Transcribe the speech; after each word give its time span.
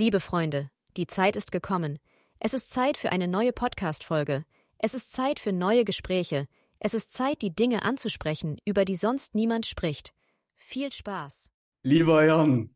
Liebe 0.00 0.20
Freunde, 0.20 0.70
die 0.96 1.06
Zeit 1.06 1.36
ist 1.36 1.52
gekommen. 1.52 1.98
Es 2.38 2.54
ist 2.54 2.72
Zeit 2.72 2.96
für 2.96 3.12
eine 3.12 3.28
neue 3.28 3.52
Podcast-Folge. 3.52 4.46
Es 4.78 4.94
ist 4.94 5.12
Zeit 5.12 5.38
für 5.38 5.52
neue 5.52 5.84
Gespräche. 5.84 6.46
Es 6.78 6.94
ist 6.94 7.12
Zeit, 7.12 7.42
die 7.42 7.54
Dinge 7.54 7.82
anzusprechen, 7.82 8.56
über 8.64 8.86
die 8.86 8.94
sonst 8.94 9.34
niemand 9.34 9.66
spricht. 9.66 10.14
Viel 10.56 10.90
Spaß. 10.90 11.50
Lieber 11.82 12.24
Jan. 12.24 12.74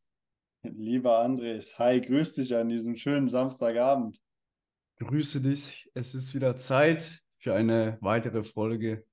Lieber 0.64 1.20
Andres, 1.20 1.78
hi, 1.78 2.02
grüß 2.02 2.34
dich 2.34 2.54
an 2.54 2.68
diesem 2.68 2.94
schönen 2.94 3.28
Samstagabend. 3.28 4.20
Grüße 4.98 5.40
dich. 5.40 5.90
Es 5.94 6.14
ist 6.14 6.34
wieder 6.34 6.56
Zeit 6.56 7.22
für 7.38 7.54
eine 7.54 7.96
weitere 8.02 8.44
Folge, 8.44 9.06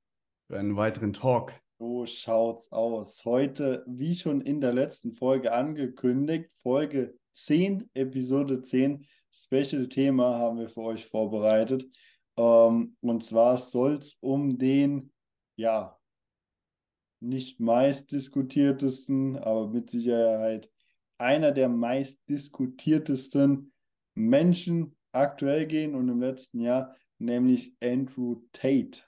für 0.47 0.59
einen 0.59 0.75
weiteren 0.75 1.13
Talk. 1.13 1.53
So 1.79 2.05
schaut's 2.05 2.73
aus. 2.73 3.23
Heute, 3.23 3.85
wie 3.87 4.15
schon 4.15 4.41
in 4.41 4.59
der 4.59 4.73
letzten 4.73 5.13
Folge 5.13 5.53
angekündigt, 5.53 6.51
Folge 6.61 7.17
10, 7.33 7.89
Episode 7.93 8.61
10, 8.61 9.05
Special-Thema 9.31 10.37
haben 10.37 10.59
wir 10.59 10.69
für 10.69 10.81
euch 10.81 11.05
vorbereitet. 11.05 11.85
Ähm, 12.37 12.95
und 13.01 13.23
zwar 13.23 13.57
soll 13.57 13.95
es 13.95 14.17
um 14.21 14.57
den, 14.57 15.11
ja, 15.55 15.97
nicht 17.21 17.59
meist 17.59 18.11
diskutiertesten, 18.11 19.37
aber 19.37 19.69
mit 19.69 19.89
Sicherheit 19.89 20.71
einer 21.17 21.51
der 21.51 21.69
meist 21.69 22.27
diskutiertesten 22.27 23.71
Menschen 24.15 24.97
aktuell 25.11 25.67
gehen 25.67 25.93
und 25.93 26.09
im 26.09 26.19
letzten 26.19 26.61
Jahr, 26.61 26.95
nämlich 27.19 27.75
Andrew 27.81 28.41
Tate. 28.53 29.03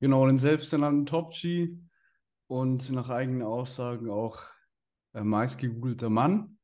Genau, 0.00 0.26
den 0.26 0.38
selbsternannten 0.38 1.06
Top-G 1.06 1.76
und 2.48 2.90
nach 2.90 3.10
eigenen 3.10 3.42
Aussagen 3.42 4.10
auch 4.10 4.42
äh, 5.12 5.22
meistgegoogelter 5.22 6.10
Mann 6.10 6.58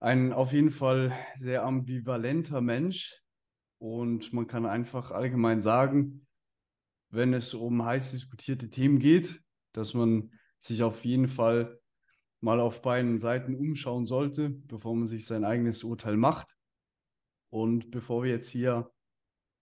ein 0.00 0.32
auf 0.32 0.52
jeden 0.52 0.70
Fall 0.70 1.12
sehr 1.34 1.64
ambivalenter 1.64 2.60
Mensch 2.60 3.20
und 3.78 4.32
man 4.32 4.46
kann 4.46 4.66
einfach 4.66 5.10
allgemein 5.10 5.60
sagen, 5.60 6.26
wenn 7.10 7.32
es 7.32 7.54
um 7.54 7.84
heiß 7.84 8.12
diskutierte 8.12 8.70
Themen 8.70 8.98
geht, 8.98 9.40
dass 9.72 9.94
man 9.94 10.32
sich 10.60 10.82
auf 10.82 11.04
jeden 11.04 11.28
Fall 11.28 11.80
mal 12.40 12.60
auf 12.60 12.82
beiden 12.82 13.18
Seiten 13.18 13.54
umschauen 13.54 14.06
sollte, 14.06 14.50
bevor 14.50 14.94
man 14.94 15.08
sich 15.08 15.26
sein 15.26 15.44
eigenes 15.44 15.82
Urteil 15.84 16.16
macht. 16.16 16.56
Und 17.50 17.90
bevor 17.90 18.24
wir 18.24 18.30
jetzt 18.30 18.50
hier 18.50 18.90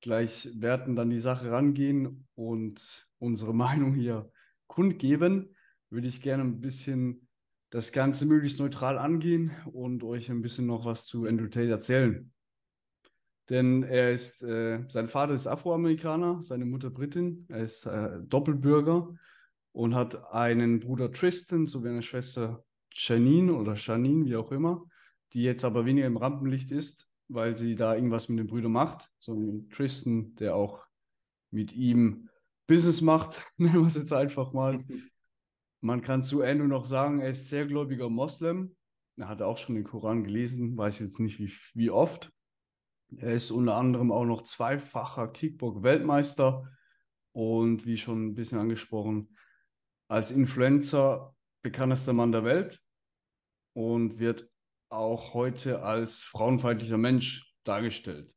gleich 0.00 0.48
werten 0.60 0.96
dann 0.96 1.10
die 1.10 1.18
Sache 1.18 1.50
rangehen 1.50 2.26
und 2.34 3.08
unsere 3.18 3.54
Meinung 3.54 3.94
hier 3.94 4.30
kundgeben, 4.66 5.54
würde 5.88 6.08
ich 6.08 6.20
gerne 6.20 6.42
ein 6.42 6.60
bisschen 6.60 7.25
das 7.76 7.92
Ganze 7.92 8.24
möglichst 8.24 8.58
neutral 8.58 8.96
angehen 8.96 9.50
und 9.70 10.02
euch 10.02 10.30
ein 10.30 10.40
bisschen 10.40 10.64
noch 10.64 10.86
was 10.86 11.04
zu 11.04 11.26
Andrew 11.26 11.48
Tate 11.48 11.68
erzählen. 11.68 12.32
Denn 13.50 13.82
er 13.82 14.12
ist, 14.12 14.42
äh, 14.42 14.82
sein 14.88 15.08
Vater 15.08 15.34
ist 15.34 15.46
Afroamerikaner, 15.46 16.42
seine 16.42 16.64
Mutter 16.64 16.88
Britin, 16.88 17.44
er 17.50 17.64
ist 17.64 17.84
äh, 17.84 18.18
Doppelbürger 18.22 19.14
und 19.72 19.94
hat 19.94 20.32
einen 20.32 20.80
Bruder 20.80 21.12
Tristan 21.12 21.66
sowie 21.66 21.90
eine 21.90 22.00
Schwester 22.00 22.64
Janine 22.92 23.52
oder 23.52 23.74
Janine, 23.74 24.24
wie 24.24 24.36
auch 24.36 24.52
immer, 24.52 24.86
die 25.34 25.42
jetzt 25.42 25.62
aber 25.62 25.84
weniger 25.84 26.06
im 26.06 26.16
Rampenlicht 26.16 26.70
ist, 26.70 27.10
weil 27.28 27.58
sie 27.58 27.74
da 27.74 27.94
irgendwas 27.94 28.30
mit 28.30 28.38
den 28.38 28.46
Brüdern 28.46 28.72
macht, 28.72 29.10
sondern 29.18 29.68
Tristan, 29.68 30.34
der 30.36 30.56
auch 30.56 30.82
mit 31.50 31.74
ihm 31.74 32.30
Business 32.66 33.02
macht, 33.02 33.42
nennen 33.58 33.82
wir 33.82 33.86
es 33.86 33.96
jetzt 33.96 34.14
einfach 34.14 34.54
mal. 34.54 34.82
Man 35.80 36.02
kann 36.02 36.22
zu 36.22 36.40
Endo 36.40 36.66
noch 36.66 36.84
sagen, 36.84 37.20
er 37.20 37.30
ist 37.30 37.48
sehr 37.48 37.66
gläubiger 37.66 38.08
Moslem. 38.08 38.76
Er 39.16 39.28
hat 39.28 39.42
auch 39.42 39.58
schon 39.58 39.74
den 39.74 39.84
Koran 39.84 40.24
gelesen, 40.24 40.76
weiß 40.76 41.00
jetzt 41.00 41.20
nicht 41.20 41.38
wie, 41.38 41.52
wie 41.74 41.90
oft. 41.90 42.32
Er 43.16 43.32
ist 43.32 43.50
unter 43.50 43.76
anderem 43.76 44.10
auch 44.10 44.24
noch 44.24 44.42
zweifacher 44.42 45.28
Kickbox-Weltmeister 45.28 46.68
und 47.32 47.86
wie 47.86 47.96
schon 47.96 48.28
ein 48.28 48.34
bisschen 48.34 48.58
angesprochen, 48.58 49.36
als 50.08 50.30
Influencer 50.30 51.34
bekanntester 51.62 52.12
Mann 52.12 52.32
der 52.32 52.44
Welt 52.44 52.80
und 53.74 54.18
wird 54.18 54.48
auch 54.88 55.34
heute 55.34 55.82
als 55.82 56.22
frauenfeindlicher 56.22 56.98
Mensch 56.98 57.54
dargestellt. 57.64 58.32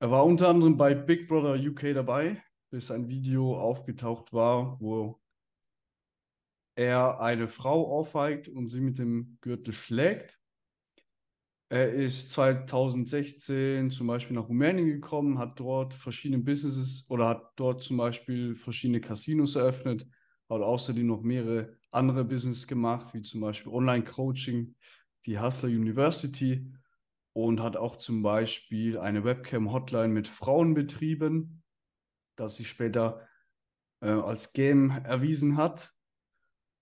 Er 0.00 0.10
war 0.10 0.24
unter 0.24 0.48
anderem 0.48 0.76
bei 0.76 0.94
Big 0.94 1.28
Brother 1.28 1.54
UK 1.54 1.94
dabei, 1.94 2.42
bis 2.70 2.90
ein 2.90 3.08
Video 3.08 3.58
aufgetaucht 3.58 4.32
war, 4.32 4.80
wo 4.80 5.21
er 6.74 7.20
eine 7.20 7.48
Frau 7.48 7.98
aufweigt 7.98 8.48
und 8.48 8.68
sie 8.68 8.80
mit 8.80 8.98
dem 8.98 9.38
Gürtel 9.40 9.72
schlägt. 9.72 10.38
Er 11.68 11.92
ist 11.92 12.30
2016 12.32 13.90
zum 13.90 14.06
Beispiel 14.06 14.36
nach 14.36 14.48
Rumänien 14.48 14.88
gekommen, 14.88 15.38
hat 15.38 15.58
dort 15.58 15.94
verschiedene 15.94 16.42
Businesses 16.42 17.08
oder 17.08 17.28
hat 17.28 17.52
dort 17.56 17.82
zum 17.82 17.96
Beispiel 17.96 18.54
verschiedene 18.54 19.00
Casinos 19.00 19.56
eröffnet, 19.56 20.06
hat 20.50 20.60
außerdem 20.60 21.06
noch 21.06 21.22
mehrere 21.22 21.78
andere 21.90 22.24
Business 22.24 22.66
gemacht, 22.66 23.14
wie 23.14 23.22
zum 23.22 23.40
Beispiel 23.40 23.72
Online-Coaching, 23.72 24.74
die 25.24 25.40
Hustler 25.40 25.70
University 25.70 26.70
und 27.32 27.60
hat 27.60 27.76
auch 27.76 27.96
zum 27.96 28.22
Beispiel 28.22 28.98
eine 28.98 29.24
Webcam-Hotline 29.24 30.08
mit 30.08 30.28
Frauen 30.28 30.74
betrieben, 30.74 31.62
das 32.36 32.56
sich 32.56 32.68
später 32.68 33.26
äh, 34.00 34.10
als 34.10 34.52
Game 34.52 34.90
erwiesen 34.90 35.56
hat 35.56 35.94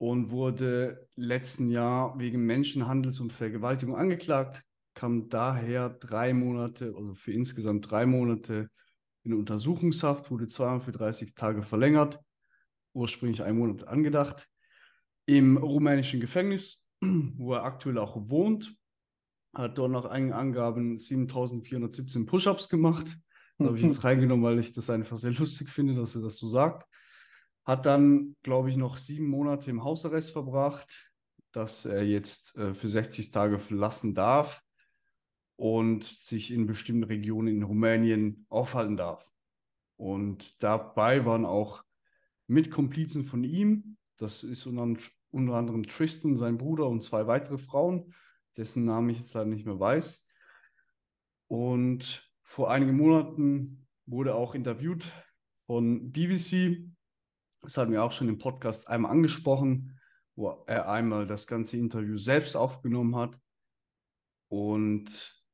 und 0.01 0.31
wurde 0.31 1.07
letzten 1.15 1.69
Jahr 1.71 2.19
wegen 2.19 2.47
Menschenhandels 2.47 3.21
und 3.21 3.35
Vergewaltigung 3.35 3.97
angeklagt, 3.97 4.63
kam 4.95 5.29
daher 5.29 5.91
drei 5.91 6.33
Monate, 6.33 6.95
also 6.97 7.13
für 7.13 7.33
insgesamt 7.33 7.91
drei 7.91 8.07
Monate 8.07 8.71
in 9.25 9.35
Untersuchungshaft, 9.35 10.31
wurde 10.31 10.49
zweimal 10.49 10.81
für 10.81 10.93
30 10.93 11.35
Tage 11.35 11.63
verlängert, 11.63 12.19
ursprünglich 12.95 13.43
ein 13.43 13.59
Monat 13.59 13.87
angedacht, 13.89 14.49
im 15.27 15.59
rumänischen 15.59 16.19
Gefängnis, 16.19 16.83
wo 17.03 17.53
er 17.53 17.65
aktuell 17.65 17.99
auch 17.99 18.17
wohnt, 18.31 18.75
hat 19.55 19.77
dort 19.77 19.93
nach 19.93 20.07
eigenen 20.07 20.33
Angaben 20.33 20.99
7417 20.99 22.25
Push-ups 22.25 22.71
gemacht. 22.71 23.19
Da 23.59 23.67
habe 23.67 23.77
ich 23.77 23.83
jetzt 23.85 24.03
reingenommen, 24.03 24.47
weil 24.47 24.59
ich 24.59 24.73
das 24.73 24.89
einfach 24.89 25.19
sehr 25.19 25.33
lustig 25.33 25.69
finde, 25.69 25.95
dass 25.95 26.17
er 26.17 26.23
das 26.23 26.39
so 26.39 26.49
sagt. 26.49 26.87
Hat 27.65 27.87
dann, 27.87 28.37
glaube 28.43 28.71
ich, 28.71 28.77
noch 28.77 28.97
sieben 28.97 29.27
Monate 29.27 29.71
im 29.71 29.85
Hausarrest 29.85 30.33
verbracht, 30.33 31.13
dass 31.53 31.85
er 31.85 32.05
jetzt 32.05 32.57
äh, 32.57 32.75
für 32.75 32.89
60 32.89 33.31
Tage 33.31 33.59
verlassen 33.59 34.15
darf 34.15 34.63
und 35.57 36.05
sich 36.05 36.53
in 36.53 36.67
bestimmten 36.67 37.05
Regionen 37.05 37.49
in 37.49 37.63
Rumänien 37.63 38.47
aufhalten 38.49 38.97
darf. 38.97 39.27
Und 39.97 40.63
dabei 40.63 41.27
waren 41.27 41.45
auch 41.45 41.85
Mitkomplizen 42.47 43.25
von 43.25 43.45
ihm, 43.45 43.99
das 44.17 44.43
ist 44.43 44.67
unter, 44.67 45.01
unter 45.31 45.55
anderem 45.55 45.83
Tristan, 45.85 46.37
sein 46.37 46.57
Bruder 46.57 46.89
und 46.89 47.05
zwei 47.05 47.27
weitere 47.27 47.59
Frauen, 47.59 48.15
dessen 48.57 48.85
Namen 48.85 49.11
ich 49.11 49.19
jetzt 49.19 49.35
leider 49.35 49.51
nicht 49.51 49.67
mehr 49.67 49.79
weiß. 49.79 50.29
Und 51.49 52.31
vor 52.43 52.71
einigen 52.71 52.97
Monaten 52.97 53.87
wurde 54.07 54.35
auch 54.35 54.55
interviewt 54.55 55.13
von 55.67 56.11
BBC 56.11 56.90
das 57.63 57.77
hatten 57.77 57.93
wir 57.93 58.03
auch 58.03 58.13
schon 58.13 58.29
im 58.29 58.39
Podcast 58.39 58.89
einmal 58.89 59.13
angesprochen, 59.13 59.99
wo 60.35 60.65
er 60.67 60.89
einmal 60.89 61.27
das 61.27 61.47
ganze 61.47 61.77
Interview 61.77 62.17
selbst 62.17 62.57
aufgenommen 62.57 63.17
hat 63.17 63.39
und 64.49 65.45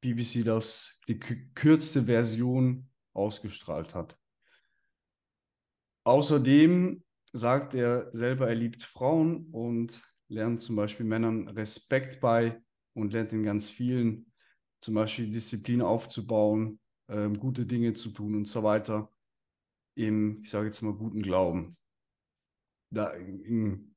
BBC 0.00 0.44
das 0.44 0.98
die 1.08 1.18
kürzeste 1.18 2.04
Version 2.04 2.88
ausgestrahlt 3.12 3.94
hat. 3.94 4.18
Außerdem 6.04 7.02
sagt 7.32 7.74
er 7.74 8.12
selber, 8.12 8.48
er 8.48 8.54
liebt 8.54 8.82
Frauen 8.82 9.46
und 9.50 10.02
lernt 10.28 10.60
zum 10.60 10.76
Beispiel 10.76 11.06
Männern 11.06 11.48
Respekt 11.48 12.20
bei 12.20 12.62
und 12.92 13.12
lernt 13.12 13.32
in 13.32 13.42
ganz 13.42 13.70
vielen 13.70 14.30
zum 14.80 14.94
Beispiel 14.94 15.30
Disziplin 15.30 15.80
aufzubauen, 15.80 16.78
äh, 17.08 17.28
gute 17.30 17.64
Dinge 17.64 17.94
zu 17.94 18.10
tun 18.10 18.34
und 18.34 18.46
so 18.46 18.62
weiter 18.62 19.13
im, 19.94 20.42
ich 20.42 20.50
sage 20.50 20.66
jetzt 20.66 20.82
mal, 20.82 20.94
guten 20.94 21.22
Glauben. 21.22 21.76
Da 22.90 23.10
in 23.12 23.94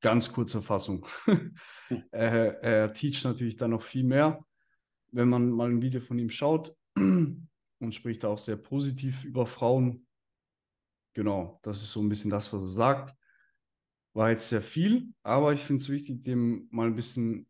ganz 0.00 0.32
kurzer 0.32 0.62
Fassung. 0.62 1.06
er, 2.10 2.62
er 2.62 2.92
teacht 2.92 3.24
natürlich 3.24 3.56
dann 3.56 3.70
noch 3.70 3.82
viel 3.82 4.04
mehr. 4.04 4.44
Wenn 5.12 5.28
man 5.28 5.50
mal 5.50 5.70
ein 5.70 5.82
Video 5.82 6.00
von 6.00 6.18
ihm 6.18 6.30
schaut 6.30 6.76
und 6.94 7.94
spricht 7.94 8.24
da 8.24 8.28
auch 8.28 8.38
sehr 8.38 8.56
positiv 8.56 9.24
über 9.24 9.46
Frauen. 9.46 10.06
Genau, 11.14 11.58
das 11.62 11.82
ist 11.82 11.92
so 11.92 12.00
ein 12.00 12.08
bisschen 12.08 12.30
das, 12.30 12.52
was 12.52 12.62
er 12.62 12.68
sagt. 12.68 13.16
War 14.12 14.30
jetzt 14.30 14.48
sehr 14.48 14.62
viel, 14.62 15.12
aber 15.22 15.52
ich 15.52 15.60
finde 15.60 15.82
es 15.82 15.90
wichtig, 15.90 16.22
dem 16.22 16.68
mal 16.70 16.86
ein 16.86 16.96
bisschen 16.96 17.46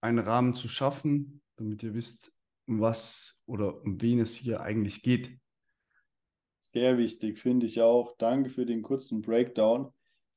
einen 0.00 0.18
Rahmen 0.18 0.54
zu 0.54 0.68
schaffen, 0.68 1.42
damit 1.56 1.82
ihr 1.82 1.94
wisst, 1.94 2.34
um 2.66 2.80
was 2.80 3.42
oder 3.46 3.82
um 3.82 4.00
wen 4.00 4.20
es 4.20 4.34
hier 4.34 4.60
eigentlich 4.60 5.02
geht. 5.02 5.38
Sehr 6.60 6.98
wichtig, 6.98 7.38
finde 7.38 7.66
ich 7.66 7.80
auch. 7.80 8.16
Danke 8.18 8.50
für 8.50 8.66
den 8.66 8.82
kurzen 8.82 9.22
Breakdown. 9.22 9.92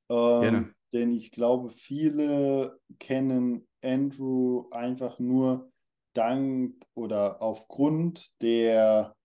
Ähm, 0.10 0.42
Gerne. 0.42 0.76
Denn 0.94 1.12
ich 1.12 1.32
glaube, 1.32 1.72
viele 1.72 2.80
kennen 3.00 3.68
Andrew 3.82 4.70
einfach 4.70 5.20
nur 5.20 5.72
dank 6.14 6.76
oder 6.94 7.42
aufgrund 7.42 8.32
der 8.42 9.16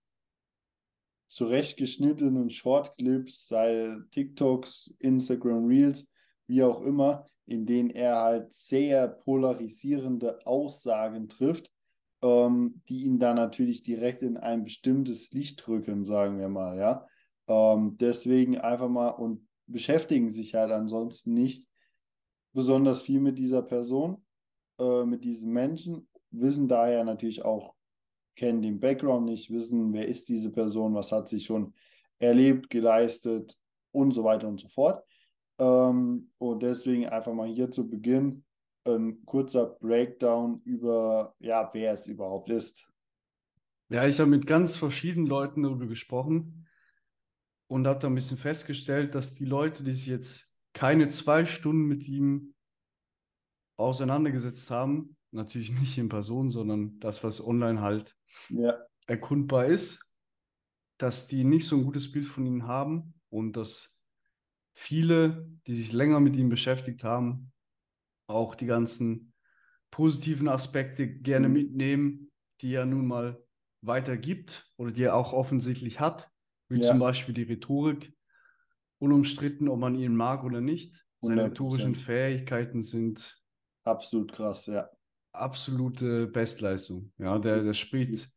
zurechtgeschnittenen 1.29 2.49
Shortclips, 2.49 3.47
sei 3.47 3.97
TikToks, 4.11 4.95
Instagram 4.97 5.65
Reels, 5.67 6.09
wie 6.47 6.63
auch 6.63 6.81
immer, 6.81 7.25
in 7.45 7.67
denen 7.67 7.91
er 7.91 8.15
halt 8.15 8.53
sehr 8.53 9.07
polarisierende 9.07 10.45
Aussagen 10.47 11.29
trifft, 11.29 11.71
ähm, 12.21 12.81
die 12.89 13.03
ihn 13.03 13.19
dann 13.19 13.35
natürlich 13.35 13.83
direkt 13.83 14.23
in 14.23 14.37
ein 14.37 14.63
bestimmtes 14.63 15.31
Licht 15.31 15.65
drücken, 15.65 16.05
sagen 16.05 16.39
wir 16.39 16.49
mal, 16.49 16.77
ja. 16.77 17.07
Ähm, 17.47 17.97
deswegen 17.97 18.57
einfach 18.57 18.89
mal 18.89 19.09
und 19.09 19.47
beschäftigen 19.67 20.31
sich 20.31 20.55
halt 20.55 20.71
ansonsten 20.71 21.33
nicht 21.33 21.67
besonders 22.53 23.01
viel 23.01 23.19
mit 23.19 23.37
dieser 23.37 23.61
Person, 23.61 24.23
äh, 24.79 25.03
mit 25.03 25.23
diesem 25.23 25.51
Menschen, 25.51 26.07
wissen 26.31 26.67
daher 26.67 27.03
natürlich 27.03 27.43
auch, 27.43 27.73
kennen 28.35 28.61
den 28.61 28.79
Background 28.79 29.25
nicht, 29.25 29.51
wissen, 29.51 29.93
wer 29.93 30.07
ist 30.07 30.29
diese 30.29 30.51
Person, 30.51 30.93
was 30.93 31.11
hat 31.11 31.29
sie 31.29 31.41
schon 31.41 31.73
erlebt, 32.19 32.69
geleistet 32.69 33.57
und 33.91 34.11
so 34.11 34.23
weiter 34.23 34.47
und 34.47 34.59
so 34.59 34.67
fort. 34.69 35.03
Ähm, 35.59 36.27
und 36.37 36.63
deswegen 36.63 37.07
einfach 37.07 37.33
mal 37.33 37.47
hier 37.47 37.71
zu 37.71 37.89
Beginn 37.89 38.43
ein 38.95 39.25
kurzer 39.25 39.65
Breakdown 39.65 40.61
über, 40.65 41.35
ja, 41.39 41.69
wer 41.73 41.93
es 41.93 42.07
überhaupt 42.07 42.49
ist. 42.49 42.87
Ja, 43.89 44.05
ich 44.05 44.19
habe 44.19 44.29
mit 44.29 44.45
ganz 44.45 44.75
verschiedenen 44.75 45.25
Leuten 45.25 45.63
darüber 45.63 45.87
gesprochen 45.87 46.67
und 47.67 47.87
habe 47.87 47.99
da 47.99 48.07
ein 48.07 48.15
bisschen 48.15 48.37
festgestellt, 48.37 49.15
dass 49.15 49.33
die 49.33 49.45
Leute, 49.45 49.83
die 49.83 49.93
sich 49.93 50.07
jetzt 50.07 50.61
keine 50.73 51.09
zwei 51.09 51.45
Stunden 51.45 51.85
mit 51.85 52.07
ihm 52.07 52.53
auseinandergesetzt 53.77 54.69
haben, 54.69 55.15
natürlich 55.31 55.71
nicht 55.71 55.97
in 55.97 56.09
Person, 56.09 56.51
sondern 56.51 56.99
das, 56.99 57.23
was 57.23 57.45
online 57.45 57.81
halt 57.81 58.15
ja. 58.49 58.77
erkundbar 59.07 59.65
ist, 59.65 60.05
dass 60.97 61.27
die 61.27 61.43
nicht 61.43 61.65
so 61.65 61.77
ein 61.77 61.85
gutes 61.85 62.11
Bild 62.11 62.27
von 62.27 62.45
ihm 62.45 62.67
haben 62.67 63.13
und 63.29 63.53
dass 63.55 64.03
viele, 64.73 65.49
die 65.67 65.75
sich 65.75 65.93
länger 65.93 66.19
mit 66.19 66.35
ihm 66.35 66.49
beschäftigt 66.49 67.03
haben, 67.03 67.51
auch 68.29 68.55
die 68.55 68.65
ganzen 68.65 69.33
positiven 69.91 70.47
Aspekte 70.47 71.07
gerne 71.07 71.47
mhm. 71.47 71.53
mitnehmen, 71.53 72.31
die 72.61 72.73
er 72.73 72.85
nun 72.85 73.07
mal 73.07 73.41
weitergibt 73.81 74.71
oder 74.77 74.91
die 74.91 75.03
er 75.03 75.15
auch 75.15 75.33
offensichtlich 75.33 75.99
hat, 75.99 76.29
wie 76.69 76.81
ja. 76.81 76.89
zum 76.89 76.99
Beispiel 76.99 77.33
die 77.33 77.43
Rhetorik. 77.43 78.13
Unumstritten, 78.99 79.69
ob 79.69 79.79
man 79.79 79.95
ihn 79.95 80.13
mag 80.13 80.43
oder 80.43 80.59
nicht. 80.59 81.05
Seine 81.21 81.43
100%. 81.43 81.45
rhetorischen 81.45 81.95
Fähigkeiten 81.95 82.81
sind 82.81 83.41
absolut 83.85 84.33
krass, 84.33 84.65
ja. 84.65 84.89
Absolute 85.31 86.27
Bestleistung. 86.27 87.13
Ja, 87.17 87.39
der, 87.39 87.63
der 87.63 87.73
spricht 87.73 88.29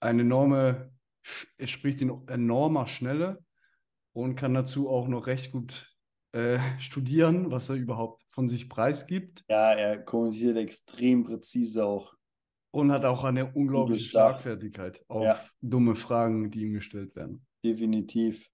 eine 0.00 0.22
enorme, 0.22 0.92
er 1.56 1.66
spricht 1.68 2.02
in 2.02 2.26
enormer 2.26 2.88
Schnelle 2.88 3.44
und 4.12 4.34
kann 4.34 4.54
dazu 4.54 4.90
auch 4.90 5.06
noch 5.06 5.28
recht 5.28 5.52
gut 5.52 5.91
äh, 6.32 6.58
studieren, 6.78 7.50
was 7.50 7.68
er 7.68 7.76
überhaupt 7.76 8.22
von 8.30 8.48
sich 8.48 8.68
preisgibt. 8.68 9.44
Ja, 9.48 9.72
er 9.72 10.02
kommuniziert 10.02 10.56
extrem 10.56 11.24
präzise 11.24 11.84
auch. 11.84 12.14
Und 12.70 12.90
hat 12.90 13.04
auch 13.04 13.24
eine 13.24 13.52
unglaubliche 13.52 14.04
Schlagfertigkeit 14.04 15.04
auf 15.08 15.24
ja. 15.24 15.40
dumme 15.60 15.94
Fragen, 15.94 16.50
die 16.50 16.62
ihm 16.62 16.72
gestellt 16.72 17.14
werden. 17.14 17.44
Definitiv. 17.62 18.48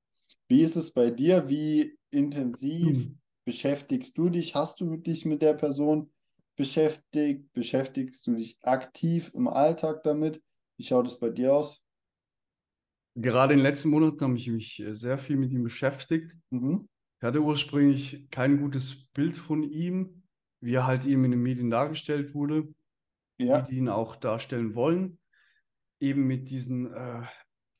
Wie 0.48 0.62
ist 0.62 0.76
es 0.76 0.92
bei 0.92 1.10
dir? 1.10 1.48
Wie 1.48 1.96
intensiv 2.10 2.96
hm. 2.96 3.18
beschäftigst 3.44 4.18
du 4.18 4.28
dich? 4.28 4.54
Hast 4.56 4.80
du 4.80 4.96
dich 4.96 5.24
mit 5.24 5.40
der 5.40 5.54
Person 5.54 6.10
beschäftigt? 6.56 7.52
Beschäftigst 7.52 8.26
du 8.26 8.34
dich 8.34 8.58
aktiv 8.62 9.30
im 9.34 9.46
Alltag 9.46 10.02
damit? 10.02 10.42
Wie 10.78 10.84
schaut 10.84 11.06
es 11.06 11.18
bei 11.18 11.30
dir 11.30 11.54
aus? 11.54 11.80
Gerade 13.14 13.54
in 13.54 13.58
den 13.58 13.66
letzten 13.66 13.90
Monaten 13.90 14.20
habe 14.20 14.36
ich 14.36 14.48
mich 14.48 14.80
äh, 14.80 14.94
sehr 14.94 15.18
viel 15.18 15.36
mit 15.36 15.52
ihm 15.52 15.62
beschäftigt. 15.62 16.36
Mhm. 16.50 16.88
Ich 17.20 17.24
hatte 17.24 17.42
ursprünglich 17.42 18.30
kein 18.30 18.60
gutes 18.60 19.06
Bild 19.08 19.36
von 19.36 19.64
ihm, 19.64 20.22
wie 20.60 20.74
er 20.74 20.86
halt 20.86 21.04
eben 21.04 21.24
in 21.24 21.32
den 21.32 21.42
Medien 21.42 21.68
dargestellt 21.68 22.32
wurde, 22.32 22.72
ja. 23.38 23.66
wie 23.66 23.70
die 23.70 23.78
ihn 23.78 23.88
auch 23.88 24.14
darstellen 24.14 24.76
wollen, 24.76 25.18
eben 26.00 26.28
mit 26.28 26.48
diesen 26.48 26.92
äh, 26.92 27.22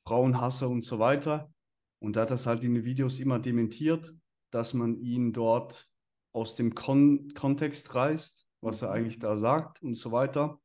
Frauenhasser 0.03 0.69
und 0.69 0.83
so 0.83 0.99
weiter. 0.99 1.53
Und 1.99 2.15
da 2.15 2.21
hat 2.21 2.31
das 2.31 2.47
halt 2.47 2.63
in 2.63 2.73
den 2.73 2.83
Videos 2.83 3.19
immer 3.19 3.39
dementiert, 3.39 4.13
dass 4.51 4.73
man 4.73 4.99
ihn 4.99 5.31
dort 5.31 5.89
aus 6.33 6.55
dem 6.55 6.75
Kon 6.75 7.33
Kontext 7.33 7.95
reißt, 7.95 8.45
was 8.61 8.81
er 8.81 8.91
eigentlich 8.91 9.19
da 9.19 9.37
sagt 9.37 9.81
und 9.81 9.93
so 9.93 10.11
weiter. 10.11 10.59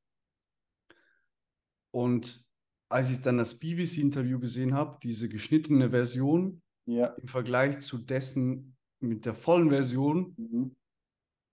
Und 1.92 2.44
als 2.88 3.10
ich 3.10 3.22
dann 3.22 3.38
das 3.38 3.58
BBC-Interview 3.58 4.40
gesehen 4.40 4.74
habe, 4.74 4.98
diese 5.02 5.28
geschnittene 5.28 5.90
Version, 5.90 6.62
ja. 6.86 7.06
im 7.06 7.28
Vergleich 7.28 7.81
zu 7.81 7.98
dessen 7.98 8.76
mit 9.00 9.26
der 9.26 9.34
vollen 9.34 9.70
Version, 9.70 10.34
mhm. 10.36 10.76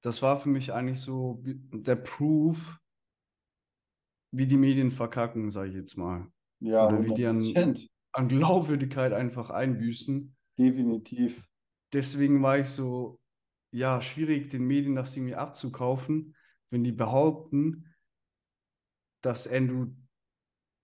das 0.04 0.22
war 0.22 0.40
für 0.40 0.50
mich 0.50 0.74
eigentlich 0.74 1.00
so 1.00 1.42
der 1.44 1.96
Proof, 1.96 2.78
wie 4.34 4.48
die 4.48 4.58
Medien 4.58 4.92
verkacken, 4.92 5.50
sage 5.50 5.70
ich 5.70 5.76
jetzt 5.76 5.98
mal. 5.98 6.32
Ja, 6.60 6.88
Oder 6.88 7.04
wie 7.04 7.14
die 7.14 7.26
an, 7.26 7.44
an 8.14 8.28
Glaubwürdigkeit 8.28 9.14
einfach 9.14 9.50
einbüßen. 9.50 10.36
Definitiv. 10.58 11.46
Deswegen 11.92 12.42
war 12.42 12.60
ich 12.60 12.68
so, 12.68 13.20
ja, 13.74 14.02
schwierig, 14.02 14.50
den 14.50 14.66
Medien 14.66 14.96
das 14.96 15.16
irgendwie 15.16 15.36
abzukaufen, 15.36 16.36
wenn 16.70 16.84
die 16.84 16.92
behaupten, 16.92 17.94
dass 19.22 19.48
Andrew 19.48 19.88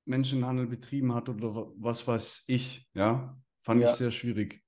Menschenhandel 0.05 0.67
betrieben 0.67 1.13
hat 1.13 1.29
oder 1.29 1.71
was 1.77 2.07
weiß 2.07 2.45
ich, 2.47 2.89
ja. 2.93 3.37
Fand 3.67 3.81
ja. 3.81 3.89
ich 3.89 3.95
sehr 3.95 4.11
schwierig. 4.11 4.63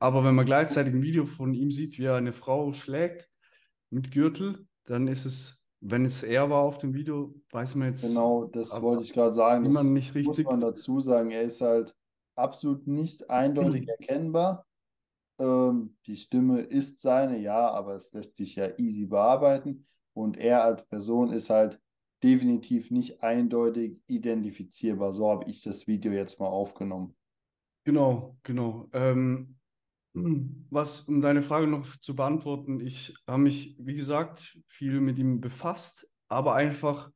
Aber 0.00 0.24
wenn 0.24 0.34
man 0.34 0.44
gleichzeitig 0.44 0.94
ein 0.94 1.02
Video 1.02 1.26
von 1.26 1.54
ihm 1.54 1.70
sieht, 1.70 1.96
wie 1.96 2.06
er 2.06 2.16
eine 2.16 2.32
Frau 2.32 2.72
schlägt 2.72 3.30
mit 3.88 4.10
Gürtel, 4.10 4.66
dann 4.82 5.06
ist 5.06 5.26
es, 5.26 5.64
wenn 5.78 6.04
es 6.04 6.24
er 6.24 6.50
war 6.50 6.62
auf 6.62 6.78
dem 6.78 6.92
Video, 6.92 7.32
weiß 7.52 7.76
man 7.76 7.90
jetzt. 7.90 8.02
Genau, 8.02 8.46
das 8.46 8.82
wollte 8.82 9.04
ich 9.04 9.12
gerade 9.12 9.32
sagen. 9.32 9.72
Das 9.72 9.84
nicht 9.84 10.12
richtig. 10.12 10.44
muss 10.44 10.50
man 10.50 10.60
dazu 10.60 10.98
sagen. 10.98 11.30
Er 11.30 11.42
ist 11.42 11.60
halt 11.60 11.94
absolut 12.34 12.88
nicht 12.88 13.30
eindeutig 13.30 13.88
erkennbar. 13.88 14.66
Ähm, 15.38 15.96
die 16.06 16.16
Stimme 16.16 16.62
ist 16.62 17.00
seine, 17.00 17.38
ja, 17.38 17.70
aber 17.70 17.94
es 17.94 18.12
lässt 18.12 18.38
sich 18.38 18.56
ja 18.56 18.76
easy 18.76 19.06
bearbeiten. 19.06 19.86
Und 20.14 20.36
er 20.36 20.64
als 20.64 20.84
Person 20.88 21.32
ist 21.32 21.48
halt 21.48 21.80
definitiv 22.24 22.90
nicht 22.90 23.22
eindeutig 23.22 24.00
identifizierbar. 24.08 25.12
So 25.12 25.30
habe 25.30 25.48
ich 25.48 25.62
das 25.62 25.86
Video 25.86 26.10
jetzt 26.10 26.40
mal 26.40 26.48
aufgenommen. 26.48 27.14
Genau, 27.84 28.38
genau. 28.42 28.88
Ähm, 28.92 29.56
was, 30.70 31.02
um 31.02 31.20
deine 31.20 31.42
Frage 31.42 31.66
noch 31.66 31.96
zu 31.96 32.14
beantworten, 32.14 32.80
ich 32.80 33.14
habe 33.26 33.42
mich, 33.42 33.76
wie 33.78 33.94
gesagt, 33.94 34.58
viel 34.66 35.00
mit 35.00 35.18
ihm 35.18 35.40
befasst, 35.40 36.08
aber 36.28 36.54
einfach 36.54 37.10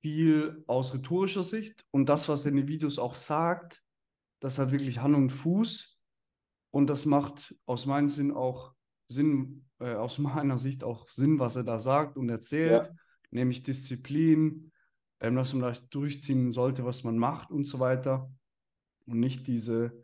viel 0.00 0.62
aus 0.66 0.94
rhetorischer 0.94 1.42
Sicht 1.42 1.84
und 1.90 2.08
das, 2.08 2.28
was 2.28 2.44
er 2.44 2.52
in 2.52 2.58
den 2.58 2.68
Videos 2.68 2.98
auch 2.98 3.14
sagt, 3.14 3.82
das 4.40 4.58
hat 4.58 4.72
wirklich 4.72 4.98
Hand 4.98 5.14
und 5.14 5.30
Fuß 5.30 6.00
und 6.70 6.88
das 6.88 7.06
macht 7.06 7.54
aus 7.66 7.86
meinem 7.86 8.08
Sinn 8.08 8.30
auch 8.30 8.74
Sinn, 9.08 9.66
äh, 9.80 9.94
aus 9.94 10.18
meiner 10.18 10.58
Sicht 10.58 10.84
auch 10.84 11.08
Sinn, 11.08 11.38
was 11.38 11.56
er 11.56 11.64
da 11.64 11.78
sagt 11.78 12.16
und 12.16 12.28
erzählt, 12.28 12.86
ja. 12.86 12.92
nämlich 13.30 13.62
Disziplin, 13.62 14.72
ähm, 15.20 15.36
dass 15.36 15.52
man 15.52 15.62
da 15.72 15.80
durchziehen 15.90 16.52
sollte, 16.52 16.84
was 16.84 17.04
man 17.04 17.16
macht 17.16 17.50
und 17.50 17.64
so 17.64 17.80
weiter 17.80 18.30
und 19.06 19.20
nicht 19.20 19.46
diese, 19.46 20.02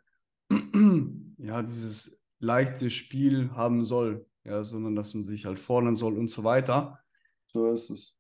ja, 1.39 1.63
dieses 1.63 2.23
leichte 2.39 2.91
Spiel 2.91 3.51
haben 3.53 3.85
soll, 3.85 4.27
ja, 4.45 4.65
sondern 4.65 4.95
dass 4.95 5.15
man 5.15 5.25
sich 5.25 5.47
halt 5.47 5.59
fordern 5.59 5.97
soll 5.97 6.19
und 6.19 6.29
so 6.29 6.45
weiter. 6.45 6.99
So 7.49 7.73
ist 7.73 7.91
es. 7.91 8.17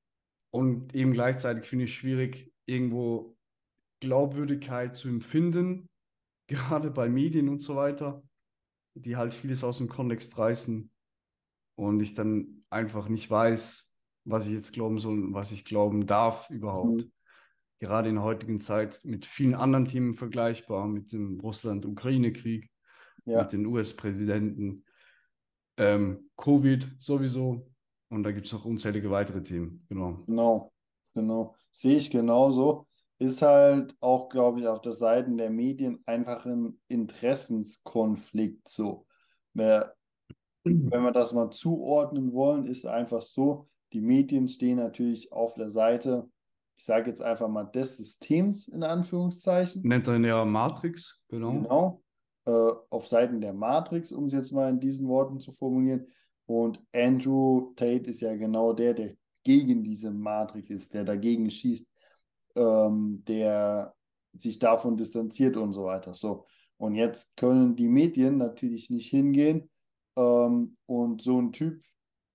Und 0.50 0.94
eben 0.94 1.12
gleichzeitig 1.12 1.66
finde 1.66 1.84
ich 1.84 1.94
schwierig, 1.94 2.52
irgendwo 2.66 3.36
Glaubwürdigkeit 4.00 4.96
zu 4.96 5.08
empfinden, 5.08 5.88
gerade 6.48 6.90
bei 6.90 7.08
Medien 7.08 7.48
und 7.48 7.62
so 7.62 7.76
weiter, 7.76 8.22
die 8.94 9.16
halt 9.16 9.32
vieles 9.32 9.62
aus 9.62 9.78
dem 9.78 9.88
Kontext 9.88 10.36
reißen 10.36 10.90
und 11.76 12.00
ich 12.00 12.14
dann 12.14 12.64
einfach 12.70 13.08
nicht 13.08 13.30
weiß, 13.30 14.02
was 14.24 14.46
ich 14.46 14.52
jetzt 14.52 14.72
glauben 14.72 14.98
soll 14.98 15.22
und 15.22 15.34
was 15.34 15.52
ich 15.52 15.64
glauben 15.64 16.06
darf 16.06 16.50
überhaupt. 16.50 17.02
Mhm 17.02 17.12
gerade 17.80 18.10
in 18.10 18.16
der 18.16 18.24
heutigen 18.24 18.60
Zeit 18.60 19.00
mit 19.02 19.26
vielen 19.26 19.54
anderen 19.54 19.86
Themen 19.86 20.12
vergleichbar, 20.12 20.86
mit 20.86 21.12
dem 21.12 21.40
Russland-Ukraine-Krieg, 21.40 22.70
ja. 23.24 23.42
mit 23.42 23.52
den 23.52 23.66
US-Präsidenten, 23.66 24.84
ähm, 25.78 26.30
Covid 26.36 26.88
sowieso. 26.98 27.66
Und 28.10 28.22
da 28.22 28.32
gibt 28.32 28.46
es 28.46 28.52
noch 28.52 28.64
unzählige 28.64 29.10
weitere 29.10 29.42
Themen. 29.42 29.86
Genau. 29.88 30.22
Genau, 30.26 30.72
genau. 31.14 31.56
Sehe 31.72 31.96
ich 31.96 32.10
genauso. 32.10 32.86
Ist 33.18 33.42
halt 33.42 33.96
auch, 34.00 34.28
glaube 34.28 34.60
ich, 34.60 34.66
auf 34.66 34.80
der 34.80 34.92
Seite 34.92 35.34
der 35.34 35.50
Medien 35.50 36.02
einfach 36.06 36.44
ein 36.46 36.80
Interessenskonflikt 36.88 38.68
so. 38.68 39.06
Wenn 39.54 41.02
wir 41.02 41.12
das 41.12 41.32
mal 41.32 41.50
zuordnen 41.50 42.32
wollen, 42.32 42.66
ist 42.66 42.84
einfach 42.84 43.22
so, 43.22 43.68
die 43.92 44.00
Medien 44.00 44.48
stehen 44.48 44.76
natürlich 44.76 45.32
auf 45.32 45.54
der 45.54 45.70
Seite, 45.70 46.28
ich 46.80 46.86
sage 46.86 47.10
jetzt 47.10 47.20
einfach 47.20 47.46
mal 47.46 47.64
des 47.64 47.98
Systems 47.98 48.66
in 48.66 48.82
Anführungszeichen. 48.82 49.82
Nennt 49.82 50.08
er 50.08 50.18
ja 50.18 50.46
Matrix, 50.46 51.26
genau. 51.28 51.52
Genau. 51.52 52.02
Äh, 52.46 52.72
auf 52.88 53.06
Seiten 53.06 53.42
der 53.42 53.52
Matrix, 53.52 54.12
um 54.12 54.24
es 54.24 54.32
jetzt 54.32 54.50
mal 54.50 54.70
in 54.70 54.80
diesen 54.80 55.06
Worten 55.06 55.38
zu 55.40 55.52
formulieren. 55.52 56.06
Und 56.46 56.80
Andrew 56.94 57.74
Tate 57.76 58.08
ist 58.08 58.22
ja 58.22 58.34
genau 58.34 58.72
der, 58.72 58.94
der 58.94 59.12
gegen 59.44 59.84
diese 59.84 60.10
Matrix 60.10 60.70
ist, 60.70 60.94
der 60.94 61.04
dagegen 61.04 61.50
schießt, 61.50 61.92
ähm, 62.54 63.24
der 63.28 63.94
sich 64.32 64.58
davon 64.58 64.96
distanziert 64.96 65.58
und 65.58 65.74
so 65.74 65.84
weiter. 65.84 66.14
So. 66.14 66.46
Und 66.78 66.94
jetzt 66.94 67.36
können 67.36 67.76
die 67.76 67.88
Medien 67.88 68.38
natürlich 68.38 68.88
nicht 68.88 69.10
hingehen 69.10 69.68
ähm, 70.16 70.74
und 70.86 71.20
so 71.20 71.36
einen 71.36 71.52
Typ 71.52 71.82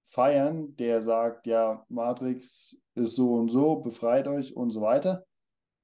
feiern, 0.06 0.76
der 0.78 1.02
sagt, 1.02 1.48
ja, 1.48 1.86
Matrix 1.90 2.78
ist 2.96 3.16
so 3.16 3.34
und 3.34 3.50
so, 3.50 3.78
befreit 3.78 4.28
euch 4.28 4.56
und 4.56 4.72
so 4.72 4.82
weiter. 4.82 5.26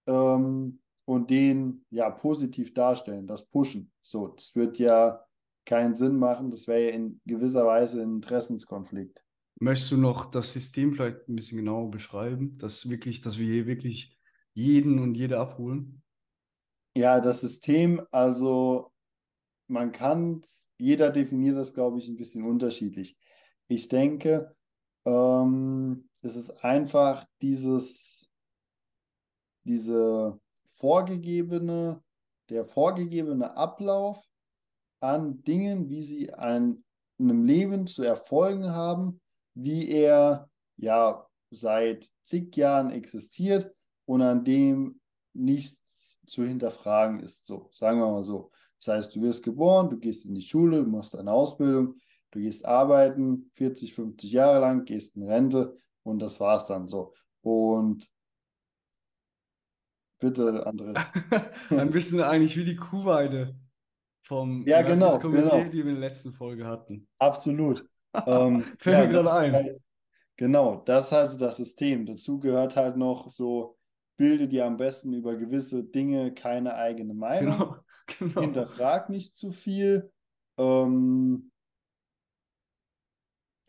Ähm, 0.07 0.79
und 1.05 1.29
den 1.29 1.85
ja 1.89 2.09
positiv 2.09 2.73
darstellen, 2.73 3.27
das 3.27 3.45
pushen. 3.45 3.91
So, 4.01 4.29
das 4.29 4.55
wird 4.55 4.79
ja 4.79 5.25
keinen 5.65 5.95
Sinn 5.95 6.17
machen, 6.17 6.51
das 6.51 6.67
wäre 6.67 6.85
ja 6.85 6.89
in 6.91 7.19
gewisser 7.25 7.65
Weise 7.65 8.01
ein 8.01 8.15
Interessenskonflikt. 8.15 9.23
Möchtest 9.59 9.91
du 9.91 9.97
noch 9.97 10.31
das 10.31 10.53
System 10.53 10.93
vielleicht 10.93 11.27
ein 11.27 11.35
bisschen 11.35 11.57
genauer 11.57 11.91
beschreiben, 11.91 12.57
dass 12.57 12.89
wirklich, 12.89 13.21
dass 13.21 13.37
wir 13.37 13.45
hier 13.45 13.67
wirklich 13.67 14.17
jeden 14.53 14.99
und 14.99 15.15
jede 15.15 15.39
abholen? 15.39 16.01
Ja, 16.95 17.21
das 17.21 17.41
System, 17.41 18.01
also 18.11 18.91
man 19.67 19.91
kann, 19.91 20.41
jeder 20.77 21.11
definiert 21.11 21.57
das, 21.57 21.73
glaube 21.73 21.99
ich, 21.99 22.07
ein 22.07 22.17
bisschen 22.17 22.43
unterschiedlich. 22.43 23.17
Ich 23.71 23.87
denke, 23.87 24.53
ähm, 25.05 26.09
es 26.21 26.35
ist 26.35 26.61
einfach 26.61 27.25
dieses, 27.41 28.29
diese 29.63 30.37
vorgegebene, 30.65 32.03
der 32.49 32.65
vorgegebene 32.65 33.55
Ablauf 33.55 34.21
an 34.99 35.41
Dingen, 35.43 35.89
wie 35.89 36.03
sie 36.03 36.25
in 36.25 36.33
einem 36.33 37.45
Leben 37.45 37.87
zu 37.87 38.03
erfolgen 38.03 38.71
haben, 38.71 39.21
wie 39.53 39.87
er 39.87 40.49
ja 40.75 41.25
seit 41.49 42.11
zig 42.23 42.53
Jahren 42.57 42.91
existiert 42.91 43.73
und 44.03 44.21
an 44.21 44.43
dem 44.43 44.99
nichts 45.31 46.19
zu 46.25 46.43
hinterfragen 46.43 47.21
ist. 47.21 47.47
So, 47.47 47.69
sagen 47.71 47.99
wir 47.99 48.11
mal 48.11 48.25
so. 48.25 48.51
Das 48.83 48.95
heißt, 48.95 49.15
du 49.15 49.21
wirst 49.21 49.43
geboren, 49.43 49.89
du 49.89 49.97
gehst 49.97 50.25
in 50.25 50.35
die 50.35 50.41
Schule, 50.41 50.83
du 50.83 50.89
machst 50.89 51.15
eine 51.15 51.31
Ausbildung, 51.31 51.95
du 52.31 52.39
gehst 52.39 52.65
arbeiten, 52.65 53.51
40, 53.55 53.93
50 53.93 54.31
Jahre 54.31 54.59
lang, 54.59 54.85
gehst 54.85 55.15
in 55.15 55.23
Rente 55.23 55.77
und 56.03 56.19
das 56.19 56.39
war's 56.39 56.65
dann 56.65 56.87
so. 56.87 57.13
Und 57.41 58.09
bitte, 60.19 60.65
Andres. 60.65 60.95
Ein 61.69 61.91
bisschen 61.91 62.21
eigentlich 62.21 62.57
wie 62.57 62.63
die 62.63 62.75
Kuhweide 62.75 63.55
vom 64.23 64.65
ja, 64.65 64.81
genau, 64.81 65.19
Komitee, 65.19 65.49
genau. 65.49 65.69
die 65.69 65.83
wir 65.83 65.91
in 65.91 65.99
der 65.99 66.09
letzten 66.09 66.31
Folge 66.31 66.65
hatten. 66.65 67.07
Absolut. 67.17 67.85
ähm, 68.25 68.61
Fällt 68.77 68.97
ja, 68.97 69.05
mir 69.05 69.09
gerade 69.09 69.33
ein. 69.33 69.79
Genau, 70.37 70.81
das 70.85 71.07
ist 71.07 71.13
also 71.13 71.37
das 71.37 71.57
System. 71.57 72.05
Dazu 72.05 72.39
gehört 72.39 72.75
halt 72.75 72.97
noch 72.97 73.29
so, 73.29 73.77
bilde 74.17 74.47
dir 74.47 74.65
am 74.65 74.77
besten 74.77 75.13
über 75.13 75.35
gewisse 75.35 75.83
Dinge 75.83 76.33
keine 76.33 76.75
eigene 76.75 77.13
Meinung. 77.13 77.57
Genau, 77.57 77.75
genau. 78.19 78.41
hinterfrag 78.41 79.09
nicht 79.09 79.35
zu 79.35 79.51
viel. 79.51 80.11
Ähm, 80.57 81.50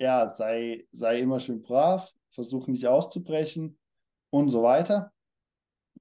ja, 0.02 0.28
sei, 0.28 0.86
sei 0.90 1.20
immer 1.20 1.38
schön 1.38 1.62
brav, 1.62 2.12
versuch 2.30 2.66
nicht 2.66 2.88
auszubrechen 2.88 3.78
und 4.30 4.48
so 4.48 4.64
weiter. 4.64 5.12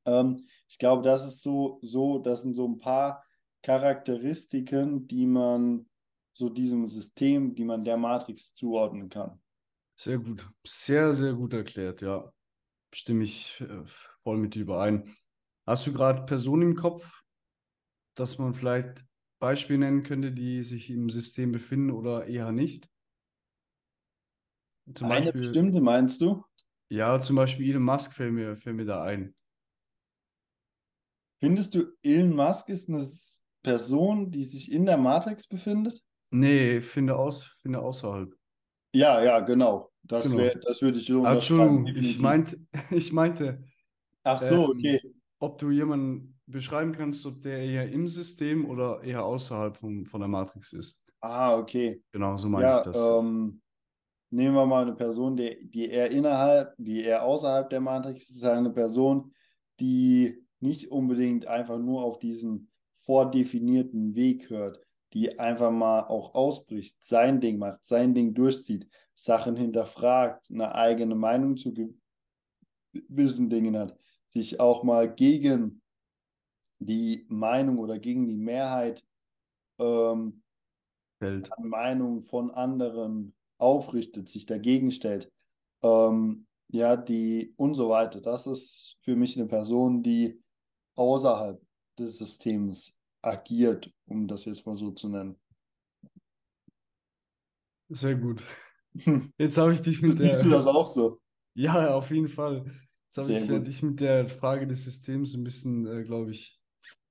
Ähm, 0.05 0.48
ich 0.67 0.79
glaube, 0.79 1.03
das 1.03 1.24
ist 1.24 1.43
so, 1.43 1.79
so, 1.84 2.17
das 2.17 2.41
sind 2.41 2.55
so 2.55 2.67
ein 2.67 2.79
paar 2.79 3.24
Charakteristiken, 3.62 5.08
die 5.08 5.27
man 5.27 5.88
so 6.34 6.50
diesem 6.50 6.88
System, 6.88 7.53
die 7.53 7.63
man 7.63 7.86
der 7.86 7.98
Matrix 7.98 8.55
zuordnen 8.55 9.08
kann. 9.08 9.39
Sehr 9.96 10.17
gut. 10.17 10.50
Sehr, 10.65 11.13
sehr 11.13 11.34
gut 11.34 11.53
erklärt, 11.53 12.01
ja. 12.01 12.34
Stimme 12.93 13.24
ich 13.24 13.62
äh, 13.62 13.84
voll 14.24 14.38
mit 14.38 14.55
dir 14.55 14.63
überein. 14.63 15.15
Hast 15.67 15.86
du 15.86 15.93
gerade 15.93 16.25
Personen 16.25 16.72
im 16.72 16.75
Kopf, 16.75 17.22
dass 18.15 18.39
man 18.39 18.55
vielleicht 18.55 19.05
Beispiele 19.39 19.79
nennen 19.79 20.01
könnte, 20.01 20.31
die 20.31 20.63
sich 20.63 20.89
im 20.89 21.10
System 21.12 21.51
befinden 21.51 21.91
oder 21.91 22.25
eher 22.25 22.51
nicht? 22.51 22.89
Zum 24.95 25.10
Eine 25.10 25.31
Beispiel, 25.31 25.62
bestimmte 25.62 25.79
meinst 25.81 26.21
du? 26.21 26.43
ja, 26.89 27.19
zum 27.21 27.36
Beispiel 27.38 27.69
Elon 27.71 27.83
Musk 27.83 28.13
fällt 28.13 28.33
mir, 28.33 28.55
fällt 28.55 28.75
mir 28.75 28.86
da 28.86 29.03
ein. 29.03 29.33
Findest 31.39 31.75
du, 31.75 31.91
Elon 32.03 32.36
Musk 32.36 32.69
ist 32.69 32.88
eine 32.89 33.05
Person, 33.63 34.31
die 34.31 34.45
sich 34.45 34.71
in 34.71 34.86
der 34.86 34.98
Matrix 34.98 35.45
befindet? 35.45 36.01
Nee, 36.33 36.81
finde 36.81 37.15
aus, 37.15 37.45
finde 37.62 37.79
außerhalb. 37.79 38.36
Ja, 38.93 39.21
ja, 39.24 39.39
genau. 39.39 39.91
Das 40.03 40.36
Genau. 40.36 40.36
wär, 40.36 40.53
das 40.60 40.81
würde 40.81 40.98
ich 41.00 41.05
so 41.05 41.24
Ah, 41.24 41.33
Entschuldigung, 41.33 41.93
ich 41.95 42.19
meinte, 42.19 42.60
ich 42.91 43.13
meinte, 43.13 43.63
Ach 44.24 44.41
so, 44.41 44.65
ähm, 44.69 44.71
okay. 44.71 45.00
ob 45.39 45.60
du 45.60 45.71
jemanden 45.71 46.39
beschreiben 46.48 46.93
kannst, 46.93 47.25
ob 47.27 47.41
der 47.41 47.60
eher 47.60 47.91
im 47.91 48.07
System 48.07 48.65
oder 48.69 49.03
eher 49.03 49.25
außerhalb 49.25 49.77
von, 49.77 50.05
von 50.05 50.21
der 50.21 50.29
Matrix 50.29 50.74
ist. 50.74 51.05
Ah, 51.21 51.55
okay. 51.57 52.01
Genau, 52.13 52.38
so 52.38 52.48
meine 52.50 52.69
Ja, 52.69 52.71
ich 52.71 52.81
das. 52.81 53.17
ähm, 53.19 53.62
nehmen 54.31 54.55
wir 54.55 54.65
mal 54.65 54.83
eine 54.83 54.95
Person, 54.95 55.35
die, 55.35 55.69
die 55.69 55.89
eher 55.89 56.09
innerhalb, 56.09 56.73
die 56.77 57.01
eher 57.01 57.23
außerhalb 57.23 57.69
der 57.69 57.81
Matrix 57.81 58.29
ist, 58.29 58.43
eine 58.45 58.71
Person, 58.71 59.33
die 59.79 60.41
nicht 60.59 60.91
unbedingt 60.91 61.45
einfach 61.47 61.77
nur 61.77 62.03
auf 62.03 62.19
diesen 62.19 62.71
vordefinierten 62.95 64.15
Weg 64.15 64.50
hört, 64.50 64.79
die 65.13 65.38
einfach 65.39 65.71
mal 65.71 66.01
auch 66.01 66.33
ausbricht, 66.33 67.03
sein 67.03 67.41
Ding 67.41 67.57
macht, 67.57 67.85
sein 67.85 68.13
Ding 68.13 68.33
durchzieht, 68.33 68.88
Sachen 69.13 69.55
hinterfragt, 69.57 70.50
eine 70.50 70.73
eigene 70.73 71.15
Meinung 71.15 71.57
zu 71.57 71.73
gewissen 72.93 73.50
Dingen 73.50 73.77
hat, 73.77 73.97
sich 74.27 74.59
auch 74.59 74.83
mal 74.83 75.13
gegen 75.13 75.81
die 76.79 77.25
Meinung 77.27 77.79
oder 77.79 78.00
gegen 78.00 78.27
die 78.27 78.38
Mehrheit 78.38 79.05
ähm, 79.77 80.41
an 81.19 81.67
Meinungen 81.67 82.21
von 82.21 82.50
anderen 82.51 83.35
aufrichtet, 83.61 84.27
sich 84.27 84.45
dagegen 84.45 84.91
stellt, 84.91 85.31
ähm, 85.83 86.47
ja, 86.69 86.97
die 86.97 87.53
und 87.57 87.75
so 87.75 87.89
weiter. 87.89 88.21
Das 88.21 88.47
ist 88.47 88.97
für 89.01 89.15
mich 89.15 89.37
eine 89.37 89.47
Person, 89.47 90.03
die 90.03 90.41
außerhalb 90.95 91.61
des 91.97 92.17
Systems 92.17 92.97
agiert, 93.21 93.91
um 94.05 94.27
das 94.27 94.45
jetzt 94.45 94.65
mal 94.65 94.77
so 94.77 94.91
zu 94.91 95.09
nennen. 95.09 95.39
Sehr 97.89 98.15
gut. 98.15 98.43
Jetzt 99.37 99.57
habe 99.57 99.73
ich 99.73 99.81
dich 99.81 100.01
mit 100.01 100.17
Siehst 100.17 100.43
du 100.43 100.49
der. 100.49 100.57
das 100.57 100.67
auch 100.67 100.87
so? 100.87 101.19
Ja, 101.53 101.93
auf 101.93 102.09
jeden 102.11 102.29
Fall. 102.29 102.63
Jetzt 103.07 103.17
habe 103.17 103.27
Sehr 103.27 103.43
ich 103.43 103.49
äh, 103.49 103.57
gut. 103.57 103.67
dich 103.67 103.83
mit 103.83 103.99
der 103.99 104.29
Frage 104.29 104.67
des 104.67 104.85
Systems 104.85 105.35
ein 105.35 105.43
bisschen, 105.43 105.85
äh, 105.85 106.03
glaube 106.03 106.31
ich, 106.31 106.61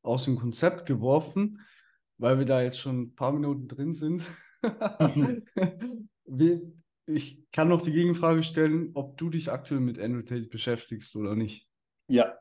aus 0.02 0.24
dem 0.24 0.36
Konzept 0.36 0.86
geworfen, 0.86 1.60
weil 2.16 2.38
wir 2.38 2.46
da 2.46 2.62
jetzt 2.62 2.80
schon 2.80 3.02
ein 3.02 3.14
paar 3.14 3.32
Minuten 3.32 3.68
drin 3.68 3.92
sind. 3.92 4.22
Ich 7.06 7.50
kann 7.52 7.68
noch 7.68 7.82
die 7.82 7.92
Gegenfrage 7.92 8.42
stellen, 8.42 8.90
ob 8.94 9.16
du 9.18 9.30
dich 9.30 9.50
aktuell 9.50 9.80
mit 9.80 9.98
Andrew 9.98 10.22
Tate 10.22 10.46
beschäftigst 10.46 11.16
oder 11.16 11.34
nicht. 11.34 11.68
Ja, 12.08 12.36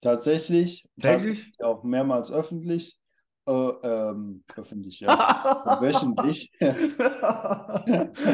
tatsächlich, 0.00 0.82
Täglich? 1.00 1.02
tatsächlich 1.02 1.64
auch 1.64 1.84
mehrmals 1.84 2.30
öffentlich, 2.30 2.98
äh, 3.46 3.52
ähm, 3.52 4.44
öffentlich, 4.56 5.00
ja, 5.00 5.08
wöchentlich. 5.80 6.50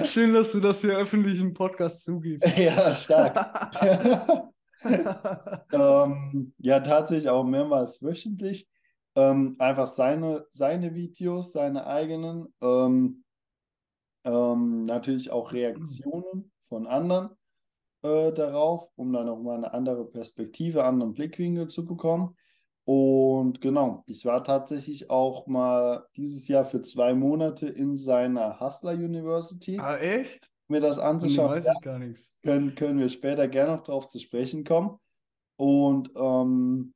Schön, 0.04 0.34
dass 0.34 0.52
du 0.52 0.60
das 0.60 0.80
hier 0.80 0.96
öffentlich 0.96 1.40
im 1.40 1.54
Podcast 1.54 2.04
zugibst. 2.04 2.56
ja, 2.58 2.94
stark. 2.94 4.50
Ähm, 4.82 6.54
ja, 6.56 6.80
tatsächlich 6.80 7.28
auch 7.28 7.44
mehrmals 7.44 8.02
wöchentlich. 8.02 8.66
Ähm, 9.14 9.56
einfach 9.58 9.86
seine, 9.86 10.46
seine 10.52 10.94
Videos, 10.94 11.52
seine 11.52 11.86
eigenen. 11.86 12.52
Ähm, 12.62 13.24
ähm, 14.24 14.84
natürlich 14.84 15.30
auch 15.30 15.52
Reaktionen 15.52 16.50
von 16.62 16.86
anderen 16.86 17.30
äh, 18.02 18.32
darauf, 18.32 18.88
um 18.96 19.12
dann 19.12 19.26
nochmal 19.26 19.56
eine 19.58 19.72
andere 19.74 20.06
Perspektive, 20.06 20.84
anderen 20.84 21.14
Blickwinkel 21.14 21.68
zu 21.68 21.84
bekommen. 21.84 22.36
Und 22.84 23.60
genau, 23.60 24.02
ich 24.06 24.24
war 24.24 24.42
tatsächlich 24.42 25.10
auch 25.10 25.46
mal 25.46 26.06
dieses 26.16 26.48
Jahr 26.48 26.64
für 26.64 26.82
zwei 26.82 27.14
Monate 27.14 27.68
in 27.68 27.98
seiner 27.98 28.58
Hustler 28.58 28.92
University, 28.92 29.78
Ah, 29.78 29.96
echt? 29.98 30.50
mir 30.68 30.80
das 30.80 30.98
anzuschauen. 30.98 31.50
weiß 31.50 31.66
Ja, 31.66 31.74
ich 31.74 31.80
gar 31.82 31.98
nichts. 31.98 32.38
können, 32.42 32.74
können 32.74 32.98
wir 32.98 33.08
später 33.08 33.48
gerne 33.48 33.76
noch 33.76 33.82
darauf 33.84 34.08
zu 34.08 34.18
sprechen 34.18 34.64
kommen. 34.64 34.98
Und 35.56 36.10
ähm, 36.16 36.94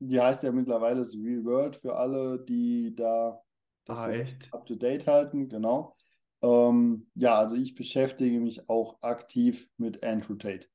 die 0.00 0.20
heißt 0.20 0.42
ja 0.42 0.52
mittlerweile 0.52 1.04
The 1.04 1.18
Real 1.18 1.44
World 1.44 1.76
für 1.76 1.96
alle, 1.96 2.38
die 2.44 2.94
da 2.94 3.40
dass 3.84 4.00
ah, 4.00 4.10
echt? 4.10 4.52
up 4.52 4.66
to 4.66 4.74
date 4.74 5.06
halten, 5.06 5.48
genau. 5.48 5.96
Ähm, 6.42 7.10
ja, 7.14 7.38
also 7.38 7.56
ich 7.56 7.74
beschäftige 7.74 8.40
mich 8.40 8.68
auch 8.68 9.02
aktiv 9.02 9.68
mit 9.76 10.02
Andrew 10.04 10.34
Tate. 10.34 10.66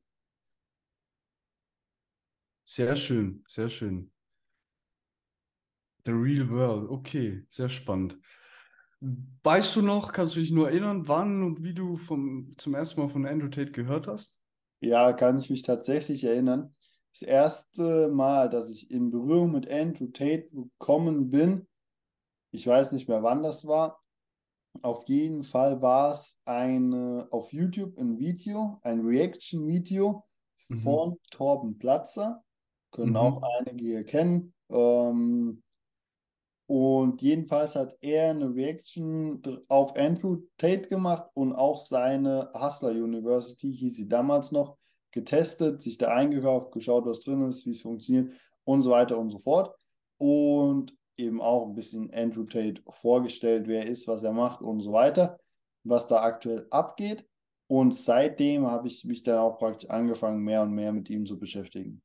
Sehr 2.63 2.95
schön, 2.95 3.43
sehr 3.47 3.69
schön. 3.69 4.11
The 6.05 6.11
Real 6.11 6.49
World, 6.49 6.89
okay, 6.89 7.45
sehr 7.49 7.69
spannend. 7.69 8.17
Weißt 9.43 9.75
du 9.75 9.81
noch, 9.81 10.13
kannst 10.13 10.35
du 10.35 10.39
dich 10.39 10.51
nur 10.51 10.69
erinnern, 10.69 11.07
wann 11.07 11.43
und 11.43 11.63
wie 11.63 11.73
du 11.73 11.97
vom, 11.97 12.43
zum 12.57 12.73
ersten 12.73 13.01
Mal 13.01 13.09
von 13.09 13.25
Andrew 13.25 13.49
Tate 13.49 13.71
gehört 13.71 14.07
hast? 14.07 14.39
Ja, 14.81 15.13
kann 15.13 15.37
ich 15.37 15.49
mich 15.49 15.63
tatsächlich 15.63 16.23
erinnern. 16.23 16.75
Das 17.13 17.21
erste 17.21 18.09
Mal, 18.09 18.49
dass 18.49 18.69
ich 18.69 18.91
in 18.91 19.09
Berührung 19.11 19.51
mit 19.51 19.69
Andrew 19.69 20.07
Tate 20.07 20.49
gekommen 20.51 21.29
bin, 21.29 21.67
ich 22.55 22.65
weiß 22.65 22.91
nicht 22.93 23.07
mehr, 23.07 23.21
wann 23.21 23.43
das 23.43 23.67
war. 23.67 24.01
Auf 24.81 25.07
jeden 25.07 25.43
Fall 25.43 25.81
war 25.81 26.11
es 26.11 26.41
eine, 26.45 27.27
auf 27.31 27.53
YouTube 27.53 27.97
ein 27.97 28.17
Video, 28.19 28.79
ein 28.81 29.01
Reaction-Video 29.01 30.23
Mhm. 30.69 30.75
von 30.77 31.17
Torben 31.31 31.77
Platzer. 31.77 32.43
Können 32.91 33.11
Mhm. 33.11 33.17
auch 33.17 33.43
einige 33.59 33.85
hier 33.85 34.03
kennen. 34.03 34.53
Ähm, 34.69 35.61
und 36.67 37.21
jedenfalls 37.21 37.75
hat 37.75 37.95
er 38.01 38.31
eine 38.31 38.53
Reaction 38.53 39.41
auf 39.67 39.95
Andrew 39.95 40.37
Tate 40.57 40.87
gemacht 40.89 41.29
und 41.35 41.53
auch 41.53 41.77
seine 41.77 42.49
Hustler 42.53 42.89
University, 42.91 43.71
hieß 43.71 43.95
sie 43.97 44.07
damals 44.07 44.51
noch, 44.51 44.77
getestet, 45.11 45.81
sich 45.81 45.97
da 45.97 46.07
eingekauft, 46.13 46.71
geschaut, 46.73 47.05
was 47.05 47.19
drin 47.19 47.47
ist, 47.49 47.65
wie 47.65 47.71
es 47.71 47.81
funktioniert 47.81 48.33
und 48.65 48.81
so 48.81 48.89
weiter 48.91 49.17
und 49.17 49.29
so 49.29 49.37
fort. 49.37 49.73
Und 50.17 50.93
eben 51.17 51.41
auch 51.41 51.67
ein 51.67 51.75
bisschen 51.75 52.13
Andrew 52.13 52.43
Tate 52.43 52.81
vorgestellt, 52.89 53.67
wer 53.67 53.83
er 53.83 53.89
ist, 53.89 54.07
was 54.07 54.23
er 54.23 54.33
macht 54.33 54.61
und 54.61 54.81
so 54.81 54.91
weiter, 54.91 55.39
was 55.83 56.07
da 56.07 56.21
aktuell 56.23 56.67
abgeht. 56.69 57.25
Und 57.67 57.95
seitdem 57.95 58.67
habe 58.67 58.87
ich 58.87 59.05
mich 59.05 59.23
dann 59.23 59.39
auch 59.39 59.57
praktisch 59.57 59.89
angefangen, 59.89 60.43
mehr 60.43 60.61
und 60.61 60.73
mehr 60.73 60.93
mit 60.93 61.09
ihm 61.09 61.25
zu 61.25 61.39
beschäftigen. 61.39 62.01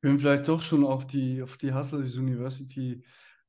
Wir 0.00 0.10
können 0.10 0.18
vielleicht 0.18 0.48
doch 0.48 0.60
schon 0.60 0.84
auf 0.84 1.06
die, 1.06 1.42
auf 1.42 1.56
die 1.56 1.72
Hustlers 1.72 2.16
University 2.16 3.02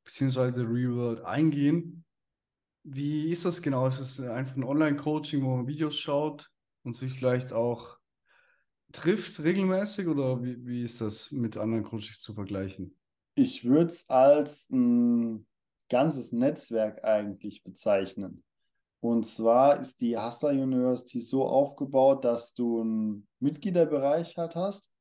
The 0.09 0.21
Real 0.21 0.95
World 0.95 1.21
eingehen. 1.25 2.05
Wie 2.83 3.29
ist 3.29 3.43
das 3.43 3.61
genau? 3.61 3.87
Ist 3.87 3.99
es 3.99 4.19
einfach 4.21 4.55
ein 4.55 4.63
Online-Coaching, 4.63 5.43
wo 5.43 5.57
man 5.57 5.67
Videos 5.67 5.99
schaut 5.99 6.49
und 6.83 6.95
sich 6.95 7.11
vielleicht 7.11 7.51
auch 7.51 7.97
trifft 8.93 9.41
regelmäßig 9.41 10.07
oder 10.07 10.41
wie, 10.41 10.65
wie 10.65 10.83
ist 10.83 11.01
das 11.01 11.31
mit 11.31 11.57
anderen 11.57 11.83
Coaches 11.83 12.21
zu 12.21 12.33
vergleichen? 12.33 12.96
Ich 13.39 13.65
würde 13.65 13.93
es 13.93 14.09
als 14.09 14.67
ein 14.71 15.45
ganzes 15.89 16.31
Netzwerk 16.31 17.03
eigentlich 17.03 17.63
bezeichnen. 17.63 18.43
Und 18.99 19.27
zwar 19.27 19.79
ist 19.79 20.01
die 20.01 20.17
Hustler 20.17 20.49
University 20.49 21.21
so 21.21 21.45
aufgebaut, 21.45 22.25
dass 22.25 22.55
du 22.55 22.81
einen 22.81 23.27
Mitgliederbereich 23.37 24.35
halt 24.37 24.55
hast. 24.55 24.91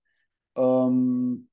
Ähm, 0.54 1.48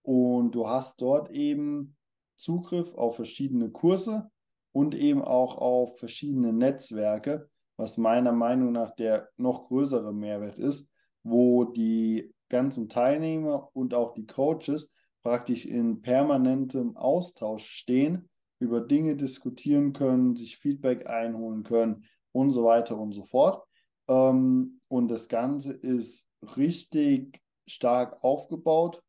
und 0.00 0.52
du 0.52 0.66
hast 0.66 1.02
dort 1.02 1.30
eben 1.30 1.94
Zugriff 2.38 2.94
auf 2.94 3.16
verschiedene 3.16 3.70
Kurse 3.70 4.30
und 4.72 4.94
eben 4.94 5.20
auch 5.20 5.58
auf 5.58 5.98
verschiedene 5.98 6.54
Netzwerke, 6.54 7.50
was 7.76 7.98
meiner 7.98 8.32
Meinung 8.32 8.72
nach 8.72 8.94
der 8.94 9.28
noch 9.36 9.66
größere 9.66 10.14
Mehrwert 10.14 10.58
ist, 10.58 10.88
wo 11.22 11.64
die 11.64 12.34
ganzen 12.48 12.88
Teilnehmer 12.88 13.68
und 13.74 13.92
auch 13.92 14.14
die 14.14 14.26
Coaches 14.26 14.90
praktisch 15.28 15.66
in 15.66 16.00
permanentem 16.00 16.96
Austausch 16.96 17.66
stehen, 17.66 18.30
über 18.60 18.80
Dinge 18.80 19.14
diskutieren 19.14 19.92
können, 19.92 20.36
sich 20.36 20.56
Feedback 20.56 21.06
einholen 21.06 21.64
können 21.64 22.06
und 22.32 22.52
so 22.52 22.64
weiter 22.64 22.96
und 22.96 23.12
so 23.12 23.24
fort. 23.24 23.62
Ähm, 24.08 24.80
und 24.88 25.08
das 25.08 25.28
Ganze 25.28 25.74
ist 25.74 26.26
richtig 26.56 27.42
stark 27.66 28.24
aufgebaut, 28.24 29.02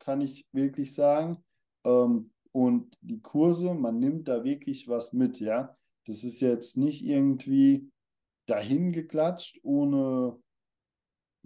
kann 0.00 0.20
ich 0.20 0.44
wirklich 0.50 0.92
sagen. 0.92 1.44
Ähm, 1.86 2.32
und 2.50 2.98
die 3.00 3.20
Kurse, 3.20 3.72
man 3.72 4.00
nimmt 4.00 4.26
da 4.26 4.42
wirklich 4.42 4.88
was 4.88 5.12
mit, 5.12 5.38
ja. 5.38 5.76
Das 6.04 6.24
ist 6.24 6.40
jetzt 6.40 6.78
nicht 6.78 7.04
irgendwie 7.04 7.92
dahin 8.46 8.90
geklatscht, 8.90 9.60
ohne, 9.62 10.36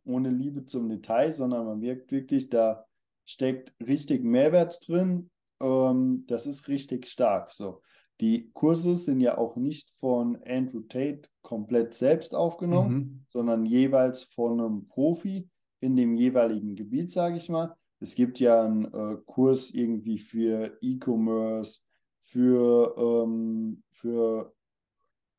ohne 0.06 0.30
Liebe 0.30 0.64
zum 0.64 0.88
Detail, 0.88 1.30
sondern 1.30 1.66
man 1.66 1.82
wirkt 1.82 2.10
wirklich, 2.10 2.48
da 2.48 2.86
steckt 3.24 3.74
richtig 3.86 4.22
Mehrwert 4.24 4.86
drin. 4.86 5.30
Ähm, 5.60 6.24
das 6.26 6.46
ist 6.46 6.68
richtig 6.68 7.06
stark. 7.06 7.52
So. 7.52 7.82
Die 8.20 8.50
Kurse 8.52 8.96
sind 8.96 9.20
ja 9.20 9.38
auch 9.38 9.56
nicht 9.56 9.90
von 9.90 10.38
Andrew 10.46 10.80
Tate 10.82 11.28
komplett 11.42 11.94
selbst 11.94 12.34
aufgenommen, 12.34 12.94
Mhm. 12.94 13.26
sondern 13.30 13.66
jeweils 13.66 14.24
von 14.24 14.60
einem 14.60 14.86
Profi 14.88 15.48
in 15.80 15.96
dem 15.96 16.14
jeweiligen 16.14 16.76
Gebiet, 16.76 17.10
sage 17.10 17.36
ich 17.36 17.48
mal. 17.48 17.74
Es 18.00 18.14
gibt 18.14 18.38
ja 18.40 18.62
einen 18.62 18.84
äh, 18.92 19.16
Kurs 19.26 19.70
irgendwie 19.70 20.18
für 20.18 20.76
E-Commerce, 20.80 21.80
für, 22.22 22.94
ähm, 22.96 23.82
für 23.90 24.54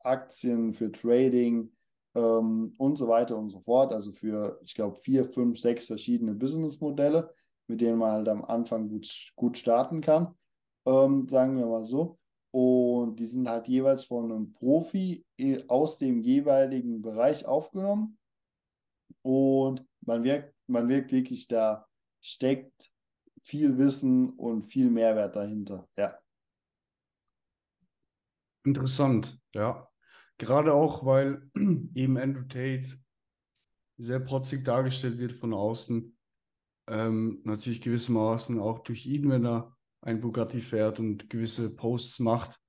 Aktien, 0.00 0.72
für 0.72 0.92
Trading 0.92 1.72
ähm, 2.14 2.74
und 2.78 2.96
so 2.96 3.08
weiter 3.08 3.36
und 3.36 3.50
so 3.50 3.60
fort. 3.60 3.92
Also 3.92 4.12
für, 4.12 4.60
ich 4.64 4.74
glaube, 4.74 4.96
vier, 4.96 5.24
fünf, 5.24 5.58
sechs 5.58 5.86
verschiedene 5.86 6.34
Businessmodelle, 6.34 7.32
mit 7.68 7.80
denen 7.80 7.98
man 7.98 8.12
halt 8.12 8.28
am 8.28 8.44
Anfang 8.44 8.88
gut, 8.88 9.32
gut 9.34 9.58
starten 9.58 10.00
kann, 10.00 10.34
ähm, 10.86 11.28
sagen 11.28 11.58
wir 11.58 11.66
mal 11.66 11.84
so. 11.84 12.18
Und 12.52 13.16
die 13.16 13.26
sind 13.26 13.48
halt 13.48 13.68
jeweils 13.68 14.04
von 14.04 14.32
einem 14.32 14.52
Profi 14.52 15.26
äh, 15.36 15.62
aus 15.68 15.98
dem 15.98 16.22
jeweiligen 16.22 17.02
Bereich 17.02 17.44
aufgenommen. 17.44 18.18
Und 19.22 19.84
man 20.00 20.24
wirkt, 20.24 20.54
man 20.66 20.88
wirkt 20.88 21.12
wirklich, 21.12 21.48
da 21.48 21.86
steckt 22.22 22.90
viel 23.42 23.76
Wissen 23.78 24.30
und 24.30 24.64
viel 24.64 24.90
Mehrwert 24.90 25.36
dahinter. 25.36 25.88
Ja. 25.96 26.18
Interessant, 28.64 29.38
ja. 29.54 29.88
Gerade 30.38 30.74
auch, 30.74 31.04
weil 31.04 31.50
eben 31.94 32.16
Andrew 32.18 32.42
Tate 32.42 32.98
sehr 33.98 34.20
protzig 34.20 34.64
dargestellt 34.64 35.18
wird 35.18 35.32
von 35.32 35.54
außen. 35.54 36.15
Ähm, 36.88 37.40
natürlich 37.44 37.80
gewissermaßen 37.80 38.60
auch 38.60 38.80
durch 38.80 39.06
ihn, 39.06 39.28
wenn 39.28 39.44
er 39.44 39.76
ein 40.02 40.20
Bugatti 40.20 40.60
fährt 40.60 41.00
und 41.00 41.28
gewisse 41.28 41.74
Posts 41.74 42.20
macht, 42.20 42.60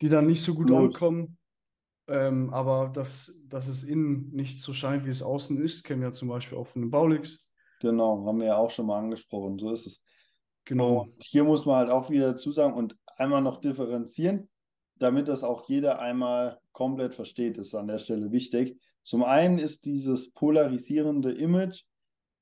die 0.00 0.08
dann 0.08 0.26
nicht 0.26 0.42
so 0.42 0.54
gut 0.54 0.70
Absolut. 0.70 0.94
ankommen. 0.94 1.38
Ähm, 2.08 2.50
aber 2.54 2.88
dass, 2.88 3.44
dass 3.48 3.68
es 3.68 3.84
innen 3.84 4.30
nicht 4.30 4.60
so 4.60 4.72
scheint, 4.72 5.04
wie 5.04 5.10
es 5.10 5.22
außen 5.22 5.62
ist, 5.62 5.84
kennen 5.84 6.00
wir 6.00 6.12
zum 6.12 6.28
Beispiel 6.28 6.56
auch 6.56 6.66
von 6.66 6.82
den 6.82 6.90
Baulix. 6.90 7.50
Genau, 7.80 8.24
haben 8.24 8.40
wir 8.40 8.46
ja 8.46 8.56
auch 8.56 8.70
schon 8.70 8.86
mal 8.86 8.98
angesprochen. 8.98 9.58
So 9.58 9.70
ist 9.70 9.86
es. 9.86 10.02
Genau. 10.64 11.02
Und 11.02 11.22
hier 11.22 11.44
muss 11.44 11.66
man 11.66 11.76
halt 11.76 11.90
auch 11.90 12.10
wieder 12.10 12.32
dazu 12.32 12.50
sagen 12.50 12.74
und 12.74 12.96
einmal 13.16 13.42
noch 13.42 13.60
differenzieren, 13.60 14.48
damit 14.96 15.28
das 15.28 15.44
auch 15.44 15.68
jeder 15.68 16.00
einmal 16.00 16.58
komplett 16.72 17.14
versteht, 17.14 17.58
ist 17.58 17.74
an 17.74 17.86
der 17.86 17.98
Stelle 17.98 18.32
wichtig. 18.32 18.80
Zum 19.04 19.22
einen 19.22 19.58
ist 19.58 19.86
dieses 19.86 20.32
polarisierende 20.32 21.32
Image 21.32 21.84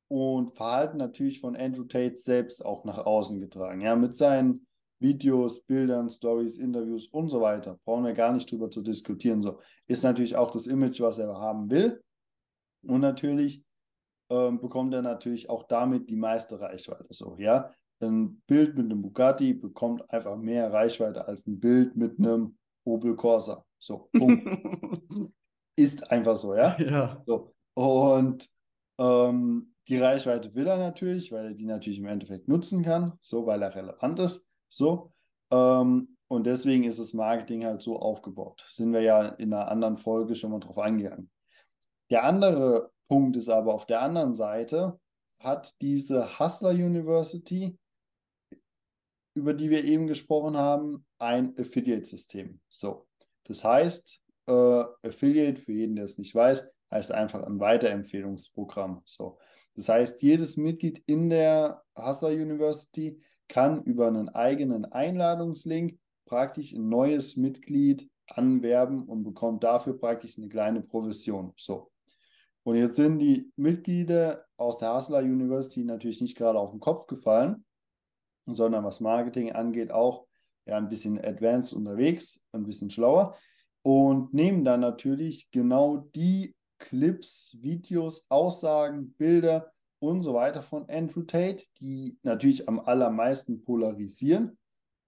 und 0.08 0.56
Verhalten 0.56 0.98
natürlich 0.98 1.40
von 1.40 1.56
Andrew 1.56 1.84
Tate 1.84 2.18
selbst 2.18 2.64
auch 2.64 2.84
nach 2.84 2.98
außen 2.98 3.40
getragen. 3.40 3.80
Ja, 3.80 3.96
mit 3.96 4.16
seinen 4.16 4.66
Videos, 4.98 5.60
Bildern, 5.60 6.08
Stories, 6.08 6.56
Interviews 6.56 7.06
und 7.08 7.28
so 7.28 7.40
weiter. 7.40 7.78
Brauchen 7.84 8.04
wir 8.04 8.12
gar 8.12 8.32
nicht 8.32 8.50
drüber 8.50 8.70
zu 8.70 8.82
diskutieren. 8.82 9.42
So 9.42 9.60
ist 9.86 10.04
natürlich 10.04 10.36
auch 10.36 10.50
das 10.50 10.66
Image, 10.66 11.00
was 11.00 11.18
er 11.18 11.28
haben 11.36 11.70
will. 11.70 12.02
Und 12.82 13.00
natürlich 13.00 13.62
ähm, 14.30 14.60
bekommt 14.60 14.94
er 14.94 15.02
natürlich 15.02 15.50
auch 15.50 15.64
damit 15.64 16.08
die 16.08 16.16
meiste 16.16 16.60
Reichweite. 16.60 17.06
So, 17.10 17.36
ja. 17.38 17.70
Ein 18.00 18.42
Bild 18.46 18.76
mit 18.76 18.86
einem 18.86 19.00
Bugatti 19.00 19.54
bekommt 19.54 20.10
einfach 20.10 20.36
mehr 20.36 20.70
Reichweite 20.70 21.26
als 21.26 21.46
ein 21.46 21.58
Bild 21.58 21.96
mit 21.96 22.18
einem 22.18 22.58
Opel 22.84 23.16
Corsa. 23.16 23.64
So, 23.78 24.10
Punkt. 24.12 24.46
ist 25.76 26.10
einfach 26.10 26.36
so, 26.36 26.54
ja. 26.54 26.78
Ja, 26.78 27.22
So. 27.26 27.54
Und 27.74 28.48
ähm, 28.98 29.74
die 29.88 29.98
Reichweite 29.98 30.54
will 30.54 30.66
er 30.66 30.78
natürlich, 30.78 31.30
weil 31.32 31.46
er 31.46 31.54
die 31.54 31.64
natürlich 31.64 31.98
im 31.98 32.06
Endeffekt 32.06 32.48
nutzen 32.48 32.82
kann, 32.82 33.18
so 33.20 33.46
weil 33.46 33.62
er 33.62 33.74
relevant 33.74 34.18
ist. 34.18 34.46
So. 34.68 35.12
Ähm, 35.50 36.16
und 36.28 36.44
deswegen 36.44 36.84
ist 36.84 36.98
das 36.98 37.12
Marketing 37.12 37.64
halt 37.64 37.82
so 37.82 37.98
aufgebaut. 37.98 38.64
Sind 38.68 38.92
wir 38.92 39.00
ja 39.00 39.26
in 39.26 39.52
einer 39.52 39.68
anderen 39.70 39.96
Folge 39.96 40.34
schon 40.34 40.50
mal 40.50 40.58
drauf 40.58 40.78
eingegangen. 40.78 41.30
Der 42.10 42.24
andere 42.24 42.90
Punkt 43.08 43.36
ist 43.36 43.48
aber 43.48 43.74
auf 43.74 43.86
der 43.86 44.02
anderen 44.02 44.34
Seite, 44.34 44.98
hat 45.38 45.74
diese 45.80 46.38
Hustler 46.38 46.70
University, 46.70 47.78
über 49.34 49.54
die 49.54 49.70
wir 49.70 49.84
eben 49.84 50.06
gesprochen 50.06 50.56
haben, 50.56 51.04
ein 51.18 51.54
Affiliate-System. 51.58 52.60
So, 52.68 53.06
das 53.44 53.62
heißt, 53.62 54.20
äh, 54.48 54.84
Affiliate, 55.02 55.60
für 55.60 55.72
jeden, 55.72 55.94
der 55.94 56.06
es 56.06 56.18
nicht 56.18 56.34
weiß, 56.34 56.66
heißt 56.90 57.12
einfach 57.12 57.42
ein 57.42 57.60
Weiterempfehlungsprogramm. 57.60 59.02
So, 59.04 59.38
das 59.76 59.88
heißt, 59.88 60.22
jedes 60.22 60.56
Mitglied 60.56 61.02
in 61.06 61.28
der 61.30 61.82
Hustler 61.94 62.30
University 62.30 63.20
kann 63.48 63.82
über 63.84 64.08
einen 64.08 64.28
eigenen 64.30 64.86
Einladungslink 64.86 65.98
praktisch 66.24 66.72
ein 66.72 66.88
neues 66.88 67.36
Mitglied 67.36 68.10
anwerben 68.26 69.04
und 69.04 69.22
bekommt 69.22 69.62
dafür 69.62 69.98
praktisch 69.98 70.36
eine 70.36 70.48
kleine 70.48 70.82
Provision. 70.82 71.52
So. 71.56 71.92
Und 72.64 72.76
jetzt 72.76 72.96
sind 72.96 73.20
die 73.20 73.52
Mitglieder 73.54 74.44
aus 74.56 74.78
der 74.78 74.88
Hasler 74.88 75.20
University 75.20 75.84
natürlich 75.84 76.20
nicht 76.20 76.36
gerade 76.36 76.58
auf 76.58 76.72
den 76.72 76.80
Kopf 76.80 77.06
gefallen, 77.06 77.64
sondern 78.46 78.82
was 78.82 79.00
Marketing 79.00 79.52
angeht, 79.52 79.92
auch 79.92 80.26
ja, 80.66 80.76
ein 80.76 80.88
bisschen 80.88 81.22
advanced 81.22 81.74
unterwegs, 81.74 82.40
ein 82.52 82.64
bisschen 82.64 82.90
schlauer 82.90 83.36
und 83.82 84.34
nehmen 84.34 84.64
dann 84.64 84.80
natürlich 84.80 85.48
genau 85.52 85.98
die 86.16 86.55
Clips, 86.78 87.56
Videos, 87.60 88.24
Aussagen, 88.28 89.12
Bilder 89.12 89.72
und 89.98 90.22
so 90.22 90.34
weiter 90.34 90.62
von 90.62 90.88
Andrew 90.88 91.22
Tate, 91.22 91.64
die 91.80 92.18
natürlich 92.22 92.68
am 92.68 92.80
allermeisten 92.80 93.62
polarisieren, 93.62 94.58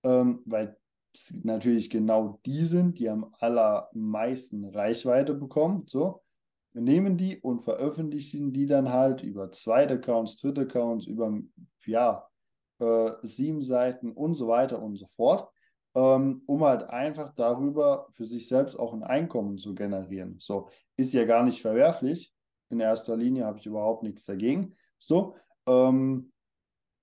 ähm, 0.02 0.42
weil 0.44 0.76
es 1.14 1.34
natürlich 1.44 1.90
genau 1.90 2.40
die 2.46 2.64
sind, 2.64 2.98
die 2.98 3.08
am 3.08 3.32
allermeisten 3.38 4.64
Reichweite 4.64 5.34
bekommen. 5.34 5.84
So, 5.86 6.22
wir 6.72 6.82
nehmen 6.82 7.16
die 7.16 7.38
und 7.38 7.60
veröffentlichen 7.60 8.52
die 8.52 8.66
dann 8.66 8.90
halt 8.90 9.22
über 9.22 9.50
zweite 9.52 9.94
Accounts, 9.94 10.36
dritte 10.36 10.62
Accounts, 10.62 11.06
über 11.06 11.38
ja, 11.86 12.28
äh, 12.78 13.10
sieben 13.22 13.62
Seiten 13.62 14.12
und 14.12 14.34
so 14.34 14.48
weiter 14.48 14.80
und 14.80 14.96
so 14.96 15.06
fort, 15.06 15.50
ähm, 15.98 16.42
um 16.46 16.62
halt 16.62 16.84
einfach 16.84 17.34
darüber 17.34 18.06
für 18.10 18.24
sich 18.24 18.46
selbst 18.46 18.78
auch 18.78 18.94
ein 18.94 19.02
Einkommen 19.02 19.58
zu 19.58 19.74
generieren. 19.74 20.36
So, 20.38 20.68
ist 20.96 21.12
ja 21.12 21.24
gar 21.24 21.42
nicht 21.42 21.60
verwerflich. 21.60 22.32
In 22.68 22.78
erster 22.78 23.16
Linie 23.16 23.44
habe 23.44 23.58
ich 23.58 23.66
überhaupt 23.66 24.04
nichts 24.04 24.24
dagegen. 24.24 24.76
So, 25.00 25.34
ähm, 25.66 26.30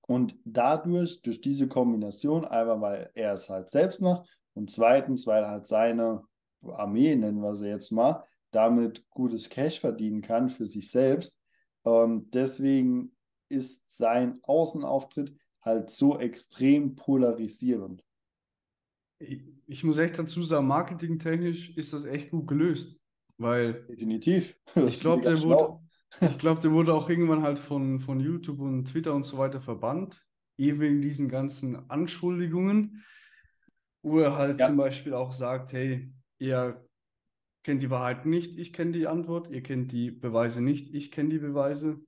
und 0.07 0.37
dadurch, 0.45 1.21
durch 1.23 1.41
diese 1.41 1.67
Kombination, 1.67 2.45
einmal 2.45 2.79
weil 2.79 3.11
er 3.15 3.33
es 3.33 3.49
halt 3.49 3.69
selbst 3.69 3.99
macht 3.99 4.29
und 4.53 4.71
zweitens, 4.71 5.27
weil 5.27 5.45
halt 5.45 5.67
seine 5.67 6.23
Armee, 6.63 7.15
nennen 7.15 7.41
wir 7.41 7.57
sie 7.57 7.67
jetzt 7.67 7.91
mal, 7.91 8.23
damit 8.51 9.09
gutes 9.09 9.49
Cash 9.49 9.81
verdienen 9.81 10.21
kann 10.21 10.49
für 10.49 10.67
sich 10.67 10.89
selbst. 10.89 11.37
Ähm, 11.83 12.29
deswegen 12.31 13.13
ist 13.49 13.83
sein 13.91 14.39
Außenauftritt 14.43 15.35
halt 15.61 15.89
so 15.89 16.17
extrem 16.17 16.95
polarisierend. 16.95 18.04
Ich, 19.19 19.83
muss 19.83 19.97
echt 19.97 20.19
dazu 20.19 20.43
sagen, 20.43 20.67
marketingtechnisch 20.67 21.75
ist 21.77 21.93
das 21.93 22.05
echt 22.05 22.31
gut 22.31 22.47
gelöst, 22.47 23.01
weil 23.37 23.85
definitiv. 23.85 24.55
ich 24.87 24.99
glaube, 24.99 25.23
der 25.23 25.41
wurde, 25.41 25.79
ich 26.21 26.37
glaube, 26.37 26.61
der 26.61 26.71
wurde 26.71 26.93
auch 26.93 27.09
irgendwann 27.09 27.41
halt 27.41 27.59
von, 27.59 27.99
von 27.99 28.19
YouTube 28.19 28.59
und 28.59 28.85
Twitter 28.85 29.13
und 29.13 29.25
so 29.25 29.37
weiter 29.37 29.61
verbannt, 29.61 30.23
eben 30.57 30.79
wegen 30.79 31.01
diesen 31.01 31.29
ganzen 31.29 31.89
Anschuldigungen, 31.89 33.03
wo 34.03 34.19
er 34.19 34.35
halt 34.35 34.59
ja. 34.59 34.67
zum 34.67 34.77
Beispiel 34.77 35.13
auch 35.13 35.31
sagt, 35.31 35.73
hey, 35.73 36.13
ihr 36.37 36.85
kennt 37.63 37.81
die 37.81 37.89
Wahrheit 37.89 38.25
nicht, 38.25 38.57
ich 38.57 38.73
kenne 38.73 38.91
die 38.91 39.07
Antwort, 39.07 39.49
ihr 39.49 39.63
kennt 39.63 39.91
die 39.91 40.11
Beweise 40.11 40.61
nicht, 40.61 40.93
ich 40.93 41.11
kenne 41.11 41.29
die 41.29 41.39
Beweise. 41.39 41.99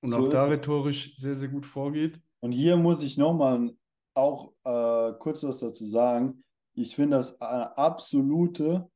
Und 0.00 0.12
so 0.12 0.18
auch 0.18 0.30
da 0.30 0.44
rhetorisch 0.46 1.16
sehr, 1.16 1.34
sehr 1.34 1.48
gut 1.48 1.66
vorgeht. 1.66 2.20
Und 2.40 2.52
hier 2.52 2.76
muss 2.76 3.02
ich 3.02 3.18
nochmal 3.18 3.74
auch 4.16 4.52
äh, 4.64 5.12
kurz 5.18 5.42
was 5.42 5.60
dazu 5.60 5.86
sagen. 5.86 6.44
Ich 6.74 6.94
finde 6.94 7.18
das 7.18 7.40
eine 7.40 7.76
absolute 7.76 8.90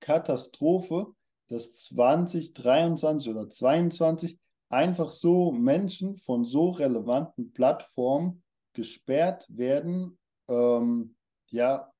Katastrophe, 0.00 1.14
dass 1.48 1.84
2023 1.84 3.30
oder 3.30 3.48
2022 3.48 4.38
einfach 4.68 5.10
so 5.10 5.52
Menschen 5.52 6.16
von 6.16 6.44
so 6.44 6.70
relevanten 6.70 7.52
Plattformen 7.52 8.42
gesperrt 8.72 9.46
werden, 9.48 10.18
ähm, 10.48 11.16
ja, 11.50 11.92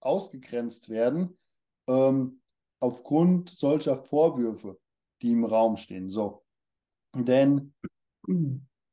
ausgegrenzt 0.00 0.88
werden, 0.88 1.38
ähm, 1.88 2.40
aufgrund 2.80 3.50
solcher 3.50 4.02
Vorwürfe, 4.02 4.78
die 5.22 5.32
im 5.32 5.44
Raum 5.44 5.76
stehen. 5.76 6.08
So. 6.08 6.44
Denn 7.14 7.74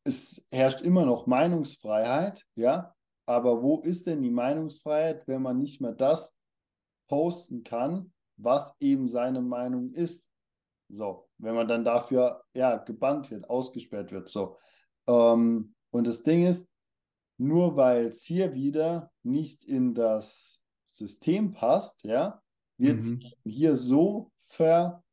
es 0.04 0.44
herrscht 0.52 0.82
immer 0.82 1.06
noch 1.06 1.28
Meinungsfreiheit, 1.28 2.46
ja, 2.56 2.96
aber 3.28 3.62
wo 3.62 3.82
ist 3.82 4.08
denn 4.08 4.24
die 4.24 4.32
Meinungsfreiheit, 4.32 5.28
wenn 5.28 5.42
man 5.42 5.60
nicht 5.60 5.82
mehr 5.82 5.92
das 5.92 6.36
posten 7.08 7.64
kann, 7.64 8.14
was 8.38 8.74
eben 8.80 9.08
seine 9.10 9.42
Meinung 9.42 9.92
ist? 9.92 10.32
So, 10.90 11.28
wenn 11.38 11.54
man 11.54 11.68
dann 11.68 11.84
dafür 11.84 12.44
ja 12.54 12.78
gebannt 12.78 13.30
wird, 13.30 13.50
ausgesperrt 13.50 14.12
wird, 14.12 14.30
so. 14.30 14.58
Ähm, 15.08 15.76
und 15.92 16.08
das 16.08 16.24
Ding 16.24 16.46
ist, 16.46 16.68
nur 17.38 17.76
weil 17.76 18.06
es 18.06 18.24
hier 18.24 18.54
wieder 18.54 19.12
nicht 19.24 19.66
in 19.66 19.94
das 19.94 20.60
System 20.86 21.52
passt, 21.52 22.04
ja, 22.04 22.42
wird 22.78 23.04
mhm. 23.04 23.20
hier 23.44 23.76
so 23.76 24.32
ver, 24.40 25.04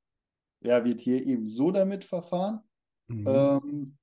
ja, 0.61 0.85
wird 0.85 1.01
hier 1.01 1.27
eben 1.27 1.49
so 1.49 1.73
damit 1.73 2.05
verfahren. 2.05 2.61
Mhm. 3.09 3.27
Ähm, 3.27 3.99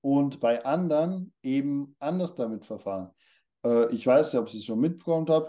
und 0.00 0.40
bei 0.40 0.64
anderen 0.64 1.32
eben 1.42 1.94
anders 2.00 2.34
damit 2.34 2.66
verfahren. 2.66 3.10
Äh, 3.64 3.92
ich 3.94 4.06
weiß 4.06 4.32
nicht, 4.32 4.40
ob 4.40 4.50
Sie 4.50 4.58
es 4.58 4.64
schon 4.64 4.80
mitbekommen 4.80 5.28
haben, 5.28 5.46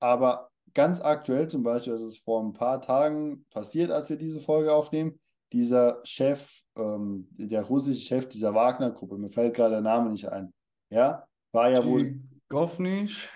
aber 0.00 0.50
ganz 0.74 1.00
aktuell 1.00 1.48
zum 1.48 1.62
Beispiel, 1.62 1.94
das 1.94 2.02
ist 2.02 2.18
vor 2.18 2.42
ein 2.42 2.52
paar 2.52 2.80
Tagen 2.80 3.44
passiert, 3.50 3.90
als 3.90 4.10
wir 4.10 4.16
diese 4.16 4.40
Folge 4.40 4.72
aufnehmen, 4.72 5.18
dieser 5.52 6.00
Chef, 6.04 6.62
ähm, 6.76 7.28
der 7.30 7.62
russische 7.62 8.02
Chef 8.02 8.28
dieser 8.28 8.54
Wagner-Gruppe, 8.54 9.16
mir 9.16 9.30
fällt 9.30 9.54
gerade 9.54 9.72
der 9.72 9.80
Name 9.80 10.10
nicht 10.10 10.28
ein, 10.28 10.52
ja, 10.90 11.26
war 11.52 11.70
ja 11.70 11.84
wohl. 11.84 12.20
Govnisch, 12.48 13.28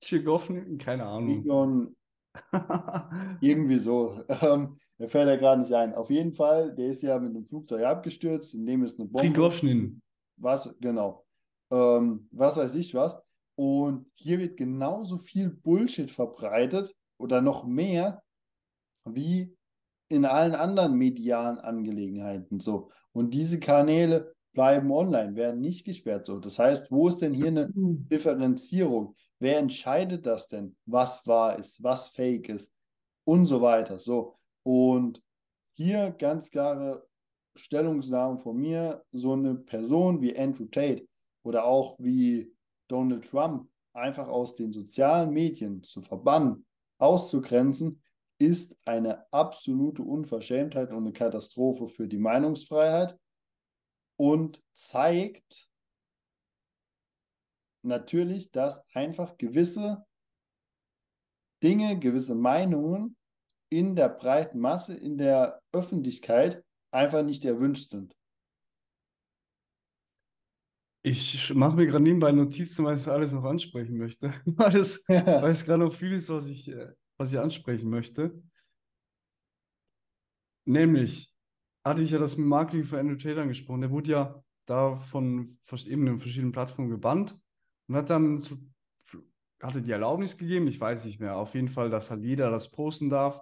Tchigovni, 0.00 0.78
keine 0.78 1.04
Ahnung. 1.04 1.94
Irgendwie 3.40 3.78
so. 3.78 4.22
Ähm, 4.28 4.76
mir 4.98 5.08
fällt 5.08 5.28
er 5.28 5.38
gerade 5.38 5.62
nicht 5.62 5.72
ein. 5.72 5.94
Auf 5.94 6.10
jeden 6.10 6.32
Fall, 6.32 6.74
der 6.74 6.88
ist 6.88 7.02
ja 7.02 7.18
mit 7.18 7.30
einem 7.30 7.44
Flugzeug 7.44 7.84
abgestürzt, 7.84 8.54
in 8.54 8.66
dem 8.66 8.84
ist 8.84 8.98
eine 8.98 9.08
Bombe. 9.08 9.28
Prigoschnin. 9.28 10.00
Was, 10.36 10.74
genau. 10.80 11.24
Ähm, 11.70 12.28
was 12.30 12.56
weiß 12.56 12.74
ich 12.76 12.94
was. 12.94 13.18
Und 13.56 14.06
hier 14.14 14.38
wird 14.38 14.56
genauso 14.56 15.18
viel 15.18 15.50
Bullshit 15.50 16.10
verbreitet 16.10 16.94
oder 17.18 17.40
noch 17.40 17.66
mehr 17.66 18.22
wie 19.04 19.56
in 20.08 20.24
allen 20.24 20.54
anderen 20.54 20.94
medialen 20.94 21.58
Angelegenheiten 21.58 22.60
so. 22.60 22.90
Und 23.12 23.32
diese 23.34 23.58
Kanäle 23.58 24.34
bleiben 24.52 24.90
online, 24.90 25.36
werden 25.36 25.60
nicht 25.60 25.84
gesperrt 25.84 26.26
so. 26.26 26.38
Das 26.38 26.58
heißt, 26.58 26.90
wo 26.90 27.08
ist 27.08 27.18
denn 27.18 27.34
hier 27.34 27.48
eine 27.48 27.68
mhm. 27.68 28.08
Differenzierung? 28.08 29.14
Wer 29.38 29.58
entscheidet 29.58 30.26
das 30.26 30.48
denn, 30.48 30.76
was 30.86 31.26
wahr 31.26 31.58
ist, 31.58 31.82
was 31.82 32.08
fake 32.08 32.48
ist 32.48 32.72
und 33.24 33.46
so 33.46 33.60
weiter. 33.60 33.98
So. 33.98 34.36
Und 34.62 35.22
hier 35.74 36.10
ganz 36.10 36.50
klare 36.50 37.06
Stellungnahmen 37.54 38.38
von 38.38 38.56
mir, 38.56 39.02
so 39.12 39.32
eine 39.32 39.54
Person 39.54 40.20
wie 40.20 40.36
Andrew 40.36 40.66
Tate 40.66 41.06
oder 41.42 41.64
auch 41.64 41.96
wie 41.98 42.55
Donald 42.88 43.28
Trump 43.28 43.70
einfach 43.92 44.28
aus 44.28 44.54
den 44.54 44.72
sozialen 44.72 45.30
Medien 45.30 45.82
zu 45.82 46.02
verbannen, 46.02 46.66
auszugrenzen, 46.98 48.02
ist 48.38 48.76
eine 48.84 49.24
absolute 49.32 50.02
Unverschämtheit 50.02 50.90
und 50.90 50.98
eine 50.98 51.12
Katastrophe 51.12 51.88
für 51.88 52.06
die 52.06 52.18
Meinungsfreiheit 52.18 53.18
und 54.16 54.62
zeigt 54.74 55.68
natürlich, 57.82 58.50
dass 58.50 58.84
einfach 58.92 59.36
gewisse 59.38 60.04
Dinge, 61.62 61.98
gewisse 61.98 62.34
Meinungen 62.34 63.16
in 63.70 63.96
der 63.96 64.10
breiten 64.10 64.58
Masse, 64.58 64.94
in 64.94 65.16
der 65.16 65.62
Öffentlichkeit 65.72 66.62
einfach 66.90 67.22
nicht 67.22 67.44
erwünscht 67.44 67.90
sind. 67.90 68.14
Ich 71.08 71.54
mache 71.54 71.76
mir 71.76 71.86
gerade 71.86 72.02
nebenbei 72.02 72.32
Notizen, 72.32 72.84
weil 72.84 72.96
ich 72.96 73.06
alles 73.06 73.32
noch 73.32 73.44
ansprechen 73.44 73.96
möchte. 73.96 74.34
Alles, 74.56 75.04
weil 75.08 75.52
es 75.52 75.64
gerade 75.64 75.84
noch 75.84 75.94
viel 75.94 76.12
ist, 76.12 76.28
was 76.30 76.48
ich, 76.48 76.68
äh, 76.68 76.92
was 77.16 77.32
ich 77.32 77.38
ansprechen 77.38 77.88
möchte. 77.88 78.42
Nämlich, 80.64 81.32
hatte 81.84 82.02
ich 82.02 82.10
ja 82.10 82.18
das 82.18 82.36
Marketing 82.36 82.82
für 82.82 82.98
Andrew 82.98 83.14
Tate 83.14 83.40
angesprochen. 83.40 83.82
Der 83.82 83.90
wurde 83.92 84.10
ja 84.10 84.44
da 84.66 84.96
von 84.96 85.56
eben 85.86 86.06
den 86.06 86.18
verschiedenen 86.18 86.50
Plattformen 86.50 86.90
gebannt 86.90 87.38
und 87.86 87.94
hat 87.94 88.10
dann 88.10 88.40
so, 88.40 88.56
hatte 89.62 89.82
die 89.82 89.92
Erlaubnis 89.92 90.36
gegeben, 90.36 90.66
ich 90.66 90.80
weiß 90.80 91.04
nicht 91.04 91.20
mehr, 91.20 91.36
auf 91.36 91.54
jeden 91.54 91.68
Fall, 91.68 91.88
dass 91.88 92.10
halt 92.10 92.24
jeder 92.24 92.50
das 92.50 92.72
posten 92.72 93.10
darf 93.10 93.40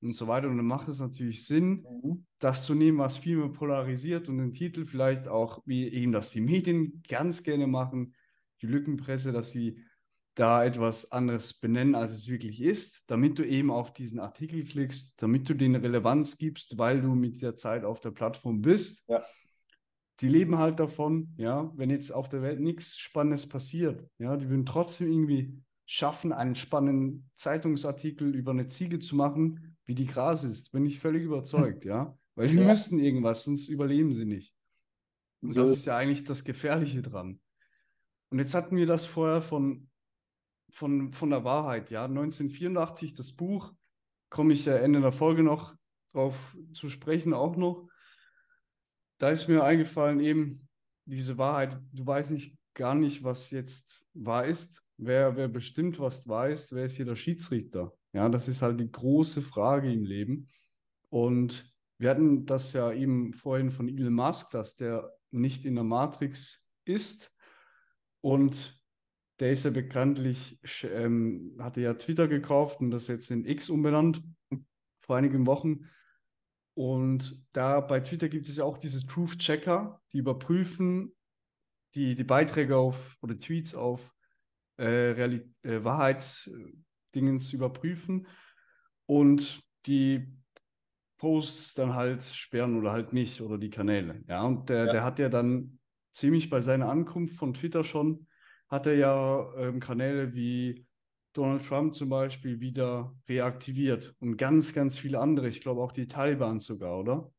und 0.00 0.14
so 0.14 0.28
weiter. 0.28 0.48
Und 0.48 0.56
dann 0.56 0.66
macht 0.66 0.88
es 0.88 1.00
natürlich 1.00 1.46
Sinn, 1.46 1.84
mhm. 2.02 2.26
das 2.38 2.64
zu 2.64 2.74
nehmen, 2.74 2.98
was 2.98 3.18
viel 3.18 3.36
mehr 3.36 3.48
polarisiert 3.48 4.28
und 4.28 4.38
den 4.38 4.52
Titel 4.52 4.84
vielleicht 4.84 5.28
auch, 5.28 5.62
wie 5.66 5.88
eben 5.88 6.12
das 6.12 6.30
die 6.30 6.40
Medien 6.40 7.02
ganz 7.08 7.42
gerne 7.42 7.66
machen, 7.66 8.14
die 8.62 8.66
Lückenpresse, 8.66 9.32
dass 9.32 9.52
sie 9.52 9.78
da 10.36 10.62
etwas 10.64 11.12
anderes 11.12 11.54
benennen, 11.54 11.94
als 11.94 12.12
es 12.12 12.28
wirklich 12.28 12.62
ist, 12.62 13.10
damit 13.10 13.38
du 13.38 13.46
eben 13.46 13.70
auf 13.70 13.94
diesen 13.94 14.20
Artikel 14.20 14.62
klickst, 14.62 15.20
damit 15.22 15.48
du 15.48 15.54
den 15.54 15.74
Relevanz 15.74 16.36
gibst, 16.36 16.76
weil 16.76 17.00
du 17.00 17.14
mit 17.14 17.40
der 17.40 17.56
Zeit 17.56 17.84
auf 17.84 18.00
der 18.00 18.10
Plattform 18.10 18.60
bist. 18.60 19.08
Ja. 19.08 19.24
die 20.20 20.28
leben 20.28 20.58
halt 20.58 20.78
davon, 20.78 21.34
ja, 21.36 21.72
wenn 21.76 21.90
jetzt 21.90 22.10
auf 22.10 22.28
der 22.28 22.42
Welt 22.42 22.60
nichts 22.60 22.98
Spannendes 22.98 23.48
passiert, 23.48 24.06
ja, 24.18 24.36
die 24.36 24.48
würden 24.48 24.66
trotzdem 24.66 25.08
irgendwie 25.08 25.62
schaffen, 25.86 26.32
einen 26.32 26.54
spannenden 26.54 27.30
Zeitungsartikel 27.36 28.34
über 28.34 28.50
eine 28.50 28.66
Ziege 28.66 28.98
zu 28.98 29.16
machen, 29.16 29.75
wie 29.86 29.94
die 29.94 30.06
Gras 30.06 30.44
ist. 30.44 30.72
Bin 30.72 30.84
ich 30.84 30.98
völlig 30.98 31.22
überzeugt, 31.22 31.84
ja. 31.84 32.16
Weil 32.34 32.48
die 32.48 32.56
ja. 32.56 32.64
müssten 32.64 32.98
irgendwas, 32.98 33.44
sonst 33.44 33.68
überleben 33.68 34.12
sie 34.12 34.26
nicht. 34.26 34.54
Und 35.40 35.52
so 35.52 35.60
das 35.60 35.70
ist 35.70 35.86
ja 35.86 35.96
eigentlich 35.96 36.24
das 36.24 36.44
Gefährliche 36.44 37.02
dran. 37.02 37.40
Und 38.30 38.38
jetzt 38.38 38.54
hatten 38.54 38.76
wir 38.76 38.86
das 38.86 39.06
vorher 39.06 39.40
von, 39.40 39.88
von, 40.70 41.12
von 41.12 41.30
der 41.30 41.44
Wahrheit, 41.44 41.90
ja. 41.90 42.04
1984, 42.04 43.14
das 43.14 43.32
Buch, 43.32 43.72
komme 44.28 44.52
ich 44.52 44.66
ja 44.66 44.76
Ende 44.76 45.00
der 45.00 45.12
Folge 45.12 45.42
noch 45.42 45.74
drauf 46.12 46.56
zu 46.72 46.90
sprechen, 46.90 47.32
auch 47.32 47.56
noch. 47.56 47.88
Da 49.18 49.30
ist 49.30 49.48
mir 49.48 49.62
eingefallen, 49.64 50.20
eben 50.20 50.68
diese 51.04 51.38
Wahrheit, 51.38 51.80
du 51.92 52.04
weißt 52.04 52.32
nicht 52.32 52.58
gar 52.74 52.94
nicht, 52.94 53.22
was 53.22 53.50
jetzt 53.50 54.04
wahr 54.12 54.44
ist. 54.44 54.82
Wer, 54.98 55.36
wer 55.36 55.48
bestimmt, 55.48 56.00
was 56.00 56.26
wahr 56.26 56.50
ist, 56.50 56.74
wer 56.74 56.86
ist 56.86 56.96
hier 56.96 57.04
der 57.04 57.16
Schiedsrichter? 57.16 57.92
Ja, 58.16 58.30
das 58.30 58.48
ist 58.48 58.62
halt 58.62 58.80
die 58.80 58.90
große 58.90 59.42
Frage 59.42 59.92
im 59.92 60.02
Leben. 60.02 60.48
Und 61.10 61.70
wir 61.98 62.08
hatten 62.08 62.46
das 62.46 62.72
ja 62.72 62.90
eben 62.90 63.34
vorhin 63.34 63.70
von 63.70 63.88
Elon 63.88 64.14
Musk, 64.14 64.52
dass 64.52 64.74
der 64.74 65.12
nicht 65.30 65.66
in 65.66 65.74
der 65.74 65.84
Matrix 65.84 66.66
ist. 66.86 67.36
Und 68.22 68.82
der 69.38 69.52
ist 69.52 69.66
ja 69.66 69.70
bekanntlich, 69.70 70.58
ähm, 70.84 71.58
hatte 71.58 71.82
ja 71.82 71.92
Twitter 71.92 72.26
gekauft 72.26 72.80
und 72.80 72.90
das 72.90 73.06
jetzt 73.06 73.30
in 73.30 73.44
X 73.44 73.68
umbenannt 73.68 74.22
vor 74.98 75.16
einigen 75.16 75.46
Wochen. 75.46 75.80
Und 76.72 77.44
da 77.52 77.82
bei 77.82 78.00
Twitter 78.00 78.30
gibt 78.30 78.48
es 78.48 78.56
ja 78.56 78.64
auch 78.64 78.78
diese 78.78 79.04
Truth 79.04 79.36
Checker, 79.40 80.00
die 80.14 80.18
überprüfen 80.18 81.14
die, 81.94 82.14
die 82.14 82.24
Beiträge 82.24 82.78
auf 82.78 83.18
oder 83.20 83.38
Tweets 83.38 83.74
auf 83.74 84.14
äh, 84.78 85.10
äh, 85.10 85.84
Wahrheitsdingens 87.16 87.52
überprüfen 87.52 88.26
und 89.06 89.60
die 89.86 90.26
Posts 91.18 91.74
dann 91.74 91.94
halt 91.94 92.22
sperren 92.22 92.78
oder 92.78 92.92
halt 92.92 93.12
nicht 93.12 93.40
oder 93.40 93.58
die 93.58 93.70
Kanäle. 93.70 94.22
Ja, 94.28 94.42
und 94.42 94.68
der, 94.68 94.86
ja. 94.86 94.92
der 94.92 95.04
hat 95.04 95.18
ja 95.18 95.28
dann 95.28 95.78
ziemlich 96.12 96.50
bei 96.50 96.60
seiner 96.60 96.88
Ankunft 96.88 97.36
von 97.36 97.54
Twitter 97.54 97.84
schon, 97.84 98.26
hat 98.68 98.86
er 98.86 98.96
ja 98.96 99.54
ähm, 99.56 99.80
Kanäle 99.80 100.34
wie 100.34 100.86
Donald 101.32 101.66
Trump 101.66 101.94
zum 101.94 102.08
Beispiel 102.08 102.60
wieder 102.60 103.14
reaktiviert 103.28 104.14
und 104.20 104.36
ganz, 104.36 104.74
ganz 104.74 104.98
viele 104.98 105.20
andere. 105.20 105.48
Ich 105.48 105.60
glaube 105.60 105.82
auch 105.82 105.92
die 105.92 106.08
Taliban 106.08 106.60
sogar, 106.60 106.98
oder? 106.98 107.30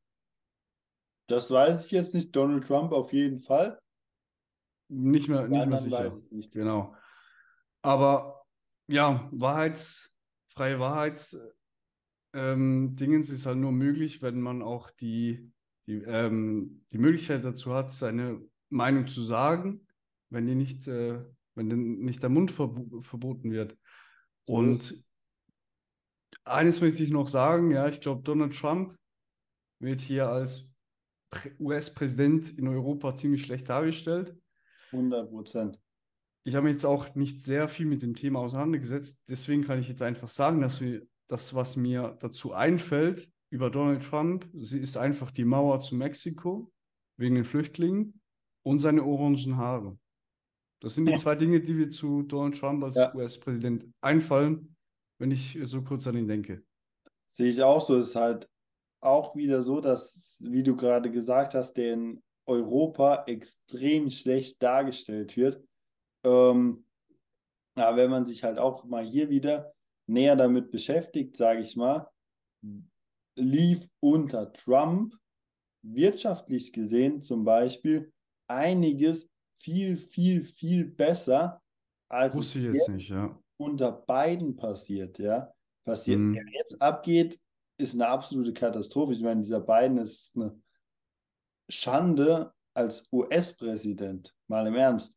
Das 1.28 1.52
weiß 1.52 1.88
ich 1.88 1.92
jetzt 1.92 2.14
nicht. 2.14 2.36
Donald 2.36 2.66
Trump 2.66 2.94
auf 2.94 3.12
jeden 3.12 3.40
Fall. 3.42 3.80
Nicht 4.90 5.28
mehr, 5.28 5.48
nicht 5.48 5.68
mehr 5.68 5.78
sicher. 5.78 6.16
Nicht. 6.32 6.54
Genau. 6.54 6.96
Aber 7.82 8.37
ja, 8.88 9.30
Wahrheits, 9.32 10.18
freie 10.50 10.80
Wahrheits 10.80 11.38
ähm, 12.34 12.96
Dingens 12.96 13.30
ist 13.30 13.46
halt 13.46 13.58
nur 13.58 13.72
möglich, 13.72 14.22
wenn 14.22 14.42
man 14.42 14.62
auch 14.62 14.92
die, 14.92 15.52
die, 15.88 16.04
ähm, 16.04 16.84
die 16.92 16.98
Möglichkeit 17.00 17.44
dazu 17.44 17.74
hat, 17.74 17.92
seine 17.94 18.42
Meinung 18.70 19.08
zu 19.08 19.22
sagen, 19.22 19.88
wenn 20.30 20.46
die 20.46 20.56
nicht, 20.56 20.88
äh, 20.88 21.20
wenn 21.56 21.68
nicht 22.00 22.22
der 22.22 22.30
Mund 22.30 22.52
verbo 22.52 23.02
verboten 23.02 23.52
wird. 23.52 23.78
Und 24.46 25.04
eines 26.44 26.82
möchte 26.82 27.04
ich 27.04 27.10
noch 27.10 27.28
sagen, 27.28 27.72
ja, 27.72 27.88
ich 27.88 28.02
glaube, 28.02 28.22
Donald 28.22 28.56
Trump 28.56 28.96
wird 29.80 30.02
hier 30.02 30.30
als 30.30 30.76
US-Präsident 31.60 32.58
in 32.58 32.68
Europa 32.68 33.16
ziemlich 33.16 33.42
schlecht 33.42 33.68
dargestellt. 33.68 34.38
100 34.92 35.30
Prozent. 35.30 35.80
Ich 36.48 36.56
habe 36.56 36.64
mich 36.64 36.76
jetzt 36.76 36.86
auch 36.86 37.14
nicht 37.14 37.42
sehr 37.42 37.68
viel 37.68 37.86
mit 37.86 38.02
dem 38.02 38.16
Thema 38.16 38.40
auseinandergesetzt. 38.40 39.22
Deswegen 39.30 39.66
kann 39.66 39.80
ich 39.80 39.90
jetzt 39.90 40.02
einfach 40.02 40.30
sagen, 40.30 40.62
dass 40.62 40.80
wir 40.80 41.06
das, 41.28 41.54
was 41.54 41.76
mir 41.76 42.16
dazu 42.22 42.54
einfällt 42.54 43.30
über 43.50 43.70
Donald 43.70 44.02
Trump, 44.02 44.48
sie 44.54 44.80
ist 44.80 44.96
einfach 44.96 45.30
die 45.30 45.44
Mauer 45.44 45.82
zu 45.82 45.96
Mexiko 45.96 46.72
wegen 47.18 47.36
den 47.36 47.44
Flüchtlingen 47.44 48.22
und 48.64 48.80
seine 48.80 49.04
orangen 49.04 49.58
Haare. 49.58 50.00
Das 50.82 50.96
sind 50.96 51.08
die 51.08 51.12
ja. 51.12 51.18
zwei 51.18 51.36
Dinge, 51.36 51.60
die 51.60 51.74
mir 51.74 51.90
zu 51.90 52.24
Donald 52.24 52.58
Trump 52.58 52.82
als 52.82 52.96
ja. 52.96 53.14
US-Präsident 53.14 53.86
einfallen, 54.00 54.74
wenn 55.20 55.32
ich 55.32 55.60
so 55.64 55.82
kurz 55.82 56.08
an 56.08 56.16
ihn 56.16 56.30
denke. 56.30 56.64
Sehe 57.30 57.50
ich 57.50 57.62
auch 57.62 57.82
so. 57.82 57.98
Es 57.98 58.08
ist 58.08 58.16
halt 58.16 58.50
auch 59.02 59.36
wieder 59.36 59.64
so, 59.64 59.82
dass, 59.82 60.42
wie 60.48 60.64
du 60.64 60.78
gerade 60.78 61.12
gesagt 61.12 61.56
hast, 61.56 61.74
der 61.74 61.92
in 61.92 62.24
Europa 62.46 63.26
extrem 63.26 64.10
schlecht 64.10 64.64
dargestellt 64.64 65.36
wird. 65.36 65.67
Ähm, 66.24 66.86
aber 67.76 67.98
wenn 67.98 68.10
man 68.10 68.26
sich 68.26 68.44
halt 68.44 68.58
auch 68.58 68.86
mal 68.86 69.06
hier 69.06 69.30
wieder 69.30 69.74
näher 70.08 70.36
damit 70.36 70.72
beschäftigt, 70.72 71.38
sage 71.38 71.62
ich 71.62 71.76
mal, 71.76 72.10
lief 73.36 73.88
unter 74.00 74.52
Trump 74.54 75.16
wirtschaftlich 75.84 76.74
gesehen 76.74 77.22
zum 77.22 77.44
Beispiel 77.44 78.12
einiges 78.48 79.30
viel, 79.56 79.98
viel, 79.98 80.44
viel 80.44 80.86
besser, 80.86 81.62
als 82.10 82.36
Wusste 82.36 82.60
es 82.60 82.66
jetzt, 82.66 82.76
jetzt 82.76 82.90
nicht, 82.90 83.10
ja. 83.10 83.38
unter 83.58 83.92
Biden 83.92 84.56
passiert, 84.56 85.20
ja. 85.20 85.54
Was 85.86 86.06
hier 86.06 86.16
hm. 86.16 86.36
jetzt 86.54 86.82
abgeht, 86.82 87.40
ist 87.78 87.94
eine 87.94 88.08
absolute 88.08 88.54
Katastrophe. 88.54 89.14
Ich 89.14 89.22
meine, 89.22 89.42
dieser 89.42 89.62
Biden 89.62 89.98
ist 89.98 90.36
eine 90.36 90.60
Schande 91.70 92.54
als 92.74 93.04
US-Präsident, 93.12 94.36
mal 94.48 94.68
im 94.68 94.76
Ernst. 94.76 95.17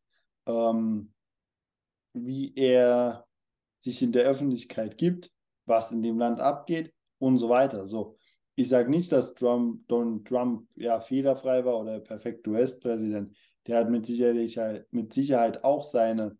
Ähm, 0.50 1.12
wie 2.12 2.52
er 2.56 3.26
sich 3.78 4.02
in 4.02 4.12
der 4.12 4.24
Öffentlichkeit 4.24 4.98
gibt, 4.98 5.30
was 5.66 5.92
in 5.92 6.02
dem 6.02 6.18
Land 6.18 6.40
abgeht 6.40 6.92
und 7.18 7.38
so 7.38 7.48
weiter. 7.48 7.86
So, 7.86 8.16
ich 8.56 8.68
sage 8.68 8.90
nicht, 8.90 9.12
dass 9.12 9.34
Trump, 9.34 9.86
Donald 9.88 10.26
Trump 10.26 10.68
ja 10.74 11.00
fehlerfrei 11.00 11.64
war 11.64 11.80
oder 11.80 12.00
perfekt 12.00 12.46
US-Präsident. 12.46 13.36
Der 13.66 13.78
hat 13.78 13.90
mit 13.90 14.06
Sicherheit, 14.06 14.86
mit 14.90 15.12
Sicherheit 15.12 15.64
auch 15.64 15.84
seine 15.84 16.36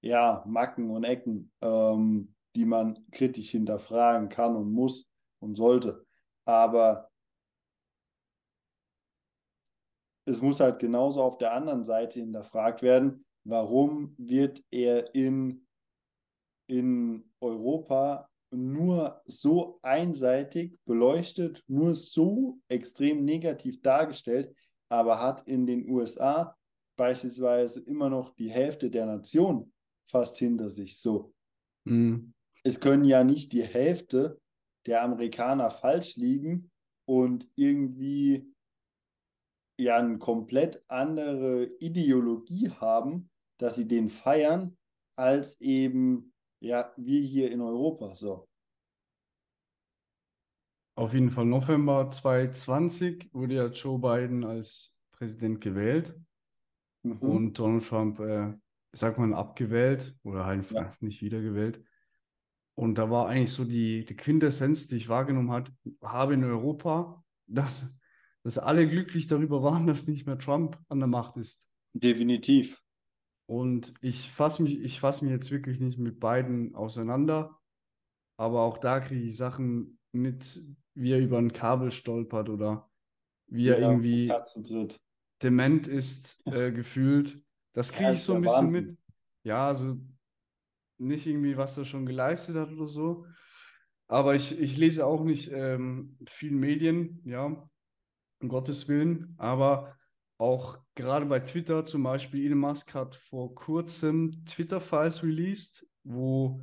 ja, 0.00 0.44
Macken 0.46 0.90
und 0.90 1.04
Ecken, 1.04 1.50
ähm, 1.62 2.34
die 2.54 2.64
man 2.64 2.98
kritisch 3.10 3.50
hinterfragen 3.50 4.28
kann 4.28 4.54
und 4.54 4.72
muss 4.72 5.08
und 5.40 5.56
sollte. 5.56 6.04
Aber 6.44 7.10
es 10.24 10.42
muss 10.42 10.60
halt 10.60 10.78
genauso 10.78 11.22
auf 11.22 11.38
der 11.38 11.52
anderen 11.52 11.84
Seite 11.84 12.20
hinterfragt 12.20 12.82
werden, 12.82 13.24
warum 13.48 14.14
wird 14.18 14.62
er 14.70 15.14
in 15.14 15.64
in 16.68 17.24
Europa 17.40 18.28
nur 18.50 19.22
so 19.26 19.78
einseitig 19.82 20.78
beleuchtet, 20.84 21.62
nur 21.66 21.94
so 21.94 22.58
extrem 22.68 23.24
negativ 23.24 23.80
dargestellt, 23.82 24.54
aber 24.90 25.20
hat 25.20 25.46
in 25.46 25.66
den 25.66 25.88
USA 25.90 26.56
beispielsweise 26.96 27.80
immer 27.80 28.08
noch 28.08 28.34
die 28.34 28.50
Hälfte 28.50 28.90
der 28.90 29.06
Nation 29.06 29.72
fast 30.10 30.38
hinter 30.38 30.70
sich. 30.70 30.98
So. 30.98 31.34
Mhm. 31.84 32.32
Es 32.64 32.80
können 32.80 33.04
ja 33.04 33.24
nicht 33.24 33.52
die 33.52 33.62
Hälfte 33.62 34.40
der 34.86 35.02
Amerikaner 35.02 35.70
falsch 35.70 36.16
liegen 36.16 36.70
und 37.06 37.48
irgendwie 37.54 38.52
ja 39.78 39.96
eine 39.96 40.18
komplett 40.18 40.82
andere 40.88 41.64
Ideologie 41.78 42.70
haben, 42.70 43.30
dass 43.58 43.76
sie 43.76 43.86
den 43.86 44.08
feiern, 44.08 44.76
als 45.14 45.60
eben 45.60 46.32
ja, 46.60 46.92
wir 46.96 47.20
hier 47.20 47.50
in 47.50 47.60
Europa. 47.60 48.14
So. 48.14 48.48
Auf 50.96 51.12
jeden 51.14 51.30
Fall 51.30 51.44
November 51.44 52.08
2020 52.08 53.32
wurde 53.32 53.54
ja 53.54 53.66
Joe 53.66 53.98
Biden 53.98 54.44
als 54.44 54.98
Präsident 55.12 55.60
gewählt 55.60 56.14
mhm. 57.02 57.18
und 57.18 57.58
Donald 57.58 57.86
Trump, 57.86 58.20
äh, 58.20 58.54
sag 58.92 59.18
mal, 59.18 59.34
abgewählt 59.34 60.16
oder 60.22 60.44
halt 60.44 60.70
ja. 60.70 60.92
nicht 61.00 61.22
wiedergewählt. 61.22 61.84
Und 62.74 62.96
da 62.96 63.10
war 63.10 63.28
eigentlich 63.28 63.52
so 63.52 63.64
die, 63.64 64.04
die 64.04 64.16
Quintessenz, 64.16 64.86
die 64.86 64.96
ich 64.96 65.08
wahrgenommen 65.08 65.50
hat, 65.50 65.72
habe 66.00 66.34
in 66.34 66.44
Europa, 66.44 67.24
dass, 67.46 68.00
dass 68.44 68.58
alle 68.58 68.86
glücklich 68.86 69.26
darüber 69.26 69.62
waren, 69.62 69.86
dass 69.86 70.06
nicht 70.06 70.26
mehr 70.26 70.38
Trump 70.38 70.78
an 70.88 71.00
der 71.00 71.08
Macht 71.08 71.36
ist. 71.36 71.68
Definitiv. 71.92 72.80
Und 73.48 73.94
ich 74.02 74.30
fasse 74.30 74.62
mich, 74.62 74.78
ich 74.82 75.00
fasse 75.00 75.24
mich 75.24 75.32
jetzt 75.32 75.50
wirklich 75.50 75.80
nicht 75.80 75.98
mit 75.98 76.20
beiden 76.20 76.74
auseinander, 76.74 77.58
aber 78.36 78.60
auch 78.60 78.76
da 78.76 79.00
kriege 79.00 79.24
ich 79.24 79.38
Sachen 79.38 79.98
mit, 80.12 80.62
wie 80.92 81.12
er 81.12 81.18
über 81.18 81.38
ein 81.38 81.54
Kabel 81.54 81.90
stolpert 81.90 82.50
oder 82.50 82.90
wie 83.46 83.64
ja, 83.64 83.74
er 83.74 83.80
irgendwie 83.80 84.30
dement 85.42 85.86
ist, 85.86 86.46
äh, 86.46 86.70
gefühlt. 86.72 87.42
Das 87.72 87.90
kriege 87.90 88.04
ja, 88.04 88.12
ich 88.12 88.22
so 88.22 88.34
ein 88.34 88.42
bisschen 88.42 88.66
Wahnsinn. 88.66 88.86
mit. 88.86 88.98
Ja, 89.44 89.68
also 89.68 89.96
nicht 90.98 91.26
irgendwie, 91.26 91.56
was 91.56 91.78
er 91.78 91.86
schon 91.86 92.04
geleistet 92.04 92.56
hat 92.56 92.70
oder 92.70 92.86
so. 92.86 93.24
Aber 94.08 94.34
ich, 94.34 94.60
ich 94.60 94.76
lese 94.76 95.06
auch 95.06 95.24
nicht 95.24 95.50
ähm, 95.52 96.18
viel 96.26 96.52
Medien, 96.52 97.22
ja, 97.24 97.44
um 97.44 98.48
Gottes 98.48 98.88
Willen. 98.88 99.34
Aber 99.38 99.96
auch 100.38 100.78
gerade 100.94 101.26
bei 101.26 101.40
Twitter 101.40 101.84
zum 101.84 102.02
Beispiel, 102.04 102.46
Elon 102.46 102.58
Musk 102.58 102.94
hat 102.94 103.16
vor 103.16 103.54
kurzem 103.54 104.44
Twitter-Files 104.46 105.22
released, 105.22 105.86
wo 106.04 106.62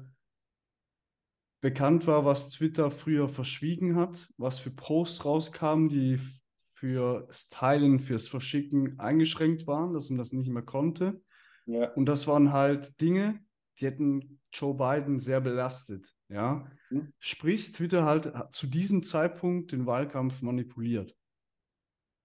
bekannt 1.62 2.08
war, 2.08 2.26
was 2.26 2.50
Twitter 2.50 2.92
früher 2.92 3.28
verschwiegen 3.28 3.96
hat, 3.96 4.30
was 4.38 4.60
für 4.60 4.72
Posts 4.72 5.26
rauskamen, 5.26 5.90
die 5.90 6.20
fürs 6.74 7.50
Teilen, 7.50 8.00
fürs 8.00 8.28
Verschicken 8.28 9.00
eingeschränkt 9.00 9.66
waren, 9.66 9.94
dass 9.94 10.10
man 10.10 10.18
das 10.20 10.32
nicht 10.32 10.50
mehr 10.50 10.62
konnte. 10.62 11.22
Ja. 11.66 11.92
Und 11.94 12.06
das 12.06 12.28
waren 12.28 12.54
halt 12.54 13.00
Dinge, 13.02 13.40
die 13.80 13.86
hätten 13.88 14.40
Joe 14.54 14.76
Biden 14.76 15.20
sehr 15.20 15.42
belastet. 15.42 16.16
Ja, 16.30 16.72
Mhm. 16.90 17.14
sprich, 17.20 17.72
Twitter 17.72 18.06
halt 18.06 18.32
zu 18.52 18.68
diesem 18.68 19.04
Zeitpunkt 19.04 19.72
den 19.72 19.86
Wahlkampf 19.86 20.42
manipuliert. 20.42 21.16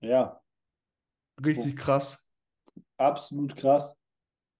Ja, 0.01 0.39
Richtig 1.44 1.76
krass. 1.76 2.33
absolut 2.96 3.57
krass. 3.57 3.96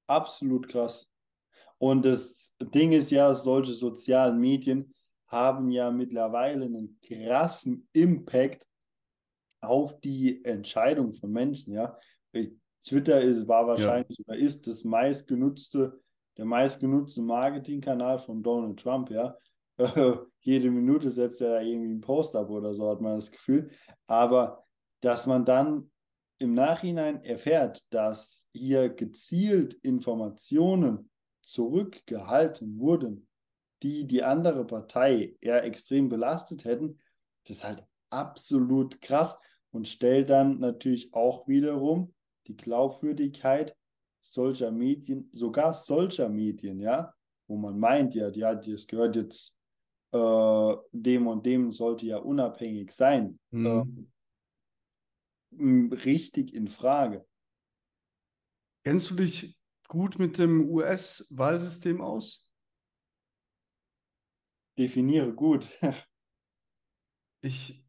Absolut 0.07 0.69
krass. 0.69 1.09
Und 1.79 2.05
das 2.05 2.53
Ding 2.61 2.93
ist 2.93 3.11
ja, 3.11 3.35
solche 3.35 3.73
sozialen 3.73 4.39
Medien 4.39 4.95
haben 5.29 5.71
ja 5.71 5.91
mittlerweile 5.91 6.65
einen 6.65 6.99
krassen 7.01 7.89
Impact 7.93 8.67
auf 9.63 10.01
die 10.01 10.45
Entscheidung 10.45 11.13
von 11.13 11.31
Menschen, 11.31 11.75
ja. 11.75 11.97
Twitter 12.85 13.21
ist, 13.21 13.47
war 13.47 13.67
wahrscheinlich 13.67 14.19
oder 14.27 14.37
ist 14.37 14.67
das 14.67 14.85
meistgenutzte, 14.85 16.01
der 16.37 16.45
meistgenutzte 16.47 17.21
Marketingkanal 17.23 18.19
von 18.19 18.43
Donald 18.43 18.81
Trump, 18.81 19.11
ja. 19.11 19.37
Jede 20.41 20.71
Minute 20.71 21.11
setzt 21.11 21.41
er 21.41 21.57
da 21.57 21.61
irgendwie 21.61 21.91
einen 21.91 22.01
Post 22.01 22.35
ab 22.37 22.51
oder 22.51 22.75
so, 22.75 22.89
hat 22.89 23.01
man 23.01 23.17
das 23.17 23.31
Gefühl. 23.31 23.71
Aber 24.07 24.65
dass 25.01 25.27
man 25.27 25.45
dann 25.45 25.91
im 26.41 26.55
Nachhinein 26.55 27.23
erfährt, 27.23 27.85
dass 27.91 28.49
hier 28.53 28.89
gezielt 28.89 29.75
Informationen 29.75 31.11
zurückgehalten 31.43 32.79
wurden, 32.79 33.29
die 33.83 34.07
die 34.07 34.23
andere 34.23 34.65
Partei 34.65 35.37
eher 35.41 35.65
extrem 35.65 36.09
belastet 36.09 36.65
hätten, 36.65 36.99
das 37.45 37.59
ist 37.59 37.65
halt 37.65 37.87
absolut 38.11 39.01
krass 39.01 39.39
und 39.71 39.87
stellt 39.87 40.31
dann 40.31 40.59
natürlich 40.59 41.13
auch 41.15 41.47
wiederum 41.47 42.13
die 42.47 42.57
Glaubwürdigkeit 42.57 43.77
solcher 44.23 44.71
Medien, 44.71 45.29
sogar 45.33 45.75
solcher 45.75 46.29
Medien, 46.29 46.81
ja, 46.81 47.13
wo 47.49 47.57
man 47.57 47.79
meint, 47.79 48.15
ja, 48.15 48.29
ja, 48.31 48.55
das 48.55 48.87
gehört 48.87 49.17
jetzt 49.17 49.55
äh, 50.13 50.77
dem 50.93 51.27
und 51.27 51.45
dem, 51.47 51.73
sollte 51.73 52.07
ja 52.07 52.19
unabhängig 52.19 52.93
sein, 52.93 53.39
Mhm. 53.51 53.67
ähm, 53.67 54.13
richtig 55.53 56.55
in 56.55 56.69
Frage. 56.69 57.27
Kennst 58.85 59.11
du 59.11 59.15
dich 59.15 59.59
gut 59.89 60.19
mit 60.19 60.39
dem 60.39 60.69
US-Wahlsystem 60.69 62.01
aus? 62.01 62.51
Definiere 64.79 65.33
gut. 65.35 65.69
Ich, 67.43 67.83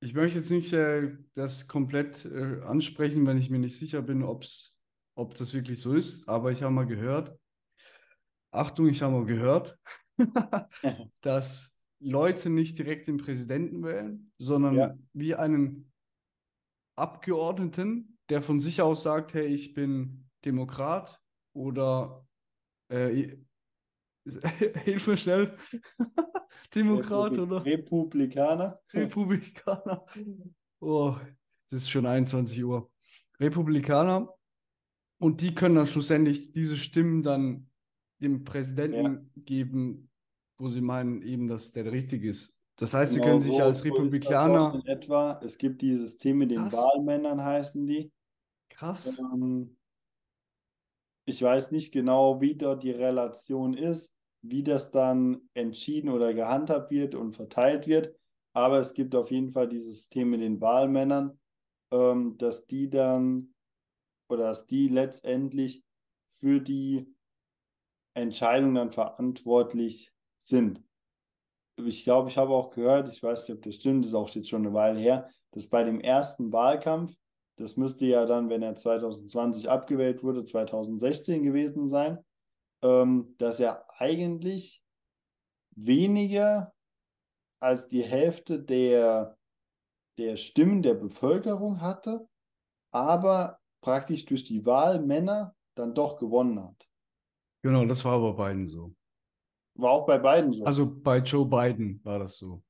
ich 0.00 0.12
möchte 0.12 0.38
jetzt 0.38 0.50
nicht 0.50 0.70
äh, 0.74 1.16
das 1.32 1.66
komplett 1.66 2.26
äh, 2.26 2.60
ansprechen, 2.60 3.26
wenn 3.26 3.38
ich 3.38 3.48
mir 3.48 3.58
nicht 3.58 3.78
sicher 3.78 4.02
bin, 4.02 4.22
ob's, 4.22 4.82
ob 5.14 5.34
das 5.34 5.54
wirklich 5.54 5.80
so 5.80 5.94
ist, 5.94 6.28
aber 6.28 6.50
ich 6.50 6.62
habe 6.62 6.74
mal 6.74 6.86
gehört, 6.86 7.40
Achtung, 8.50 8.88
ich 8.88 9.00
habe 9.00 9.14
mal 9.14 9.24
gehört, 9.24 9.78
dass 11.22 11.82
Leute 12.00 12.50
nicht 12.50 12.78
direkt 12.78 13.08
den 13.08 13.16
Präsidenten 13.16 13.82
wählen, 13.82 14.30
sondern 14.36 14.74
Ja. 14.74 14.94
wie 15.14 15.34
einen 15.34 15.90
Abgeordneten, 16.96 18.18
der 18.28 18.42
von 18.42 18.58
sich 18.58 18.82
aus 18.82 19.02
sagt, 19.02 19.34
hey, 19.34 19.46
ich 19.46 19.74
bin 19.74 20.28
Demokrat 20.44 21.20
oder 21.52 22.26
äh, 22.88 23.36
hilf 24.84 25.06
mir 25.06 25.16
schnell, 25.16 25.56
Demokrat 26.74 27.32
Republik- 27.32 27.40
oder 27.40 27.64
Republikaner. 27.64 28.80
Republikaner. 28.92 30.06
Oh, 30.78 31.16
es 31.64 31.72
ist 31.72 31.90
schon 31.90 32.04
21 32.04 32.62
Uhr. 32.62 32.90
Republikaner. 33.40 34.28
Und 35.18 35.40
die 35.40 35.54
können 35.54 35.74
dann 35.74 35.86
schlussendlich 35.86 36.52
diese 36.52 36.76
Stimmen 36.76 37.22
dann 37.22 37.70
dem 38.20 38.44
Präsidenten 38.44 39.32
geben, 39.36 40.10
wo 40.58 40.68
sie 40.68 40.82
meinen, 40.82 41.22
eben, 41.22 41.48
dass 41.48 41.72
der 41.72 41.84
der 41.84 41.92
richtige 41.92 42.28
ist. 42.28 42.55
Das 42.76 42.92
heißt, 42.92 43.12
sie 43.14 43.18
Genau 43.20 43.30
können 43.30 43.40
sich 43.40 43.62
als 43.62 43.84
Republikaner. 43.84 44.74
in 44.74 44.86
etwa. 44.86 45.40
Es 45.42 45.56
gibt 45.56 45.80
dieses 45.80 46.12
System 46.12 46.38
mit 46.38 46.50
den 46.50 46.68
Krass. 46.68 46.74
Wahlmännern, 46.74 47.42
heißen 47.42 47.86
die. 47.86 48.12
Krass. 48.68 49.18
Ähm, 49.18 49.76
ich 51.24 51.42
weiß 51.42 51.72
nicht 51.72 51.92
genau, 51.92 52.40
wie 52.40 52.54
dort 52.54 52.82
die 52.82 52.90
Relation 52.90 53.74
ist, 53.74 54.14
wie 54.42 54.62
das 54.62 54.90
dann 54.90 55.48
entschieden 55.54 56.10
oder 56.10 56.34
gehandhabt 56.34 56.90
wird 56.90 57.14
und 57.14 57.34
verteilt 57.34 57.86
wird. 57.86 58.14
Aber 58.52 58.78
es 58.78 58.94
gibt 58.94 59.14
auf 59.14 59.30
jeden 59.30 59.50
Fall 59.52 59.68
dieses 59.68 59.98
System 59.98 60.30
mit 60.30 60.40
den 60.40 60.60
Wahlmännern, 60.60 61.38
ähm, 61.92 62.36
dass 62.38 62.66
die 62.66 62.90
dann 62.90 63.54
oder 64.28 64.48
dass 64.48 64.66
die 64.66 64.88
letztendlich 64.88 65.82
für 66.30 66.60
die 66.60 67.14
Entscheidung 68.14 68.74
dann 68.74 68.92
verantwortlich 68.92 70.12
sind. 70.38 70.85
Ich 71.76 72.04
glaube, 72.04 72.30
ich 72.30 72.38
habe 72.38 72.52
auch 72.52 72.70
gehört, 72.70 73.08
ich 73.08 73.22
weiß 73.22 73.48
nicht, 73.48 73.56
ob 73.56 73.62
das 73.62 73.74
stimmt, 73.74 74.04
das 74.04 74.10
ist 74.10 74.14
auch 74.14 74.30
jetzt 74.30 74.48
schon 74.48 74.64
eine 74.64 74.74
Weile 74.74 74.98
her, 74.98 75.28
dass 75.52 75.68
bei 75.68 75.84
dem 75.84 76.00
ersten 76.00 76.52
Wahlkampf, 76.52 77.14
das 77.56 77.76
müsste 77.76 78.06
ja 78.06 78.24
dann, 78.26 78.48
wenn 78.48 78.62
er 78.62 78.76
2020 78.76 79.68
abgewählt 79.68 80.22
wurde, 80.22 80.44
2016 80.44 81.42
gewesen 81.42 81.88
sein, 81.88 82.18
ähm, 82.82 83.34
dass 83.38 83.60
er 83.60 83.84
eigentlich 84.00 84.82
weniger 85.74 86.72
als 87.60 87.88
die 87.88 88.02
Hälfte 88.02 88.62
der, 88.62 89.36
der 90.18 90.36
Stimmen 90.36 90.82
der 90.82 90.94
Bevölkerung 90.94 91.80
hatte, 91.80 92.26
aber 92.90 93.58
praktisch 93.82 94.24
durch 94.24 94.44
die 94.44 94.64
Wahlmänner 94.64 95.54
dann 95.74 95.94
doch 95.94 96.18
gewonnen 96.18 96.62
hat. 96.62 96.88
Genau, 97.62 97.84
das 97.84 98.04
war 98.04 98.14
aber 98.14 98.32
bei 98.32 98.44
beiden 98.44 98.66
so. 98.66 98.94
War 99.76 99.90
auch 99.90 100.06
bei 100.06 100.18
beiden 100.18 100.52
so. 100.52 100.64
Also 100.64 101.00
bei 101.00 101.18
Joe 101.18 101.46
Biden 101.46 102.00
war 102.04 102.18
das 102.18 102.38
so. 102.38 102.62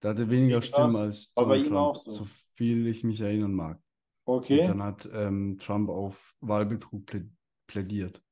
Da 0.00 0.10
hatte 0.10 0.30
weniger. 0.30 0.62
Stimmen 0.62 0.96
als 0.96 1.32
Aber 1.34 1.48
bei 1.48 1.54
Donald 1.56 1.66
ihm 1.66 1.72
Trump, 1.72 1.86
auch 1.88 1.96
so. 1.96 2.10
so 2.10 2.26
viel 2.54 2.86
ich 2.86 3.04
mich 3.04 3.20
erinnern 3.20 3.52
mag. 3.52 3.80
Und 4.24 4.36
okay, 4.36 4.62
dann 4.62 4.82
hat 4.82 5.08
ähm, 5.12 5.56
Trump 5.58 5.88
auf 5.88 6.34
Wahlbetrug 6.40 7.06
plä 7.06 7.24
plädiert. 7.66 8.22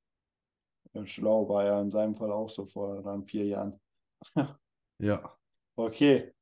Ja, 0.94 1.04
schlau 1.06 1.48
war 1.48 1.64
ja 1.64 1.80
in 1.80 1.90
seinem 1.90 2.14
Fall 2.14 2.32
auch 2.32 2.48
so 2.48 2.66
vor 2.66 3.02
dann 3.02 3.24
vier 3.24 3.44
Jahren. 3.44 3.80
Ja. 4.98 5.36
Okay, 5.78 6.32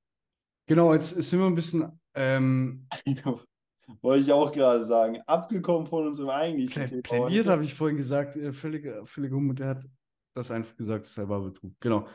Genau, 0.66 0.94
jetzt 0.94 1.10
sind 1.10 1.38
wir 1.40 1.46
ein 1.46 1.54
bisschen 1.54 2.00
ähm, 2.14 2.86
wollte 4.00 4.24
ich 4.24 4.32
auch 4.32 4.50
gerade 4.50 4.84
sagen, 4.84 5.20
abgekommen 5.26 5.86
von 5.86 6.06
unserem 6.06 6.30
eigentlichen 6.30 6.86
Plä 6.86 7.02
Thema 7.02 7.26
plädiert, 7.26 7.48
habe 7.48 7.64
ich 7.64 7.74
vorhin 7.74 7.96
gesagt, 7.96 8.36
äh, 8.36 8.52
völlig, 8.52 8.86
völlig 9.06 9.32
um, 9.32 9.54
der 9.54 9.68
hat 9.68 9.84
das 10.34 10.50
einfach 10.50 10.76
gesagt, 10.76 11.06
es 11.06 11.14
sei 11.14 11.28
Wahlbetrug. 11.28 11.72
Genau. 11.80 12.08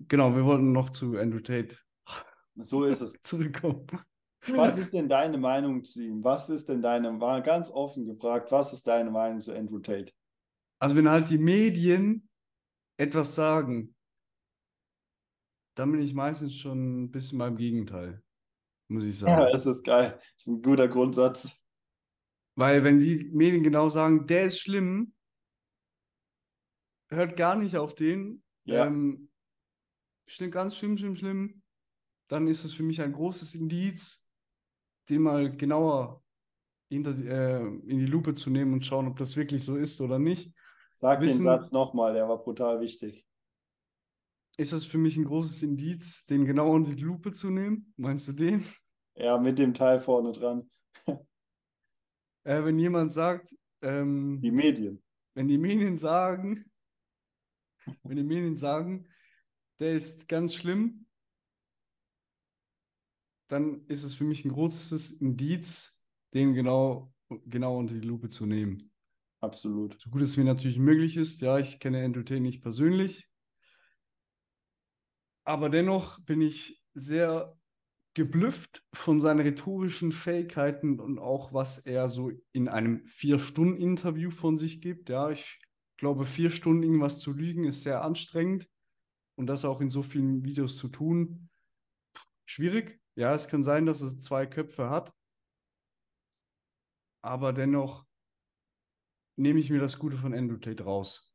Genau, 0.00 0.34
wir 0.34 0.44
wollten 0.44 0.72
noch 0.72 0.90
zu 0.90 1.16
Andrew 1.18 1.40
Tate 1.40 1.76
So 2.62 2.84
ist 2.84 3.02
es. 3.02 3.14
zurückkommen. 3.22 3.86
Was 4.48 4.78
ist 4.78 4.92
denn 4.92 5.08
deine 5.08 5.38
Meinung 5.38 5.82
zu 5.84 6.02
ihm? 6.02 6.22
Was 6.22 6.48
ist 6.50 6.68
denn 6.68 6.80
deine, 6.80 7.20
war 7.20 7.40
ganz 7.42 7.70
offen 7.70 8.06
gefragt, 8.06 8.52
was 8.52 8.72
ist 8.72 8.86
deine 8.86 9.10
Meinung 9.10 9.40
zu 9.40 9.52
Andrew 9.52 9.78
Tate? 9.80 10.12
Also 10.78 10.94
wenn 10.94 11.08
halt 11.10 11.30
die 11.30 11.38
Medien 11.38 12.28
etwas 12.96 13.34
sagen, 13.34 13.94
dann 15.74 15.92
bin 15.92 16.00
ich 16.00 16.14
meistens 16.14 16.54
schon 16.56 17.04
ein 17.04 17.10
bisschen 17.10 17.38
beim 17.38 17.56
Gegenteil, 17.56 18.22
muss 18.88 19.04
ich 19.04 19.20
Ja, 19.20 19.36
sagen. 19.36 19.52
das 19.52 19.66
ist 19.66 19.84
geil. 19.84 20.12
Das 20.16 20.24
ist 20.38 20.46
ein 20.46 20.62
guter 20.62 20.88
Grundsatz. 20.88 21.62
Weil 22.54 22.84
wenn 22.84 22.98
die 23.00 23.30
Medien 23.32 23.62
genau 23.62 23.88
sagen, 23.88 24.26
der 24.26 24.46
ist 24.46 24.60
schlimm, 24.60 25.12
hört 27.10 27.36
gar 27.36 27.56
nicht 27.56 27.76
auf 27.76 27.94
den, 27.94 28.42
Ja. 28.64 28.86
ähm, 28.86 29.30
schlimm, 30.26 30.50
ganz 30.50 30.76
schlimm, 30.76 30.96
schlimm, 30.98 31.16
schlimm, 31.16 31.62
dann 32.28 32.46
ist 32.48 32.64
es 32.64 32.72
für 32.74 32.82
mich 32.82 33.00
ein 33.00 33.12
großes 33.12 33.54
Indiz, 33.54 34.28
den 35.08 35.22
mal 35.22 35.54
genauer 35.56 36.22
hinter, 36.90 37.16
äh, 37.16 37.60
in 37.64 37.98
die 37.98 38.06
Lupe 38.06 38.34
zu 38.34 38.50
nehmen 38.50 38.72
und 38.72 38.84
schauen, 38.84 39.06
ob 39.08 39.16
das 39.18 39.36
wirklich 39.36 39.64
so 39.64 39.76
ist 39.76 40.00
oder 40.00 40.18
nicht. 40.18 40.52
Sag 40.92 41.20
den 41.20 41.28
Wissen- 41.28 41.44
Satz 41.44 41.70
nochmal, 41.72 42.14
der 42.14 42.28
war 42.28 42.42
brutal 42.42 42.80
wichtig. 42.80 43.26
Ist 44.58 44.72
das 44.72 44.84
für 44.84 44.98
mich 44.98 45.16
ein 45.16 45.24
großes 45.24 45.62
Indiz, 45.62 46.24
den 46.26 46.44
genauer 46.46 46.72
unter 46.72 46.94
die 46.94 47.02
Lupe 47.02 47.32
zu 47.32 47.50
nehmen? 47.50 47.92
Meinst 47.96 48.26
du 48.28 48.32
den? 48.32 48.64
Ja, 49.14 49.38
mit 49.38 49.58
dem 49.58 49.74
Teil 49.74 50.00
vorne 50.00 50.32
dran. 50.32 50.70
Äh, 52.44 52.64
wenn 52.64 52.78
jemand 52.78 53.10
sagt, 53.10 53.56
ähm, 53.82 54.40
Die 54.40 54.52
Medien. 54.52 55.02
wenn 55.34 55.48
die 55.48 55.58
Medien 55.58 55.96
sagen, 55.98 56.64
wenn 58.02 58.16
die 58.16 58.22
Medien 58.22 58.56
sagen, 58.56 59.06
der 59.78 59.94
ist 59.94 60.28
ganz 60.28 60.54
schlimm, 60.54 61.06
dann 63.48 63.86
ist 63.86 64.02
es 64.02 64.14
für 64.14 64.24
mich 64.24 64.44
ein 64.44 64.52
großes 64.52 65.20
Indiz, 65.20 66.04
den 66.34 66.54
genau, 66.54 67.14
genau 67.46 67.78
unter 67.78 67.94
die 67.94 68.06
Lupe 68.06 68.28
zu 68.28 68.46
nehmen. 68.46 68.90
Absolut. 69.40 70.00
So 70.00 70.10
gut 70.10 70.22
es 70.22 70.36
mir 70.36 70.44
natürlich 70.44 70.78
möglich 70.78 71.16
ist. 71.16 71.40
Ja, 71.40 71.58
ich 71.58 71.78
kenne 71.78 72.04
Andrew 72.04 72.22
Tate 72.22 72.40
nicht 72.40 72.62
persönlich. 72.62 73.28
Aber 75.44 75.68
dennoch 75.68 76.18
bin 76.20 76.40
ich 76.40 76.82
sehr 76.94 77.56
geblüfft 78.14 78.82
von 78.94 79.20
seinen 79.20 79.40
rhetorischen 79.40 80.10
Fähigkeiten 80.10 80.98
und 80.98 81.18
auch, 81.18 81.52
was 81.52 81.78
er 81.78 82.08
so 82.08 82.32
in 82.52 82.66
einem 82.66 83.06
Vier-Stunden-Interview 83.06 84.30
von 84.30 84.56
sich 84.56 84.80
gibt. 84.80 85.10
Ja, 85.10 85.30
ich 85.30 85.60
glaube, 85.96 86.24
vier 86.24 86.50
Stunden 86.50 86.82
irgendwas 86.82 87.18
zu 87.20 87.32
lügen 87.32 87.64
ist 87.64 87.82
sehr 87.82 88.02
anstrengend 88.02 88.68
und 89.36 89.46
das 89.46 89.64
auch 89.64 89.80
in 89.80 89.90
so 89.90 90.02
vielen 90.02 90.44
Videos 90.44 90.76
zu 90.76 90.88
tun, 90.88 91.48
schwierig. 92.44 93.00
Ja, 93.14 93.34
es 93.34 93.48
kann 93.48 93.64
sein, 93.64 93.86
dass 93.86 94.00
es 94.02 94.20
zwei 94.20 94.46
Köpfe 94.46 94.90
hat, 94.90 95.14
aber 97.22 97.52
dennoch 97.52 98.06
nehme 99.36 99.58
ich 99.58 99.70
mir 99.70 99.80
das 99.80 99.98
Gute 99.98 100.16
von 100.16 100.34
Andrew 100.34 100.58
Tate 100.58 100.84
raus. 100.84 101.34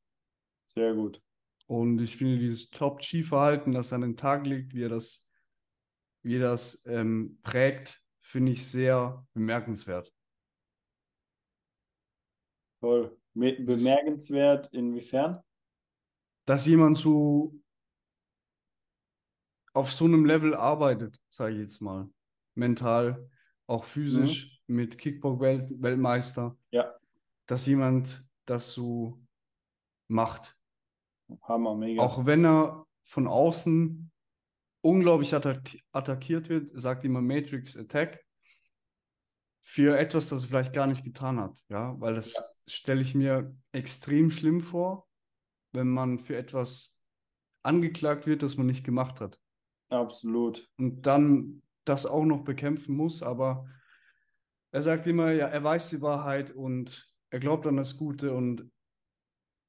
Sehr 0.67 0.93
gut. 0.93 1.21
Und 1.67 1.99
ich 1.99 2.17
finde 2.17 2.37
dieses 2.37 2.69
Top-G-Verhalten, 2.69 3.71
das 3.71 3.91
er 3.91 3.95
an 3.97 4.01
den 4.01 4.17
Tag 4.17 4.45
legt, 4.45 4.73
wie 4.73 4.83
er 4.83 4.89
das 4.89 5.31
wie 6.23 6.39
das 6.39 6.85
ähm, 6.85 7.39
prägt, 7.41 8.01
finde 8.21 8.51
ich 8.51 8.65
sehr 8.67 9.25
bemerkenswert. 9.33 10.13
Toll. 12.79 13.20
Bemerkenswert 13.33 14.67
inwiefern? 14.73 15.41
Dass 16.45 16.65
jemand 16.65 16.97
so 16.97 17.55
auf 19.73 19.93
so 19.93 20.05
einem 20.05 20.25
Level 20.25 20.53
arbeitet, 20.53 21.19
sage 21.29 21.53
ich 21.53 21.59
jetzt 21.59 21.81
mal. 21.81 22.09
Mental, 22.55 23.29
auch 23.67 23.85
physisch, 23.85 24.61
mhm. 24.67 24.75
mit 24.75 24.97
Kickbox-Weltmeister. 24.97 26.57
Ja. 26.71 26.93
Dass 27.45 27.65
jemand 27.65 28.25
das 28.45 28.73
so 28.73 29.21
macht. 30.07 30.57
Hammer, 31.43 31.75
mega. 31.75 32.01
Auch 32.01 32.25
wenn 32.25 32.45
er 32.45 32.85
von 33.03 33.27
außen 33.27 34.11
unglaublich 34.81 35.33
attack 35.33 35.77
attackiert 35.91 36.49
wird, 36.49 36.71
sagt 36.73 37.05
immer 37.05 37.21
Matrix 37.21 37.77
Attack, 37.77 38.25
für 39.61 39.97
etwas, 39.97 40.29
das 40.29 40.43
er 40.43 40.49
vielleicht 40.49 40.73
gar 40.73 40.87
nicht 40.87 41.03
getan 41.03 41.39
hat. 41.39 41.57
Ja, 41.69 41.95
weil 41.99 42.15
das 42.15 42.33
ja. 42.33 42.41
Stelle 42.67 43.01
ich 43.01 43.15
mir 43.15 43.55
extrem 43.71 44.29
schlimm 44.29 44.61
vor, 44.61 45.07
wenn 45.73 45.87
man 45.87 46.19
für 46.19 46.35
etwas 46.35 46.99
angeklagt 47.63 48.27
wird, 48.27 48.43
das 48.43 48.57
man 48.57 48.67
nicht 48.67 48.83
gemacht 48.83 49.21
hat. 49.21 49.39
Absolut. 49.89 50.69
Und 50.77 51.05
dann 51.05 51.61
das 51.85 52.05
auch 52.05 52.25
noch 52.25 52.43
bekämpfen 52.43 52.95
muss, 52.95 53.23
aber 53.23 53.67
er 54.71 54.81
sagt 54.81 55.07
immer, 55.07 55.31
ja, 55.31 55.47
er 55.47 55.63
weiß 55.63 55.89
die 55.89 56.01
Wahrheit 56.01 56.51
und 56.51 57.11
er 57.29 57.39
glaubt 57.39 57.67
an 57.67 57.77
das 57.77 57.97
Gute 57.97 58.33
und 58.33 58.71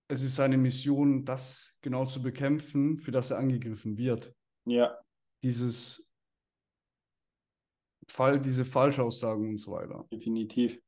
es 0.08 0.22
ist 0.22 0.36
seine 0.36 0.58
Mission, 0.58 1.24
das 1.24 1.76
genau 1.80 2.06
zu 2.06 2.22
bekämpfen, 2.22 2.98
für 2.98 3.10
das 3.10 3.30
er 3.30 3.38
angegriffen 3.38 3.96
wird. 3.96 4.34
Ja. 4.66 4.98
Dieses 5.42 6.14
Fall, 8.08 8.40
diese 8.40 8.64
Falschaussagen 8.64 9.48
und 9.48 9.56
so 9.56 9.72
weiter. 9.72 10.06
Definitiv. 10.12 10.80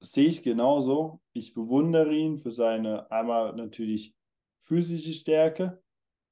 Sehe 0.00 0.28
ich 0.28 0.42
genauso. 0.42 1.20
Ich 1.32 1.54
bewundere 1.54 2.14
ihn 2.14 2.38
für 2.38 2.52
seine 2.52 3.10
einmal 3.10 3.54
natürlich 3.54 4.14
physische 4.60 5.12
Stärke 5.12 5.82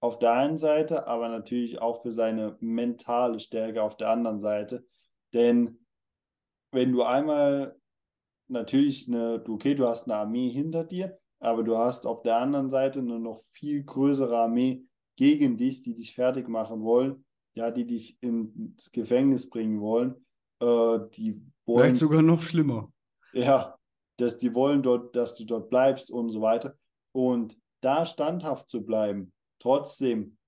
auf 0.00 0.18
der 0.18 0.32
einen 0.32 0.58
Seite, 0.58 1.06
aber 1.06 1.28
natürlich 1.28 1.80
auch 1.80 2.02
für 2.02 2.12
seine 2.12 2.56
mentale 2.60 3.40
Stärke 3.40 3.82
auf 3.82 3.96
der 3.96 4.10
anderen 4.10 4.40
Seite. 4.40 4.86
Denn 5.32 5.78
wenn 6.70 6.92
du 6.92 7.02
einmal 7.02 7.76
natürlich 8.48 9.08
eine, 9.08 9.42
okay, 9.48 9.74
du 9.74 9.86
hast 9.86 10.04
eine 10.04 10.16
Armee 10.16 10.50
hinter 10.50 10.84
dir, 10.84 11.18
aber 11.40 11.62
du 11.62 11.76
hast 11.76 12.06
auf 12.06 12.22
der 12.22 12.36
anderen 12.36 12.70
Seite 12.70 13.00
eine 13.00 13.18
noch 13.18 13.40
viel 13.52 13.82
größere 13.82 14.36
Armee 14.36 14.84
gegen 15.16 15.56
dich, 15.56 15.82
die 15.82 15.94
dich 15.94 16.14
fertig 16.14 16.48
machen 16.48 16.82
wollen, 16.82 17.24
ja, 17.54 17.70
die 17.70 17.86
dich 17.86 18.18
ins 18.22 18.90
Gefängnis 18.92 19.48
bringen 19.48 19.80
wollen, 19.80 20.26
äh, 20.60 20.98
die 21.14 21.40
wollen. 21.64 21.80
Vielleicht 21.80 21.96
sogar 21.96 22.22
noch 22.22 22.42
schlimmer. 22.42 22.92
Ja, 23.36 23.78
dass 24.16 24.38
die 24.38 24.54
wollen 24.54 24.82
dort, 24.82 25.14
dass 25.14 25.34
du 25.34 25.44
dort 25.44 25.68
bleibst 25.68 26.10
und 26.10 26.30
so 26.30 26.40
weiter. 26.40 26.74
Und 27.12 27.58
da 27.82 28.06
standhaft 28.06 28.70
zu 28.70 28.84
bleiben, 28.84 29.30
trotzdem 29.58 30.38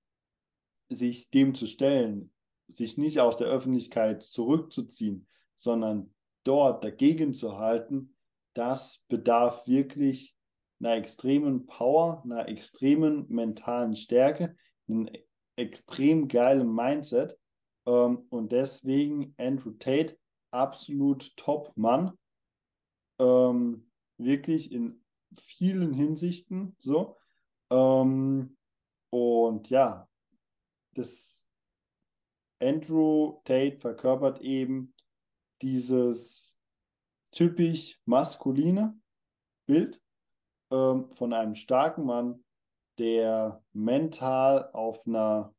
sich 0.88 1.28
dem 1.28 1.54
zu 1.54 1.66
stellen, 1.66 2.32
sich 2.68 2.96
nicht 2.96 3.20
aus 3.20 3.36
der 3.36 3.48
Öffentlichkeit 3.48 4.22
zurückzuziehen, 4.22 5.28
sondern 5.58 6.14
dort 6.44 6.82
dagegen 6.82 7.34
zu 7.34 7.58
halten, 7.58 8.16
das 8.54 9.04
bedarf 9.08 9.68
wirklich 9.68 10.34
einer 10.80 10.94
extremen 10.94 11.66
Power, 11.66 12.22
einer 12.24 12.48
extremen 12.48 13.26
mentalen 13.28 13.96
Stärke, 13.96 14.56
einem 14.88 15.10
extrem 15.56 16.26
geilen 16.26 16.72
Mindset. 16.72 17.38
Ähm, 17.86 18.26
und 18.30 18.52
deswegen 18.52 19.34
Andrew 19.36 19.72
Tate, 19.72 20.16
absolut 20.50 21.36
Top-Mann. 21.36 22.16
Ähm, 23.18 23.90
wirklich 24.18 24.72
in 24.72 25.04
vielen 25.34 25.92
Hinsichten 25.92 26.76
so. 26.78 27.16
Ähm, 27.70 28.56
und 29.10 29.70
ja, 29.70 30.08
das 30.94 31.48
Andrew 32.60 33.40
Tate 33.44 33.78
verkörpert 33.78 34.40
eben 34.40 34.94
dieses 35.62 36.58
typisch 37.30 38.00
maskuline 38.04 39.00
Bild 39.66 40.00
ähm, 40.70 41.10
von 41.12 41.32
einem 41.32 41.54
starken 41.54 42.04
Mann, 42.04 42.44
der 42.98 43.62
mental 43.72 44.70
auf 44.72 45.06
einer 45.06 45.54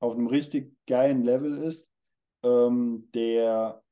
auf 0.00 0.14
einem 0.14 0.26
richtig 0.26 0.76
geilen 0.86 1.22
Level 1.22 1.56
ist, 1.56 1.90
ähm, 2.42 3.08
der 3.14 3.82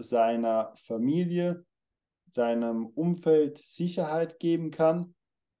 seiner 0.00 0.74
Familie, 0.76 1.64
seinem 2.30 2.86
Umfeld 2.86 3.58
Sicherheit 3.66 4.38
geben 4.38 4.70
kann, 4.70 5.14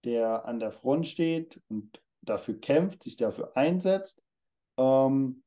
der 0.04 0.46
an 0.46 0.60
der 0.60 0.72
Front 0.72 1.06
steht 1.06 1.60
und 1.68 2.02
dafür 2.22 2.60
kämpft, 2.60 3.02
sich 3.02 3.16
dafür 3.16 3.56
einsetzt. 3.56 4.24
Ähm, 4.78 5.42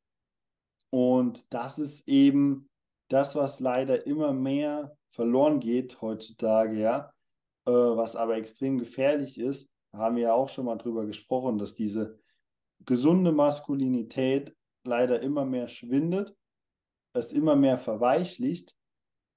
und 0.89 1.53
das 1.53 1.79
ist 1.79 2.07
eben 2.07 2.69
das, 3.09 3.35
was 3.35 3.59
leider 3.59 4.05
immer 4.05 4.33
mehr 4.33 4.97
verloren 5.11 5.59
geht 5.59 6.01
heutzutage, 6.01 6.79
ja, 6.79 7.13
äh, 7.65 7.71
was 7.71 8.15
aber 8.15 8.35
extrem 8.37 8.77
gefährlich 8.77 9.39
ist, 9.39 9.69
haben 9.93 10.15
wir 10.15 10.23
ja 10.23 10.33
auch 10.33 10.49
schon 10.49 10.65
mal 10.65 10.77
drüber 10.77 11.05
gesprochen, 11.05 11.57
dass 11.57 11.75
diese 11.75 12.19
gesunde 12.85 13.31
Maskulinität 13.31 14.55
leider 14.83 15.21
immer 15.21 15.45
mehr 15.45 15.67
schwindet, 15.67 16.35
es 17.13 17.33
immer 17.33 17.55
mehr 17.55 17.77
verweichlicht 17.77 18.75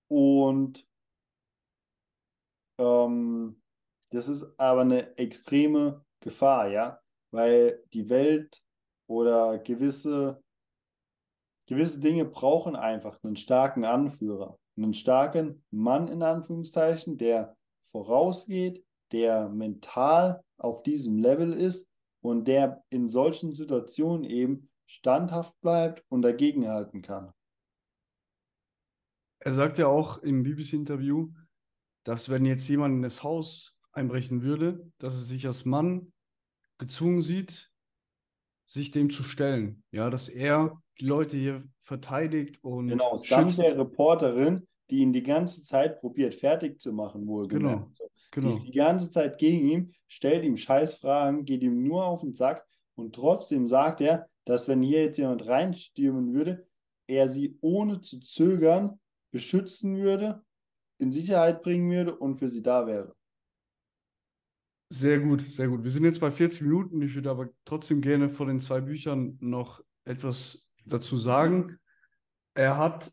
und 0.09 0.87
ähm, 2.79 3.61
das 4.11 4.29
ist 4.29 4.47
aber 4.59 4.83
eine 4.83 5.17
extreme 5.17 6.05
Gefahr, 6.21 6.69
ja, 6.69 7.01
weil 7.31 7.83
die 7.93 8.09
Welt 8.09 8.63
oder 9.09 9.59
gewisse, 9.59 10.43
gewisse 11.67 12.01
Dinge 12.01 12.25
brauchen 12.25 12.77
einfach 12.77 13.19
einen 13.23 13.37
starken 13.37 13.85
Anführer, 13.85 14.59
einen 14.77 14.95
starken 14.95 15.65
Mann 15.71 16.09
in 16.09 16.23
Anführungszeichen, 16.23 17.19
der 17.19 17.57
vorausgeht, 17.83 18.85
der 19.13 19.49
mental 19.49 20.43
auf 20.59 20.83
diesem 20.83 21.19
Level 21.19 21.53
ist 21.53 21.89
und 22.23 22.49
der 22.49 22.83
in 22.91 23.09
solchen 23.09 23.53
Situationen 23.53 24.25
eben 24.25 24.71
standhaft 24.87 25.61
bleibt 25.61 26.05
und 26.09 26.23
dagegenhalten 26.23 27.03
kann. 27.03 27.33
Er 29.41 29.53
sagt 29.53 29.79
ja 29.79 29.89
auch 29.89 30.19
im 30.19 30.43
BBC-Interview, 30.43 31.31
dass 32.05 32.29
wenn 32.29 32.45
jetzt 32.45 32.69
jemand 32.69 32.97
in 32.97 33.03
das 33.03 33.23
Haus 33.23 33.77
einbrechen 33.93 34.43
würde, 34.43 34.91
dass 34.99 35.15
er 35.15 35.23
sich 35.23 35.47
als 35.47 35.65
Mann 35.65 36.13
gezwungen 36.79 37.21
sieht, 37.21 37.71
sich 38.67 38.91
dem 38.91 39.11
zu 39.11 39.23
stellen. 39.23 39.83
Ja, 39.91 40.11
dass 40.11 40.29
er 40.29 40.81
die 41.01 41.07
Leute 41.07 41.37
hier 41.37 41.65
verteidigt 41.83 42.63
und. 42.63 42.89
Genau, 42.89 43.17
samt 43.17 43.59
der 43.59 43.79
Reporterin, 43.79 44.67
die 44.91 44.99
ihn 44.99 45.13
die 45.13 45.23
ganze 45.23 45.63
Zeit 45.63 46.01
probiert 46.01 46.35
fertig 46.35 46.81
zu 46.81 46.93
machen, 46.93 47.27
wohlgemerkt. 47.27 47.97
Genau. 47.97 48.11
Genau. 48.31 48.49
Die 48.49 48.55
ist 48.57 48.67
die 48.67 48.73
ganze 48.73 49.11
Zeit 49.11 49.39
gegen 49.39 49.69
ihn, 49.69 49.93
stellt 50.09 50.45
ihm 50.45 50.57
Scheißfragen, 50.57 51.45
geht 51.45 51.63
ihm 51.63 51.85
nur 51.85 52.05
auf 52.05 52.23
den 52.23 52.35
Sack 52.35 52.67
und 52.97 53.15
trotzdem 53.15 53.69
sagt 53.69 54.01
er, 54.01 54.29
dass 54.45 54.67
wenn 54.67 54.83
hier 54.83 55.05
jetzt 55.05 55.19
jemand 55.19 55.47
reinstürmen 55.47 56.35
würde, 56.35 56.67
er 57.07 57.29
sie 57.29 57.57
ohne 57.61 58.01
zu 58.01 58.19
zögern 58.19 58.99
beschützen 59.31 59.99
würde, 59.99 60.43
in 60.99 61.13
Sicherheit 61.13 61.63
bringen 61.63 61.91
würde 61.91 62.17
und 62.17 62.37
für 62.37 62.49
sie 62.49 62.63
da 62.63 62.87
wäre. 62.87 63.15
Sehr 64.91 65.19
gut, 65.21 65.41
sehr 65.41 65.69
gut. 65.69 65.83
Wir 65.83 65.91
sind 65.91 66.05
jetzt 66.05 66.21
bei 66.21 66.31
40 66.31 66.63
Minuten. 66.63 67.03
Ich 67.03 67.15
würde 67.15 67.31
aber 67.31 67.49
trotzdem 67.65 68.01
gerne 68.01 68.29
vor 68.31 68.47
den 68.47 68.61
zwei 68.61 68.81
Büchern 68.81 69.37
noch 69.41 69.83
etwas 70.05 70.75
dazu 70.85 71.17
sagen. 71.17 71.79
Er 72.55 72.77
hat 72.79 73.13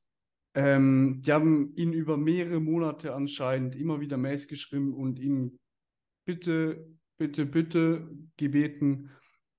Ähm, 0.54 1.22
die 1.22 1.32
haben 1.32 1.74
ihn 1.76 1.94
über 1.94 2.18
mehrere 2.18 2.60
Monate 2.60 3.16
anscheinend 3.16 3.76
immer 3.76 4.02
wieder 4.02 4.18
Mails 4.18 4.48
geschrieben 4.50 4.94
und 4.94 5.20
ihn 5.20 5.60
bitte, 6.26 6.86
bitte, 7.18 7.46
bitte 7.46 8.10
gebeten, 8.38 9.12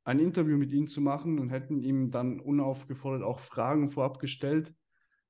ein 0.05 0.19
Interview 0.19 0.59
mit 0.59 0.73
ihm 0.73 0.89
zu 0.89 1.01
machen 1.01 1.39
und 1.39 1.51
hätten 1.51 1.81
ihm 1.81 2.11
dann 2.11 2.41
unaufgefordert 2.41 3.23
auch 3.23 3.41
Fragen 3.41 3.91
vorab 3.91 4.19
gestellt, 4.21 4.75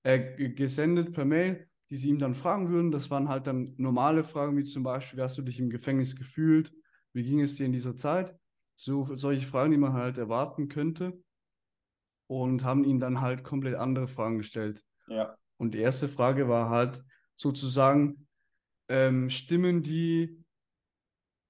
äh, 0.02 0.50
gesendet 0.50 1.12
per 1.12 1.24
Mail, 1.24 1.68
die 1.92 1.96
sie 1.98 2.08
ihm 2.08 2.18
dann 2.18 2.34
fragen 2.34 2.70
würden. 2.70 2.90
Das 2.90 3.10
waren 3.10 3.28
halt 3.28 3.46
dann 3.46 3.74
normale 3.76 4.24
Fragen, 4.24 4.56
wie 4.56 4.64
zum 4.64 4.82
Beispiel, 4.82 5.18
wie 5.18 5.22
hast 5.22 5.36
du 5.36 5.42
dich 5.42 5.60
im 5.60 5.68
Gefängnis 5.68 6.16
gefühlt? 6.16 6.72
Wie 7.12 7.22
ging 7.22 7.42
es 7.42 7.56
dir 7.56 7.66
in 7.66 7.72
dieser 7.72 7.96
Zeit? 7.96 8.34
So 8.76 9.14
solche 9.14 9.46
Fragen, 9.46 9.72
die 9.72 9.76
man 9.76 9.92
halt 9.92 10.16
erwarten 10.16 10.70
könnte. 10.70 11.22
Und 12.28 12.64
haben 12.64 12.84
ihn 12.84 12.98
dann 12.98 13.20
halt 13.20 13.44
komplett 13.44 13.74
andere 13.74 14.08
Fragen 14.08 14.38
gestellt. 14.38 14.82
Ja. 15.06 15.36
Und 15.58 15.74
die 15.74 15.80
erste 15.80 16.08
Frage 16.08 16.48
war 16.48 16.70
halt 16.70 17.04
sozusagen, 17.36 18.26
ähm, 18.88 19.28
stimmen 19.28 19.82
die, 19.82 20.42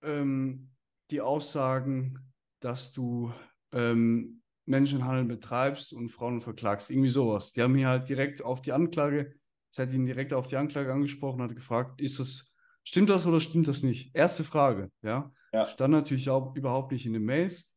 ähm, 0.03 0.73
die 1.13 1.21
Aussagen, 1.21 2.19
dass 2.59 2.93
du 2.93 3.33
ähm, 3.71 4.43
Menschenhandel 4.65 5.25
betreibst 5.25 5.93
und 5.93 6.09
Frauen 6.09 6.41
verklagst? 6.41 6.91
Irgendwie 6.91 7.11
sowas. 7.11 7.53
Die 7.53 7.63
haben 7.63 7.77
hier 7.77 7.87
halt 7.87 8.09
direkt 8.09 8.43
auf 8.43 8.61
die 8.61 8.73
Anklage, 8.73 9.37
es 9.73 9.79
hat 9.79 9.91
ihn 9.93 10.05
direkt 10.05 10.35
auf 10.35 10.47
die 10.47 10.57
Anklage 10.57 10.93
angesprochen, 10.93 11.41
hat 11.41 11.55
gefragt, 11.55 12.01
ist 12.01 12.21
das, 12.21 12.55
stimmt 12.85 13.09
das 13.09 13.27
oder 13.27 13.41
stimmt 13.41 13.69
das 13.69 13.83
nicht? 13.83 14.15
Erste 14.15 14.45
Frage, 14.45 14.91
ja. 15.01 15.33
Ja. 15.53 15.67
Stand 15.67 15.93
natürlich 15.93 16.29
auch 16.29 16.55
überhaupt 16.55 16.93
nicht 16.93 17.07
in 17.07 17.15
den 17.15 17.25
Mails, 17.25 17.77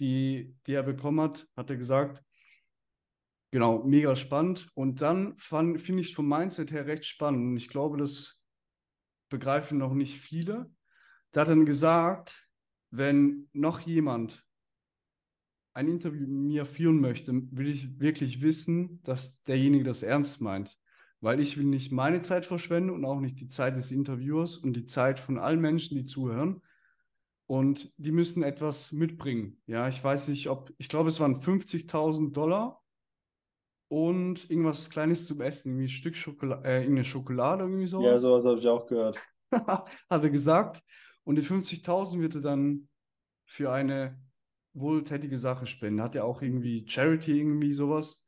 die, 0.00 0.54
die 0.66 0.72
er 0.72 0.82
bekommen 0.82 1.20
hat, 1.20 1.46
hat 1.54 1.68
er 1.68 1.76
gesagt. 1.76 2.22
Genau, 3.50 3.82
mega 3.84 4.14
spannend. 4.16 4.68
Und 4.74 5.00
dann 5.00 5.38
finde 5.38 6.00
ich 6.00 6.08
es 6.08 6.14
vom 6.14 6.28
Mindset 6.28 6.70
her 6.70 6.86
recht 6.86 7.04
spannend. 7.06 7.46
Und 7.46 7.56
ich 7.56 7.68
glaube, 7.68 7.96
das 7.96 8.42
begreifen 9.30 9.78
noch 9.78 9.94
nicht 9.94 10.18
viele. 10.18 10.70
Da 11.32 11.42
hat 11.42 11.48
dann 11.48 11.64
gesagt, 11.64 12.46
wenn 12.90 13.48
noch 13.52 13.80
jemand 13.80 14.44
ein 15.74 15.88
Interview 15.88 16.26
mit 16.26 16.46
mir 16.46 16.66
führen 16.66 17.00
möchte, 17.00 17.32
will 17.52 17.68
ich 17.68 18.00
wirklich 18.00 18.42
wissen, 18.42 19.02
dass 19.02 19.42
derjenige 19.44 19.84
das 19.84 20.02
ernst 20.02 20.40
meint. 20.40 20.78
Weil 21.20 21.40
ich 21.40 21.56
will 21.56 21.64
nicht 21.64 21.90
meine 21.90 22.20
Zeit 22.22 22.46
verschwenden 22.46 22.90
und 22.90 23.04
auch 23.04 23.20
nicht 23.20 23.40
die 23.40 23.48
Zeit 23.48 23.76
des 23.76 23.90
Interviewers 23.90 24.56
und 24.56 24.74
die 24.74 24.84
Zeit 24.84 25.18
von 25.18 25.38
allen 25.38 25.60
Menschen, 25.60 25.96
die 25.96 26.04
zuhören. 26.04 26.62
Und 27.46 27.92
die 27.96 28.12
müssen 28.12 28.42
etwas 28.42 28.92
mitbringen. 28.92 29.60
Ja, 29.66 29.88
ich 29.88 30.02
weiß 30.02 30.28
nicht, 30.28 30.48
ob, 30.48 30.72
ich 30.76 30.88
glaube, 30.88 31.08
es 31.08 31.18
waren 31.18 31.40
50.000 31.40 32.32
Dollar 32.32 32.82
und 33.88 34.50
irgendwas 34.50 34.90
Kleines 34.90 35.26
zum 35.26 35.40
Essen, 35.40 35.70
irgendwie 35.70 35.86
ein 35.86 35.88
Stück 35.88 36.14
Schokolade, 36.14 36.68
äh, 36.68 36.80
irgendeine 36.80 37.04
Schokolade, 37.04 37.64
irgendwie 37.64 37.86
sowas. 37.86 38.06
Ja, 38.06 38.18
sowas 38.18 38.44
habe 38.44 38.58
ich 38.60 38.68
auch 38.68 38.86
gehört. 38.86 39.18
hat 39.52 39.88
er 40.10 40.30
gesagt. 40.30 40.82
Und 41.24 41.36
die 41.36 41.42
50.000 41.42 42.20
wird 42.20 42.34
er 42.36 42.40
dann 42.42 42.88
für 43.46 43.72
eine 43.72 44.20
wohltätige 44.74 45.38
Sache 45.38 45.66
spenden. 45.66 46.02
Hat 46.02 46.14
er 46.14 46.24
auch 46.24 46.42
irgendwie 46.42 46.86
Charity, 46.86 47.38
irgendwie 47.38 47.72
sowas, 47.72 48.27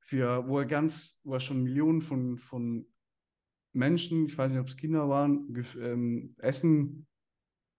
für, 0.00 0.48
wo 0.48 0.58
er 0.58 0.66
ganz, 0.66 1.20
wo 1.24 1.34
er 1.34 1.40
schon 1.40 1.62
Millionen 1.62 2.02
von, 2.02 2.38
von 2.38 2.86
Menschen, 3.72 4.26
ich 4.26 4.36
weiß 4.36 4.52
nicht, 4.52 4.60
ob 4.60 4.68
es 4.68 4.76
Kinder 4.76 5.08
waren, 5.08 5.54
ähm, 5.78 6.34
Essen, 6.38 7.06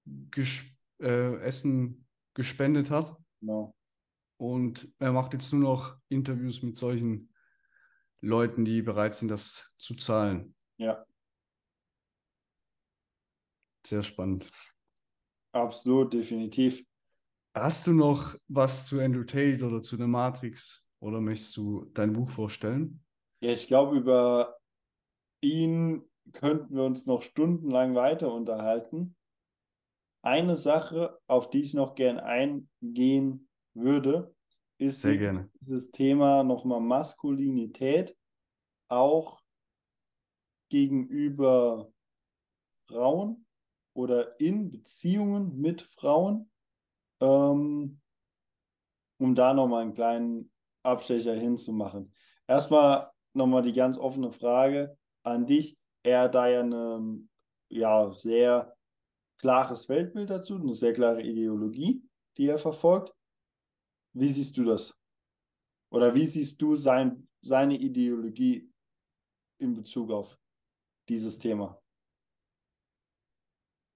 ges 0.06 0.64
äh, 1.00 1.36
Essen 1.42 2.08
gespendet 2.34 2.92
hat. 2.92 3.18
Genau. 3.40 3.76
Und 4.38 4.92
er 5.00 5.12
macht 5.12 5.34
jetzt 5.34 5.52
nur 5.52 5.62
noch 5.62 5.98
Interviews 6.10 6.64
mit 6.64 6.78
solchen 6.78 7.34
Leuten, 8.22 8.66
die 8.66 8.82
bereit 8.82 9.14
sind, 9.14 9.28
das 9.30 9.74
zu 9.78 9.96
zahlen. 9.96 10.56
Ja. 10.78 11.06
Sehr 13.86 14.04
spannend. 14.04 14.50
Absolut, 15.54 16.14
definitiv. 16.14 16.84
Hast 17.54 17.86
du 17.86 17.92
noch 17.92 18.36
was 18.48 18.86
zu 18.86 19.02
Andrew 19.02 19.24
Tate 19.24 19.66
oder 19.66 19.84
zu 19.84 19.98
der 19.98 20.08
Matrix 20.08 20.88
oder 21.02 21.20
möchtest 21.20 21.58
du 21.58 21.86
dein 21.94 22.14
Buch 22.14 22.30
vorstellen? 22.30 23.04
Ja, 23.42 23.52
ich 23.52 23.68
glaube, 23.68 23.98
über 23.98 24.58
ihn 25.42 26.04
könnten 26.32 26.76
wir 26.76 26.84
uns 26.84 27.08
noch 27.08 27.24
stundenlang 27.24 27.96
weiter 27.96 28.32
unterhalten. 28.32 29.16
Eine 30.24 30.56
Sache, 30.56 31.20
auf 31.28 31.50
die 31.50 31.62
ich 31.62 31.74
noch 31.74 31.96
gern 31.96 32.20
eingehen 32.20 33.50
würde, 33.74 34.36
ist 34.78 35.04
dieses 35.04 35.92
Thema 35.92 36.44
nochmal 36.44 36.80
Maskulinität 36.80 38.16
auch 38.88 39.42
gegenüber 40.70 41.92
Frauen 42.88 43.46
oder 43.94 44.40
in 44.40 44.72
Beziehungen 44.72 45.60
mit 45.60 45.82
Frauen, 45.82 46.52
ähm, 47.20 48.00
um 49.18 49.36
da 49.36 49.54
nochmal 49.54 49.84
einen 49.84 49.94
kleinen 49.94 50.52
Abstecher 50.84 51.36
hinzumachen. 51.36 52.14
Erstmal 52.48 53.12
nochmal 53.34 53.62
die 53.62 53.74
ganz 53.74 53.98
offene 53.98 54.32
Frage 54.32 54.98
an 55.24 55.46
dich. 55.46 55.78
Er 56.04 56.22
hat 56.22 56.36
da 56.36 56.48
ja 56.48 56.64
ein 56.64 57.30
ja, 57.70 58.14
sehr 58.14 58.76
klares 59.38 59.88
Weltbild 59.90 60.30
dazu, 60.30 60.56
eine 60.56 60.76
sehr 60.76 60.94
klare 60.94 61.22
Ideologie, 61.22 62.04
die 62.38 62.48
er 62.48 62.60
verfolgt. 62.60 63.14
Wie 64.14 64.32
siehst 64.32 64.58
du 64.58 64.66
das? 64.66 64.94
Oder 65.92 66.14
wie 66.14 66.26
siehst 66.26 66.62
du 66.62 66.76
sein, 66.76 67.28
seine 67.42 67.78
Ideologie 67.78 68.70
in 69.60 69.74
Bezug 69.74 70.12
auf 70.12 70.38
dieses 71.08 71.38
Thema? 71.38 71.82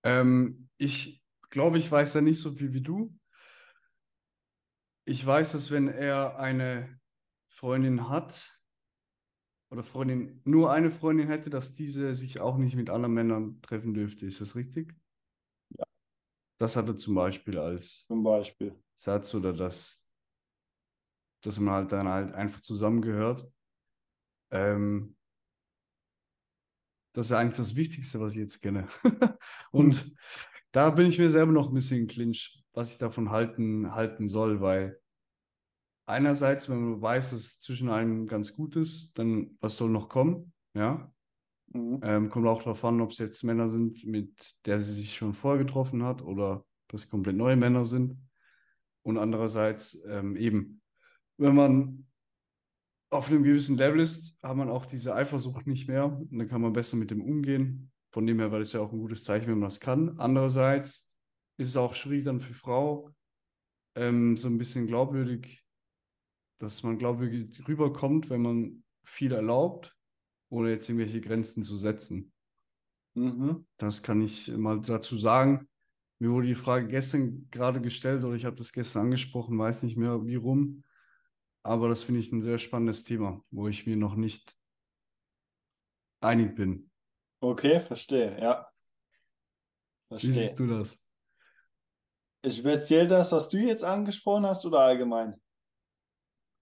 Ähm, 0.04 0.70
ich 0.78 1.22
glaube, 1.50 1.78
ich 1.78 1.92
weiß 1.92 2.14
da 2.14 2.22
nicht 2.22 2.40
so 2.40 2.52
viel 2.52 2.74
wie 2.74 2.82
du. 2.82 3.14
Ich 5.06 5.26
weiß, 5.26 5.52
dass 5.54 5.72
wenn 5.72 5.88
er 5.88 6.40
eine 6.40 7.00
Freundin 7.50 8.10
hat 8.10 8.60
oder 9.72 9.84
Freundin, 9.84 10.42
nur 10.44 10.72
eine 10.72 10.92
Freundin 10.92 11.28
hätte, 11.28 11.50
dass 11.50 11.76
diese 11.76 12.14
sich 12.16 12.40
auch 12.40 12.58
nicht 12.58 12.76
mit 12.76 12.90
anderen 12.90 13.14
Männern 13.14 13.62
treffen 13.62 13.94
dürfte. 13.94 14.26
Ist 14.26 14.42
das 14.42 14.56
richtig? 14.56 14.96
Ja. 15.78 15.86
Das 16.60 16.76
hat 16.76 16.88
er 16.88 16.98
zum 16.98 17.16
Beispiel 17.16 17.58
als 17.58 18.06
Zum 18.08 18.24
Beispiel. 18.24 18.82
Satz 18.96 19.34
oder 19.36 19.54
das 19.54 20.06
dass 21.46 21.60
man 21.60 21.74
halt 21.76 21.92
dann 21.92 22.08
halt 22.08 22.34
einfach 22.34 22.62
zusammengehört. 22.62 23.48
Ähm, 24.52 25.16
das 27.14 27.28
ist 27.28 27.30
ja 27.32 27.40
eigentlich 27.40 27.58
das 27.58 27.76
Wichtigste, 27.76 28.20
was 28.20 28.34
ich 28.34 28.40
jetzt 28.40 28.62
kenne. 28.62 28.88
und 29.72 30.06
mhm. 30.06 30.18
da 30.72 30.90
bin 30.90 31.06
ich 31.06 31.20
mir 31.20 31.30
selber 31.30 31.52
noch 31.52 31.68
ein 31.68 31.74
bisschen 31.74 32.08
clinch, 32.08 32.64
was 32.76 32.92
ich 32.92 32.98
davon 32.98 33.32
halten, 33.32 33.96
halten 33.96 34.28
soll, 34.28 34.62
weil 34.62 35.00
einerseits, 36.06 36.70
wenn 36.70 36.92
man 36.92 37.02
weiß, 37.02 37.32
dass 37.32 37.40
es 37.40 37.60
zwischen 37.60 37.90
einem 37.90 38.28
ganz 38.28 38.54
gut 38.54 38.76
ist, 38.76 39.18
dann 39.18 39.58
was 39.62 39.78
soll 39.78 39.90
noch 39.90 40.10
kommen? 40.10 40.54
Ja. 40.74 41.12
Mhm. 41.74 42.00
Ähm, 42.04 42.30
kommt 42.30 42.48
auch 42.48 42.62
darauf 42.62 42.84
an, 42.86 43.02
ob 43.02 43.12
es 43.12 43.18
jetzt 43.18 43.44
Männer 43.44 43.68
sind, 43.68 44.06
mit 44.06 44.56
der 44.66 44.80
sie 44.80 44.94
sich 44.94 45.16
schon 45.16 45.34
vorher 45.34 45.64
getroffen 45.64 46.04
hat 46.04 46.22
oder 46.22 46.66
ob 46.88 46.94
es 46.94 47.10
komplett 47.10 47.36
neue 47.36 47.56
Männer 47.56 47.86
sind. 47.86 48.18
Und 49.04 49.18
andererseits 49.18 50.04
ähm, 50.08 50.36
eben, 50.36 50.82
wenn 51.38 51.56
man 51.56 52.08
auf 53.10 53.30
einem 53.30 53.44
gewissen 53.44 53.78
Level 53.78 54.00
ist, 54.00 54.42
hat 54.44 54.56
man 54.58 54.70
auch 54.70 54.86
diese 54.86 55.16
Eifersucht 55.16 55.68
nicht 55.68 55.88
mehr 55.88 56.06
und 56.06 56.38
dann 56.38 56.48
kann 56.48 56.62
man 56.62 56.74
besser 56.74 56.98
mit 56.98 57.12
dem 57.12 57.22
umgehen. 57.22 57.92
Von 58.12 58.26
dem 58.26 58.40
her 58.40 58.52
war 58.52 58.60
das 58.60 58.74
ja 58.74 58.82
auch 58.82 58.92
ein 58.92 59.00
gutes 59.00 59.24
Zeichen, 59.24 59.48
wenn 59.48 59.60
man 59.60 59.70
das 59.70 59.80
kann. 59.80 60.20
Andererseits 60.20 61.15
ist 61.58 61.70
es 61.70 61.78
auch 61.78 61.96
schwierig 61.96 62.26
dann 62.26 62.42
für 62.42 62.54
Frau, 62.54 63.14
ähm, 63.96 64.38
so 64.38 64.48
ein 64.48 64.58
bisschen 64.58 64.88
glaubwürdig, 64.88 65.64
dass 66.60 66.84
man 66.84 66.98
glaubwürdig 66.98 67.68
rüberkommt, 67.68 68.30
wenn 68.30 68.42
man 68.42 68.84
viel 69.04 69.32
erlaubt, 69.32 69.96
ohne 70.50 70.72
jetzt 70.72 70.90
irgendwelche 70.90 71.22
Grenzen 71.22 71.64
zu 71.64 71.76
setzen. 71.78 72.34
Mhm. 73.14 73.66
Das 73.78 74.04
kann 74.04 74.22
ich 74.22 74.50
mal 74.56 74.82
dazu 74.82 75.18
sagen. 75.18 75.68
Mir 76.20 76.32
wurde 76.32 76.48
die 76.48 76.56
Frage 76.56 76.88
gestern 76.88 77.48
gerade 77.52 77.82
gestellt 77.82 78.24
oder 78.24 78.36
ich 78.36 78.46
habe 78.46 78.56
das 78.56 78.72
gestern 78.72 79.06
angesprochen, 79.06 79.58
weiß 79.58 79.84
nicht 79.84 79.98
mehr 79.98 80.26
wie 80.26 80.36
rum. 80.36 80.84
Aber 81.64 81.90
das 81.90 82.04
finde 82.04 82.20
ich 82.22 82.32
ein 82.32 82.42
sehr 82.42 82.58
spannendes 82.58 83.04
Thema, 83.04 83.42
wo 83.52 83.68
ich 83.68 83.86
mir 83.86 83.98
noch 83.98 84.16
nicht 84.16 84.56
einig 86.22 86.56
bin. 86.56 86.90
Okay, 87.40 87.80
verstehe, 87.80 88.40
ja. 88.40 88.68
Verstehe. 90.08 90.32
Wie 90.32 90.38
siehst 90.38 90.60
du 90.60 90.68
das? 90.68 91.05
Speziell 92.50 93.08
das, 93.08 93.32
was 93.32 93.50
du 93.50 93.58
jetzt 93.58 93.84
angesprochen 93.84 94.46
hast 94.46 94.66
oder 94.66 94.80
allgemein? 94.80 95.40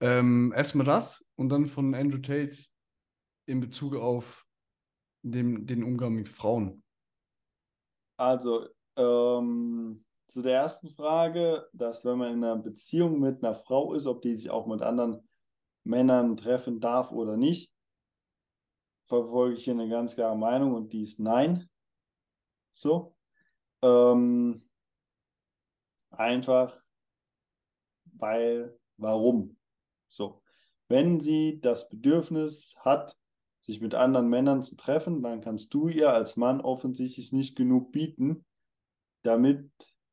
Ähm, 0.00 0.52
erstmal 0.56 0.86
das 0.86 1.28
und 1.36 1.48
dann 1.48 1.66
von 1.66 1.94
Andrew 1.94 2.18
Tate 2.18 2.58
in 3.46 3.60
Bezug 3.60 3.94
auf 3.96 4.46
dem, 5.22 5.66
den 5.66 5.82
Umgang 5.82 6.14
mit 6.14 6.28
Frauen. 6.28 6.82
Also, 8.16 8.68
ähm, 8.96 10.04
zu 10.28 10.42
der 10.42 10.54
ersten 10.54 10.90
Frage, 10.90 11.68
dass 11.72 12.04
wenn 12.04 12.18
man 12.18 12.32
in 12.32 12.44
einer 12.44 12.56
Beziehung 12.56 13.20
mit 13.20 13.44
einer 13.44 13.54
Frau 13.54 13.94
ist, 13.94 14.06
ob 14.06 14.22
die 14.22 14.36
sich 14.36 14.50
auch 14.50 14.66
mit 14.66 14.82
anderen 14.82 15.28
Männern 15.84 16.36
treffen 16.36 16.80
darf 16.80 17.12
oder 17.12 17.36
nicht, 17.36 17.72
verfolge 19.04 19.56
ich 19.56 19.64
hier 19.64 19.74
eine 19.74 19.88
ganz 19.88 20.14
klare 20.14 20.36
Meinung 20.36 20.74
und 20.74 20.92
die 20.92 21.02
ist 21.02 21.20
Nein. 21.20 21.68
So. 22.72 23.14
Ähm, 23.82 24.68
einfach, 26.18 26.82
weil, 28.04 28.78
warum? 28.96 29.56
So. 30.08 30.42
Wenn 30.88 31.20
sie 31.20 31.60
das 31.60 31.88
Bedürfnis 31.88 32.74
hat, 32.78 33.16
sich 33.62 33.80
mit 33.80 33.94
anderen 33.94 34.28
Männern 34.28 34.62
zu 34.62 34.76
treffen, 34.76 35.22
dann 35.22 35.40
kannst 35.40 35.72
du 35.72 35.88
ihr 35.88 36.12
als 36.12 36.36
Mann 36.36 36.60
offensichtlich 36.60 37.32
nicht 37.32 37.56
genug 37.56 37.92
bieten, 37.92 38.44
damit 39.22 39.70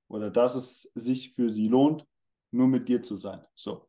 oder 0.08 0.32
dass 0.32 0.56
es 0.56 0.92
sich 0.96 1.34
für 1.34 1.50
sie 1.50 1.68
lohnt, 1.68 2.06
nur 2.52 2.68
mit 2.68 2.88
dir 2.88 3.02
zu 3.02 3.16
sein. 3.16 3.44
So. 3.56 3.88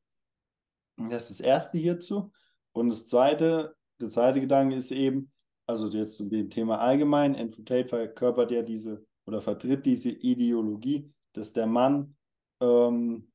Das 0.97 1.31
ist 1.31 1.41
das 1.41 1.41
erste 1.41 1.79
hierzu. 1.79 2.33
Und 2.73 2.91
das 2.91 3.07
zweite, 3.07 3.77
der 4.01 4.09
zweite 4.09 4.41
Gedanke 4.41 4.77
ist 4.77 4.91
eben, 4.93 5.33
also 5.67 5.89
jetzt 5.89 6.17
zu 6.17 6.29
dem 6.29 6.51
Thema 6.51 6.79
allgemein, 6.79 7.37
Andrew 7.37 7.63
Tate 7.63 7.89
verkörpert 7.89 8.51
ja 8.51 8.63
diese 8.63 9.05
oder 9.27 9.43
vertritt 9.43 9.87
diese 9.87 10.11
Ideologie, 10.11 11.13
dass 11.33 11.53
der 11.53 11.67
Mann 11.67 12.17
ähm, 12.61 13.31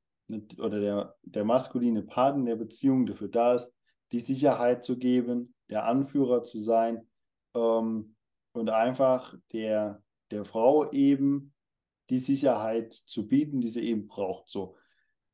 oder 0.59 0.79
der, 0.79 1.15
der 1.23 1.45
maskuline 1.45 2.03
Part 2.03 2.37
in 2.37 2.45
der 2.45 2.55
Beziehung 2.55 3.05
dafür 3.05 3.29
da 3.29 3.55
ist, 3.55 3.73
die 4.11 4.19
Sicherheit 4.19 4.83
zu 4.83 4.97
geben, 4.97 5.53
der 5.69 5.85
Anführer 5.85 6.43
zu 6.43 6.59
sein 6.59 7.07
ähm, 7.53 8.15
und 8.53 8.69
einfach 8.69 9.35
der, 9.51 10.01
der 10.31 10.45
Frau 10.45 10.91
eben 10.91 11.53
die 12.09 12.19
Sicherheit 12.19 12.93
zu 12.93 13.27
bieten, 13.27 13.59
die 13.59 13.69
sie 13.69 13.81
eben 13.81 14.07
braucht. 14.07 14.49
So. 14.49 14.75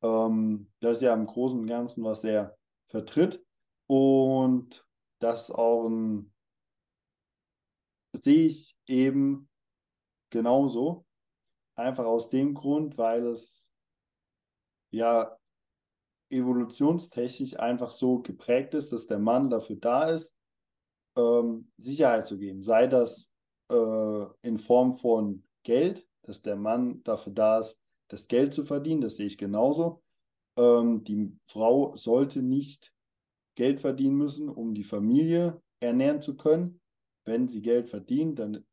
Ähm, 0.02 0.70
das 0.80 0.96
ist 0.96 1.02
ja 1.02 1.14
im 1.14 1.26
Großen 1.26 1.58
und 1.58 1.66
Ganzen, 1.66 2.04
was 2.04 2.24
er 2.24 2.56
vertritt. 2.86 3.44
Und 3.86 4.84
das 5.20 5.50
auch 5.50 5.86
ein, 5.88 6.32
sehe 8.12 8.46
ich 8.46 8.76
eben 8.86 9.48
genauso. 10.30 11.06
Einfach 11.76 12.04
aus 12.04 12.28
dem 12.30 12.54
Grund, 12.54 12.96
weil 12.98 13.26
es 13.26 13.68
ja 14.92 15.36
evolutionstechnisch 16.30 17.58
einfach 17.58 17.90
so 17.90 18.20
geprägt 18.20 18.74
ist, 18.74 18.92
dass 18.92 19.06
der 19.06 19.18
Mann 19.18 19.50
dafür 19.50 19.76
da 19.76 20.10
ist, 20.10 20.34
ähm, 21.16 21.70
Sicherheit 21.76 22.26
zu 22.26 22.38
geben. 22.38 22.62
Sei 22.62 22.86
das 22.86 23.30
äh, 23.70 24.26
in 24.42 24.58
Form 24.58 24.92
von 24.92 25.44
Geld, 25.62 26.06
dass 26.22 26.42
der 26.42 26.56
Mann 26.56 27.02
dafür 27.04 27.32
da 27.32 27.58
ist, 27.58 27.78
das 28.08 28.28
Geld 28.28 28.54
zu 28.54 28.64
verdienen, 28.64 29.00
das 29.00 29.16
sehe 29.16 29.26
ich 29.26 29.38
genauso. 29.38 30.02
Ähm, 30.56 31.04
die 31.04 31.36
Frau 31.46 31.96
sollte 31.96 32.42
nicht 32.42 32.92
Geld 33.56 33.80
verdienen 33.80 34.16
müssen, 34.16 34.48
um 34.48 34.74
die 34.74 34.84
Familie 34.84 35.62
ernähren 35.80 36.22
zu 36.22 36.36
können. 36.36 36.80
Wenn 37.24 37.48
sie 37.48 37.62
Geld 37.62 37.88
verdient, 37.88 38.38
dann 38.38 38.64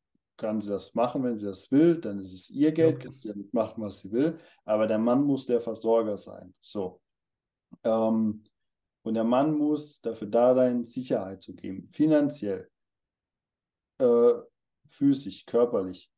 kann 0.42 0.60
sie 0.60 0.70
das 0.70 0.96
machen, 0.96 1.24
wenn 1.24 1.38
sie 1.38 1.46
das 1.46 1.70
will, 1.70 2.02
dann 2.02 2.24
ist 2.24 2.34
es 2.34 2.50
ihr 2.50 2.72
Geld, 2.72 2.96
okay. 2.96 3.08
kann 3.08 3.20
sie 3.20 3.30
damit 3.30 3.54
machen, 3.54 3.84
was 3.84 4.00
sie 4.00 4.12
will. 4.12 4.40
Aber 4.66 4.88
der 4.88 4.98
Mann 4.98 5.24
muss 5.24 5.46
der 5.46 5.62
Versorger 5.62 6.18
sein. 6.18 6.54
So. 6.60 7.00
Ähm, 7.84 8.44
und 9.04 9.14
der 9.14 9.24
Mann 9.24 9.56
muss 9.56 10.02
dafür 10.02 10.28
da 10.28 10.56
sein, 10.56 10.84
Sicherheit 10.84 11.44
zu 11.44 11.54
geben, 11.54 11.86
finanziell, 11.86 12.70
äh, 14.00 14.34
physisch, 14.88 15.46
körperlich, 15.46 16.12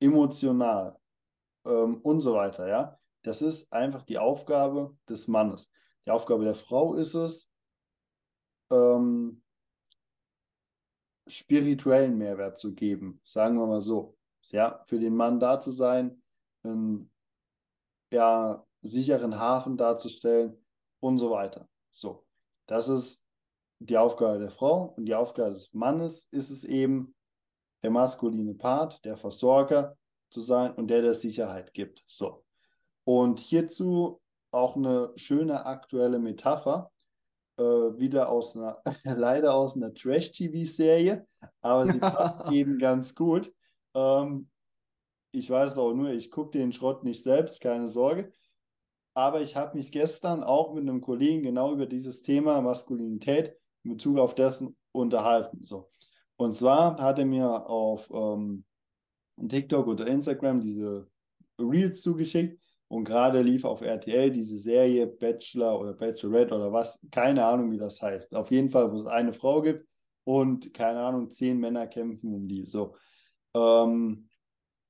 emotional 0.00 0.98
ähm, 1.64 2.00
und 2.02 2.20
so 2.20 2.34
weiter. 2.34 2.66
Ja, 2.66 2.98
das 3.22 3.42
ist 3.42 3.72
einfach 3.72 4.02
die 4.02 4.18
Aufgabe 4.18 4.96
des 5.08 5.28
Mannes. 5.28 5.70
Die 6.04 6.10
Aufgabe 6.10 6.44
der 6.44 6.56
Frau 6.56 6.94
ist 6.94 7.14
es, 7.14 7.48
ähm, 8.72 9.40
spirituellen 11.28 12.16
Mehrwert 12.16 12.58
zu 12.58 12.74
geben, 12.74 13.20
sagen 13.24 13.58
wir 13.58 13.66
mal 13.66 13.82
so. 13.82 14.16
Ja, 14.50 14.82
für 14.86 14.98
den 14.98 15.14
Mann 15.14 15.40
da 15.40 15.60
zu 15.60 15.70
sein, 15.70 16.22
einen 16.62 17.10
ja, 18.10 18.64
sicheren 18.82 19.38
Hafen 19.38 19.76
darzustellen 19.76 20.56
und 21.00 21.18
so 21.18 21.30
weiter. 21.30 21.68
So, 21.92 22.24
das 22.66 22.88
ist 22.88 23.22
die 23.78 23.98
Aufgabe 23.98 24.38
der 24.38 24.50
Frau 24.50 24.94
und 24.96 25.06
die 25.06 25.14
Aufgabe 25.14 25.54
des 25.54 25.72
Mannes 25.74 26.26
ist 26.30 26.50
es 26.50 26.64
eben, 26.64 27.14
der 27.82 27.90
maskuline 27.90 28.54
Part, 28.54 29.04
der 29.04 29.16
Versorger 29.16 29.96
zu 30.30 30.40
sein 30.40 30.72
und 30.72 30.88
der 30.88 31.02
der 31.02 31.14
Sicherheit 31.14 31.72
gibt. 31.74 32.02
So. 32.06 32.44
Und 33.04 33.38
hierzu 33.38 34.20
auch 34.50 34.76
eine 34.76 35.12
schöne 35.16 35.64
aktuelle 35.64 36.18
Metapher, 36.18 36.90
äh, 37.58 37.98
wieder 37.98 38.28
aus 38.28 38.56
einer, 38.56 38.80
leider 39.04 39.54
aus 39.54 39.76
einer 39.76 39.92
Trash-TV-Serie, 39.92 41.26
aber 41.60 41.92
sie 41.92 41.98
passt 41.98 42.50
eben 42.52 42.78
ganz 42.78 43.14
gut. 43.14 43.52
Ähm, 43.94 44.48
ich 45.32 45.50
weiß 45.50 45.78
auch 45.78 45.92
nur, 45.92 46.10
ich 46.10 46.30
gucke 46.30 46.58
den 46.58 46.72
Schrott 46.72 47.04
nicht 47.04 47.22
selbst, 47.22 47.60
keine 47.60 47.88
Sorge. 47.88 48.32
Aber 49.14 49.40
ich 49.40 49.56
habe 49.56 49.76
mich 49.76 49.90
gestern 49.90 50.44
auch 50.44 50.72
mit 50.74 50.82
einem 50.82 51.00
Kollegen 51.00 51.42
genau 51.42 51.72
über 51.72 51.86
dieses 51.86 52.22
Thema 52.22 52.62
Maskulinität 52.62 53.56
in 53.82 53.92
Bezug 53.92 54.18
auf 54.18 54.34
dessen 54.34 54.76
unterhalten. 54.92 55.64
So. 55.64 55.90
Und 56.36 56.54
zwar 56.54 56.98
hat 56.98 57.18
er 57.18 57.26
mir 57.26 57.68
auf 57.68 58.08
ähm, 58.12 58.64
TikTok 59.48 59.86
oder 59.88 60.06
Instagram 60.06 60.60
diese 60.60 61.08
Reels 61.58 62.00
zugeschickt 62.00 62.62
und 62.88 63.04
gerade 63.04 63.42
lief 63.42 63.64
auf 63.64 63.82
RTL 63.82 64.30
diese 64.30 64.58
Serie 64.58 65.06
Bachelor 65.06 65.78
oder 65.78 65.92
Bachelorette 65.92 66.54
oder 66.54 66.72
was, 66.72 66.98
keine 67.10 67.44
Ahnung, 67.44 67.70
wie 67.70 67.78
das 67.78 68.00
heißt. 68.00 68.34
Auf 68.34 68.50
jeden 68.50 68.70
Fall, 68.70 68.90
wo 68.90 68.96
es 68.96 69.06
eine 69.06 69.34
Frau 69.34 69.60
gibt 69.60 69.86
und 70.24 70.72
keine 70.72 71.00
Ahnung, 71.00 71.30
zehn 71.30 71.58
Männer 71.58 71.86
kämpfen 71.86 72.32
um 72.32 72.48
die. 72.48 72.64
So. 72.64 72.96
Ähm, 73.54 74.28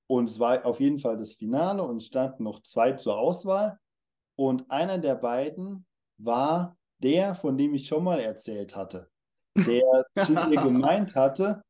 und 0.07 0.28
es 0.28 0.38
war 0.38 0.64
auf 0.64 0.78
jeden 0.78 1.01
Fall 1.01 1.18
das 1.18 1.34
Finale 1.34 1.82
und 1.82 1.96
es 1.96 2.07
standen 2.07 2.44
noch 2.44 2.62
zwei 2.62 2.92
zur 2.92 3.18
Auswahl. 3.18 3.78
Und 4.36 4.70
einer 4.70 4.99
der 4.99 5.16
beiden 5.16 5.84
war 6.18 6.76
der, 6.99 7.34
von 7.34 7.59
dem 7.59 7.74
ich 7.74 7.88
schon 7.88 8.05
mal 8.05 8.20
erzählt 8.20 8.76
hatte, 8.76 9.11
der 9.57 9.82
zu 10.24 10.34
ihr 10.34 10.62
gemeint 10.62 11.16
hatte, 11.16 11.62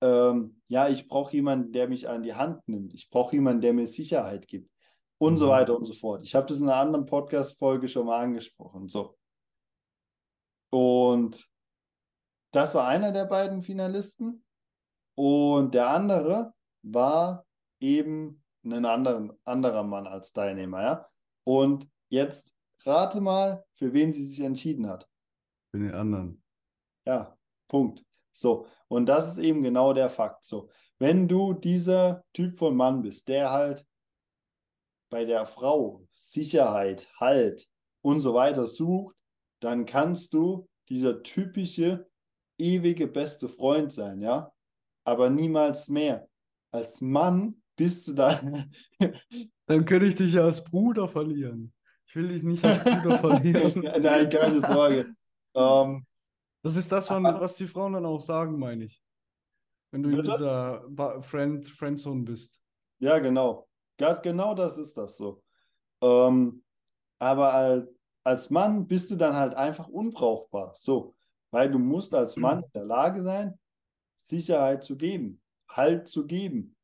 ähm, 0.00 0.60
ja, 0.68 0.88
ich 0.88 1.08
brauche 1.08 1.32
jemanden, 1.32 1.72
der 1.72 1.88
mich 1.88 2.08
an 2.08 2.22
die 2.22 2.34
Hand 2.34 2.66
nimmt. 2.68 2.94
Ich 2.94 3.10
brauche 3.10 3.34
jemanden, 3.34 3.60
der 3.60 3.72
mir 3.72 3.86
Sicherheit 3.88 4.46
gibt 4.46 4.73
und 5.18 5.34
mhm. 5.34 5.36
so 5.36 5.48
weiter 5.48 5.76
und 5.76 5.84
so 5.84 5.94
fort. 5.94 6.22
Ich 6.22 6.34
habe 6.34 6.46
das 6.46 6.60
in 6.60 6.68
einer 6.68 6.80
anderen 6.80 7.06
Podcast-Folge 7.06 7.88
schon 7.88 8.06
mal 8.06 8.20
angesprochen. 8.20 8.88
So. 8.88 9.16
Und 10.70 11.48
das 12.52 12.74
war 12.74 12.86
einer 12.88 13.12
der 13.12 13.24
beiden 13.24 13.62
Finalisten. 13.62 14.44
Und 15.16 15.74
der 15.74 15.90
andere 15.90 16.52
war 16.82 17.46
eben 17.80 18.42
ein 18.64 18.84
anderen, 18.84 19.32
anderer 19.44 19.84
Mann 19.84 20.06
als 20.06 20.32
Teilnehmer. 20.32 20.82
Ja? 20.82 21.08
Und 21.44 21.88
jetzt 22.08 22.54
rate 22.84 23.20
mal, 23.20 23.64
für 23.74 23.92
wen 23.92 24.12
sie 24.12 24.26
sich 24.26 24.40
entschieden 24.40 24.88
hat. 24.88 25.08
Für 25.70 25.78
den 25.78 25.94
anderen. 25.94 26.42
Ja, 27.06 27.36
Punkt. 27.68 28.04
So, 28.32 28.66
und 28.88 29.06
das 29.06 29.28
ist 29.28 29.38
eben 29.38 29.62
genau 29.62 29.92
der 29.92 30.10
Fakt. 30.10 30.44
So, 30.44 30.70
wenn 30.98 31.28
du 31.28 31.52
dieser 31.52 32.24
Typ 32.32 32.58
von 32.58 32.74
Mann 32.74 33.02
bist, 33.02 33.28
der 33.28 33.52
halt 33.52 33.86
bei 35.14 35.24
der 35.24 35.46
Frau 35.46 36.04
Sicherheit, 36.12 37.06
Halt 37.20 37.68
und 38.02 38.18
so 38.18 38.34
weiter 38.34 38.66
sucht, 38.66 39.14
dann 39.60 39.86
kannst 39.86 40.34
du 40.34 40.68
dieser 40.88 41.22
typische, 41.22 42.10
ewige 42.58 43.06
beste 43.06 43.48
Freund 43.48 43.92
sein, 43.92 44.20
ja? 44.20 44.50
Aber 45.04 45.30
niemals 45.30 45.88
mehr. 45.88 46.28
Als 46.72 47.00
Mann 47.00 47.62
bist 47.76 48.08
du 48.08 48.14
dann. 48.14 48.72
dann 49.66 49.84
könnte 49.84 50.06
ich 50.06 50.16
dich 50.16 50.32
ja 50.32 50.42
als 50.42 50.64
Bruder 50.64 51.06
verlieren. 51.06 51.72
Ich 52.08 52.16
will 52.16 52.26
dich 52.26 52.42
nicht 52.42 52.64
als 52.64 52.82
Bruder 52.82 53.16
verlieren. 53.20 54.02
Nein, 54.02 54.28
keine 54.28 54.60
Sorge. 54.60 55.14
ähm, 55.54 56.04
das 56.64 56.74
ist 56.74 56.90
das, 56.90 57.08
was 57.08 57.54
die 57.54 57.68
Frauen 57.68 57.92
dann 57.92 58.04
auch 58.04 58.20
sagen, 58.20 58.58
meine 58.58 58.86
ich. 58.86 59.00
Wenn 59.92 60.02
du 60.02 60.10
in 60.10 60.22
dieser 60.22 60.82
Friend, 61.22 61.64
Friendzone 61.64 62.24
bist. 62.24 62.60
Ja, 62.98 63.20
genau. 63.20 63.68
Ganz 63.96 64.20
genau 64.22 64.54
das 64.54 64.78
ist 64.78 64.96
das 64.96 65.16
so. 65.16 65.42
Ähm, 66.02 66.64
aber 67.18 67.54
als, 67.54 67.88
als 68.24 68.50
Mann 68.50 68.86
bist 68.86 69.10
du 69.10 69.16
dann 69.16 69.34
halt 69.34 69.54
einfach 69.54 69.88
unbrauchbar. 69.88 70.74
So, 70.74 71.14
weil 71.50 71.70
du 71.70 71.78
musst 71.78 72.14
als 72.14 72.36
Mann 72.36 72.62
in 72.62 72.70
der 72.74 72.84
Lage 72.84 73.22
sein, 73.22 73.58
Sicherheit 74.16 74.84
zu 74.84 74.96
geben, 74.96 75.40
Halt 75.68 76.08
zu 76.08 76.26
geben 76.26 76.76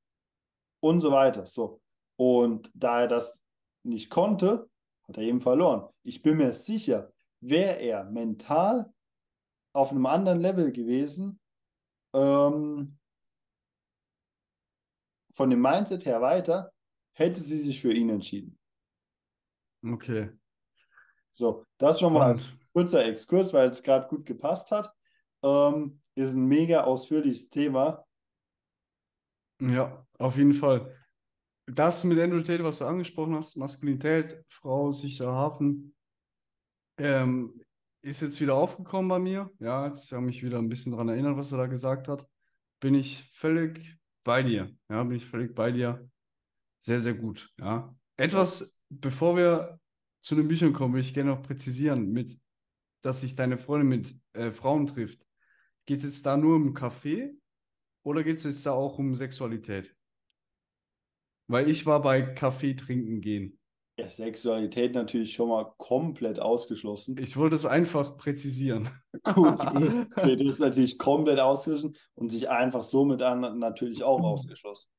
und 0.80 1.00
so 1.00 1.12
weiter. 1.12 1.46
So. 1.46 1.80
Und 2.16 2.70
da 2.74 3.02
er 3.02 3.08
das 3.08 3.42
nicht 3.82 4.11
konnte, 4.11 4.68
hat 5.06 5.16
er 5.16 5.22
eben 5.22 5.40
verloren. 5.40 5.88
Ich 6.02 6.22
bin 6.22 6.38
mir 6.38 6.52
sicher, 6.52 7.12
wäre 7.40 7.76
er 7.76 8.04
mental 8.04 8.92
auf 9.72 9.90
einem 9.92 10.06
anderen 10.06 10.40
Level 10.40 10.72
gewesen, 10.72 11.40
ähm, 12.12 12.98
von 15.32 15.50
dem 15.50 15.61
Mindset 15.61 16.04
her 16.04 16.20
weiter, 16.20 16.72
hätte 17.12 17.40
sie 17.40 17.58
sich 17.58 17.80
für 17.80 17.92
ihn 17.92 18.08
entschieden. 18.08 18.58
Okay. 19.84 20.30
So, 21.32 21.64
das 21.78 22.00
schon 22.00 22.12
mal 22.12 22.22
als 22.22 22.42
kurzer 22.72 23.04
Exkurs, 23.06 23.52
weil 23.52 23.70
es 23.70 23.82
gerade 23.82 24.08
gut 24.08 24.26
gepasst 24.26 24.70
hat. 24.70 24.92
Ähm, 25.42 26.00
ist 26.14 26.34
ein 26.34 26.46
mega 26.46 26.84
ausführliches 26.84 27.48
Thema. 27.48 28.04
Ja, 29.61 30.06
auf 30.18 30.36
jeden 30.36 30.54
Fall. 30.54 30.94
Das 31.66 32.04
mit 32.04 32.18
Andrew 32.18 32.42
Tate, 32.42 32.64
was 32.64 32.78
du 32.78 32.86
angesprochen 32.86 33.34
hast, 33.34 33.56
Maskulinität, 33.56 34.44
Frau, 34.48 34.90
sicherer 34.90 35.34
Hafen, 35.34 35.94
ähm, 36.98 37.62
ist 38.02 38.22
jetzt 38.22 38.40
wieder 38.40 38.54
aufgekommen 38.54 39.08
bei 39.08 39.18
mir. 39.18 39.50
Ja, 39.58 39.86
jetzt 39.86 40.11
habe 40.12 40.22
mich 40.22 40.42
wieder 40.42 40.58
ein 40.58 40.68
bisschen 40.68 40.92
daran 40.92 41.08
erinnert, 41.08 41.36
was 41.36 41.52
er 41.52 41.58
da 41.58 41.66
gesagt 41.66 42.08
hat. 42.08 42.26
Bin 42.80 42.94
ich 42.94 43.30
völlig 43.34 43.98
bei 44.24 44.42
dir. 44.42 44.74
Ja, 44.88 45.02
bin 45.04 45.16
ich 45.16 45.26
völlig 45.26 45.54
bei 45.54 45.70
dir. 45.70 46.11
Sehr, 46.81 46.99
sehr 46.99 47.14
gut. 47.14 47.51
Ja. 47.59 47.95
Etwas, 48.16 48.83
bevor 48.89 49.37
wir 49.37 49.78
zu 50.22 50.35
den 50.35 50.49
Büchern 50.49 50.72
kommen, 50.72 50.95
würde 50.95 51.07
ich 51.07 51.14
gerne 51.14 51.31
noch 51.31 51.43
präzisieren, 51.43 52.11
mit, 52.11 52.39
dass 53.03 53.20
sich 53.20 53.35
deine 53.35 53.59
Freundin 53.59 53.89
mit 53.89 54.16
äh, 54.33 54.51
Frauen 54.51 54.87
trifft. 54.87 55.24
Geht 55.87 55.99
es 55.99 56.05
jetzt 56.05 56.26
da 56.26 56.37
nur 56.37 56.57
um 56.57 56.74
Kaffee 56.74 57.35
oder 58.03 58.22
geht 58.22 58.39
es 58.39 58.45
jetzt 58.45 58.66
da 58.66 58.72
auch 58.72 58.99
um 58.99 59.14
Sexualität? 59.14 59.95
Weil 61.49 61.68
ich 61.68 61.87
war 61.87 62.01
bei 62.03 62.22
Kaffee 62.22 62.74
trinken 62.74 63.20
gehen. 63.20 63.59
Ja, 63.99 64.09
Sexualität 64.09 64.95
natürlich 64.95 65.35
schon 65.35 65.49
mal 65.49 65.74
komplett 65.76 66.39
ausgeschlossen. 66.39 67.18
Ich 67.18 67.37
wollte 67.37 67.57
es 67.57 67.66
einfach 67.66 68.16
präzisieren. 68.16 68.89
Gut, 69.35 69.61
okay, 70.16 70.37
das 70.37 70.47
ist 70.47 70.61
natürlich 70.61 70.97
komplett 70.97 71.39
ausgeschlossen 71.39 71.97
und 72.14 72.31
sich 72.31 72.49
einfach 72.49 72.85
somit 72.85 73.20
an 73.20 73.59
natürlich 73.59 74.03
auch 74.03 74.20
ausgeschlossen. 74.24 74.91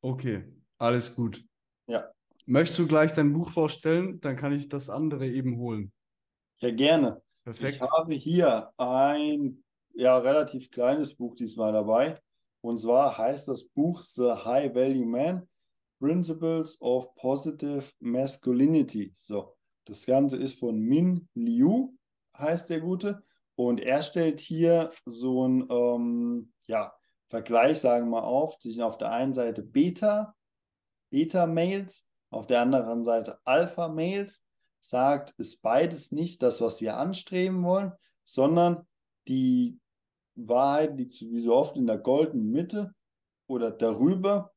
Okay, 0.00 0.44
alles 0.80 1.14
gut. 1.14 1.44
Ja. 1.86 2.10
Möchtest 2.46 2.78
du 2.78 2.86
gleich 2.88 3.12
dein 3.12 3.32
Buch 3.32 3.50
vorstellen? 3.50 4.20
Dann 4.20 4.36
kann 4.36 4.52
ich 4.52 4.68
das 4.68 4.90
andere 4.90 5.28
eben 5.28 5.58
holen. 5.58 5.92
Ja, 6.58 6.70
gerne. 6.70 7.22
Perfekt. 7.44 7.80
Ich 7.82 7.90
habe 7.90 8.14
hier 8.14 8.72
ein 8.76 9.62
ja, 9.94 10.18
relativ 10.18 10.70
kleines 10.70 11.14
Buch 11.14 11.34
diesmal 11.36 11.72
dabei. 11.72 12.18
Und 12.62 12.78
zwar 12.78 13.16
heißt 13.16 13.48
das 13.48 13.64
Buch 13.64 14.02
The 14.02 14.32
High 14.44 14.74
Value 14.74 15.06
Man 15.06 15.48
Principles 15.98 16.80
of 16.80 17.14
Positive 17.14 17.84
Masculinity. 18.00 19.12
So, 19.14 19.56
das 19.84 20.06
Ganze 20.06 20.38
ist 20.38 20.58
von 20.58 20.78
Min 20.78 21.28
Liu, 21.34 21.94
heißt 22.36 22.70
der 22.70 22.80
Gute. 22.80 23.22
Und 23.54 23.80
er 23.80 24.02
stellt 24.02 24.40
hier 24.40 24.90
so 25.04 25.46
ein 25.46 25.66
ähm, 25.70 26.52
ja, 26.66 26.94
Vergleich, 27.28 27.78
sagen 27.78 28.06
wir 28.06 28.20
mal, 28.20 28.26
auf, 28.26 28.58
zwischen 28.58 28.82
auf 28.82 28.98
der 28.98 29.12
einen 29.12 29.34
Seite 29.34 29.62
Beta, 29.62 30.34
Beta-Mails, 31.10 32.06
auf 32.30 32.46
der 32.46 32.62
anderen 32.62 33.04
Seite 33.04 33.38
Alpha-Mails. 33.44 34.44
Sagt, 34.82 35.34
ist 35.36 35.60
beides 35.60 36.10
nicht 36.10 36.42
das, 36.42 36.62
was 36.62 36.80
wir 36.80 36.96
anstreben 36.96 37.62
wollen, 37.64 37.92
sondern 38.24 38.86
die 39.28 39.78
Wahrheit 40.34 40.96
liegt 40.96 41.20
wie 41.20 41.40
so 41.40 41.54
oft 41.54 41.76
in 41.76 41.86
der 41.86 41.98
goldenen 41.98 42.50
Mitte 42.50 42.94
oder 43.46 43.70
darüber. 43.70 44.52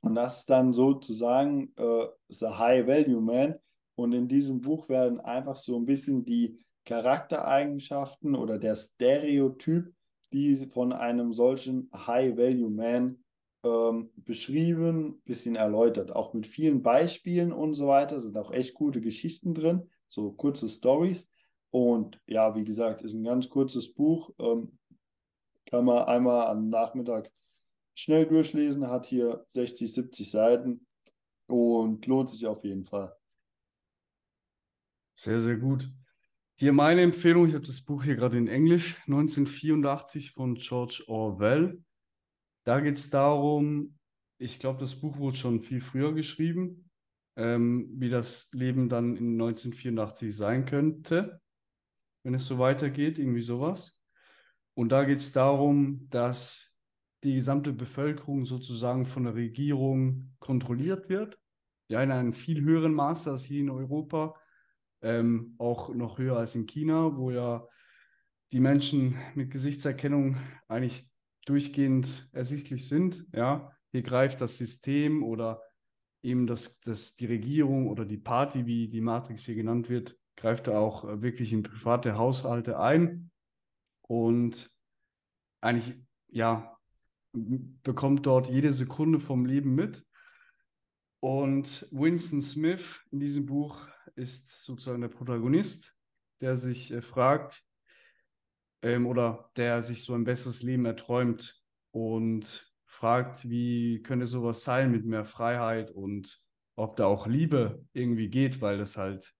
Und 0.00 0.16
das 0.16 0.40
ist 0.40 0.50
dann 0.50 0.72
sozusagen 0.72 1.72
äh, 1.76 2.06
The 2.28 2.46
High 2.46 2.86
Value 2.88 3.20
Man. 3.20 3.54
Und 3.94 4.12
in 4.12 4.26
diesem 4.26 4.60
Buch 4.60 4.88
werden 4.88 5.20
einfach 5.20 5.56
so 5.56 5.76
ein 5.76 5.86
bisschen 5.86 6.24
die 6.24 6.58
Charaktereigenschaften 6.84 8.34
oder 8.34 8.58
der 8.58 8.74
Stereotyp, 8.74 9.94
die 10.32 10.56
von 10.66 10.92
einem 10.92 11.32
solchen 11.32 11.88
High 11.94 12.36
Value 12.36 12.70
Man 12.70 13.21
ähm, 13.64 14.10
beschrieben, 14.16 15.22
bisschen 15.24 15.56
erläutert. 15.56 16.14
Auch 16.14 16.34
mit 16.34 16.46
vielen 16.46 16.82
Beispielen 16.82 17.52
und 17.52 17.74
so 17.74 17.86
weiter. 17.86 18.20
Sind 18.20 18.36
auch 18.36 18.52
echt 18.52 18.74
gute 18.74 19.00
Geschichten 19.00 19.54
drin, 19.54 19.88
so 20.06 20.32
kurze 20.32 20.68
Stories. 20.68 21.28
Und 21.70 22.20
ja, 22.26 22.54
wie 22.54 22.64
gesagt, 22.64 23.02
ist 23.02 23.14
ein 23.14 23.24
ganz 23.24 23.48
kurzes 23.48 23.94
Buch. 23.94 24.30
Ähm, 24.38 24.78
kann 25.66 25.84
man 25.84 26.04
einmal 26.04 26.48
am 26.48 26.68
Nachmittag 26.68 27.30
schnell 27.94 28.26
durchlesen, 28.26 28.88
hat 28.88 29.06
hier 29.06 29.46
60, 29.50 29.92
70 29.92 30.30
Seiten 30.30 30.86
und 31.46 32.06
lohnt 32.06 32.30
sich 32.30 32.46
auf 32.46 32.64
jeden 32.64 32.84
Fall. 32.84 33.14
Sehr, 35.14 35.40
sehr 35.40 35.56
gut. 35.56 35.90
Hier 36.56 36.72
meine 36.72 37.02
Empfehlung, 37.02 37.46
ich 37.46 37.54
habe 37.54 37.64
das 37.64 37.80
Buch 37.80 38.04
hier 38.04 38.16
gerade 38.16 38.38
in 38.38 38.48
Englisch, 38.48 38.96
1984 39.06 40.32
von 40.32 40.54
George 40.54 41.04
Orwell. 41.06 41.82
Da 42.64 42.80
geht 42.80 42.96
es 42.96 43.10
darum, 43.10 43.98
ich 44.38 44.58
glaube, 44.58 44.80
das 44.80 44.94
Buch 44.94 45.18
wurde 45.18 45.36
schon 45.36 45.60
viel 45.60 45.80
früher 45.80 46.12
geschrieben, 46.14 46.90
ähm, 47.36 47.88
wie 47.96 48.10
das 48.10 48.50
Leben 48.52 48.88
dann 48.88 49.16
in 49.16 49.36
1984 49.36 50.36
sein 50.36 50.64
könnte, 50.64 51.40
wenn 52.24 52.34
es 52.34 52.46
so 52.46 52.58
weitergeht, 52.58 53.18
irgendwie 53.18 53.42
sowas. 53.42 54.00
Und 54.74 54.90
da 54.90 55.04
geht 55.04 55.18
es 55.18 55.32
darum, 55.32 56.08
dass 56.10 56.78
die 57.24 57.34
gesamte 57.34 57.72
Bevölkerung 57.72 58.44
sozusagen 58.44 59.06
von 59.06 59.24
der 59.24 59.34
Regierung 59.34 60.34
kontrolliert 60.38 61.08
wird. 61.08 61.38
Ja, 61.88 62.02
in 62.02 62.10
einem 62.10 62.32
viel 62.32 62.62
höheren 62.62 62.94
Maße 62.94 63.30
als 63.30 63.44
hier 63.44 63.60
in 63.60 63.70
Europa, 63.70 64.34
ähm, 65.02 65.54
auch 65.58 65.94
noch 65.94 66.18
höher 66.18 66.36
als 66.36 66.54
in 66.54 66.66
China, 66.66 67.16
wo 67.16 67.30
ja 67.30 67.66
die 68.50 68.60
Menschen 68.60 69.16
mit 69.34 69.50
Gesichtserkennung 69.50 70.36
eigentlich 70.68 71.11
durchgehend 71.46 72.28
ersichtlich 72.32 72.88
sind. 72.88 73.26
Ja, 73.32 73.72
hier 73.90 74.02
greift 74.02 74.40
das 74.40 74.58
System 74.58 75.22
oder 75.22 75.62
eben 76.22 76.46
das, 76.46 76.80
das, 76.80 77.14
die 77.16 77.26
Regierung 77.26 77.88
oder 77.88 78.04
die 78.04 78.18
Party, 78.18 78.66
wie 78.66 78.88
die 78.88 79.00
Matrix 79.00 79.44
hier 79.44 79.56
genannt 79.56 79.88
wird, 79.88 80.16
greift 80.36 80.68
da 80.68 80.78
auch 80.78 81.04
äh, 81.04 81.22
wirklich 81.22 81.52
in 81.52 81.62
private 81.62 82.16
Haushalte 82.16 82.78
ein 82.78 83.30
und 84.02 84.70
eigentlich, 85.60 86.00
ja, 86.28 86.76
bekommt 87.32 88.26
dort 88.26 88.50
jede 88.50 88.72
Sekunde 88.72 89.20
vom 89.20 89.46
Leben 89.46 89.74
mit. 89.74 90.04
Und 91.20 91.86
Winston 91.92 92.42
Smith 92.42 93.00
in 93.10 93.20
diesem 93.20 93.46
Buch 93.46 93.86
ist 94.16 94.64
sozusagen 94.64 95.00
der 95.00 95.08
Protagonist, 95.08 95.96
der 96.40 96.56
sich 96.56 96.92
äh, 96.92 97.00
fragt 97.00 97.64
ähm, 98.82 99.06
oder 99.06 99.50
der 99.56 99.80
sich 99.80 100.02
so 100.04 100.14
ein 100.14 100.24
besseres 100.24 100.62
Leben 100.62 100.84
erträumt 100.84 101.62
und 101.92 102.72
fragt, 102.84 103.48
wie 103.48 104.02
könnte 104.02 104.26
sowas 104.26 104.64
sein 104.64 104.90
mit 104.90 105.04
mehr 105.04 105.24
Freiheit 105.24 105.90
und 105.90 106.40
ob 106.76 106.96
da 106.96 107.06
auch 107.06 107.26
Liebe 107.26 107.84
irgendwie 107.92 108.28
geht, 108.28 108.60
weil 108.60 108.78
das 108.78 108.96
halt 108.96 109.34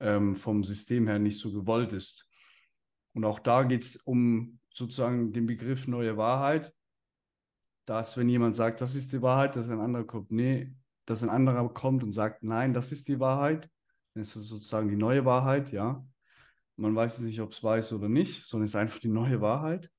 ähm, 0.00 0.34
vom 0.34 0.64
System 0.64 1.06
her 1.06 1.18
nicht 1.18 1.38
so 1.38 1.52
gewollt 1.52 1.92
ist. 1.92 2.30
Und 3.14 3.24
auch 3.24 3.38
da 3.38 3.62
geht 3.64 3.82
es 3.82 3.96
um 3.96 4.60
sozusagen 4.70 5.32
den 5.32 5.46
Begriff 5.46 5.86
neue 5.88 6.16
Wahrheit. 6.16 6.72
Dass, 7.84 8.16
wenn 8.16 8.28
jemand 8.28 8.54
sagt, 8.54 8.80
das 8.80 8.94
ist 8.94 9.12
die 9.12 9.22
Wahrheit, 9.22 9.56
dass 9.56 9.68
ein 9.68 9.80
anderer 9.80 10.04
kommt, 10.04 10.30
nee, 10.30 10.74
dass 11.06 11.22
ein 11.22 11.30
anderer 11.30 11.72
kommt 11.72 12.02
und 12.02 12.12
sagt, 12.12 12.42
nein, 12.42 12.74
das 12.74 12.92
ist 12.92 13.08
die 13.08 13.18
Wahrheit, 13.18 13.70
dann 14.12 14.22
ist 14.22 14.36
das 14.36 14.44
sozusagen 14.44 14.88
die 14.88 14.96
neue 14.96 15.24
Wahrheit, 15.24 15.72
ja. 15.72 16.06
Man 16.78 16.94
weiß 16.94 17.18
nicht, 17.20 17.40
ob 17.40 17.52
es 17.52 17.62
weiß 17.62 17.92
oder 17.92 18.08
nicht, 18.08 18.46
sondern 18.46 18.64
es 18.64 18.70
ist 18.70 18.76
einfach 18.76 19.00
die 19.00 19.08
neue 19.08 19.40
Wahrheit. 19.40 19.90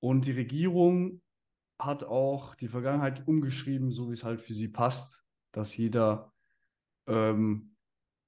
Und 0.00 0.26
die 0.26 0.32
Regierung 0.32 1.22
hat 1.78 2.04
auch 2.04 2.54
die 2.54 2.68
Vergangenheit 2.68 3.26
umgeschrieben, 3.26 3.90
so 3.90 4.10
wie 4.10 4.14
es 4.14 4.24
halt 4.24 4.40
für 4.40 4.54
sie 4.54 4.68
passt, 4.68 5.24
dass 5.52 5.76
jeder 5.76 6.32
ähm, 7.06 7.74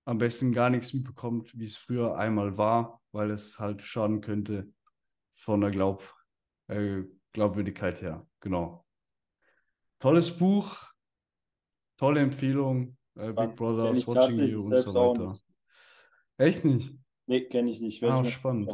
am 0.07 0.19
besten 0.19 0.53
gar 0.53 0.71
nichts 0.71 0.95
mitbekommt, 0.95 1.59
wie 1.59 1.67
es 1.67 1.77
früher 1.77 2.17
einmal 2.17 2.57
war, 2.57 3.03
weil 3.13 3.31
es 3.31 3.59
halt 3.59 3.83
schaden 3.83 4.23
könnte 4.23 4.73
von 5.33 5.61
der 5.61 5.71
Glaub, 5.71 6.03
äh, 6.69 7.03
Glaubwürdigkeit 7.33 8.01
her. 8.01 8.27
Genau. 8.41 8.87
Tolles 9.99 10.37
Buch, 10.37 10.79
tolle 11.99 12.21
Empfehlung. 12.21 12.97
Äh, 13.17 13.33
Big 13.33 13.55
Brother 13.55 13.91
is 13.91 14.07
watching 14.07 14.39
you 14.39 14.61
und 14.61 14.79
so 14.79 14.95
weiter. 14.95 15.39
Echt 16.39 16.65
nicht? 16.65 16.99
Nee, 17.29 17.43
kenne 17.43 17.71
ich 17.71 17.81
nicht. 17.83 18.03
ah, 18.03 18.25
spannend. 18.25 18.73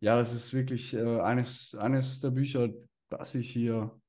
Ja, 0.00 0.16
das 0.16 0.32
ist 0.32 0.54
wirklich 0.54 0.94
äh, 0.94 1.20
eines, 1.20 1.74
eines 1.74 2.20
der 2.20 2.30
Bücher, 2.30 2.68
das 3.10 3.34
ich 3.34 3.50
hier 3.50 4.00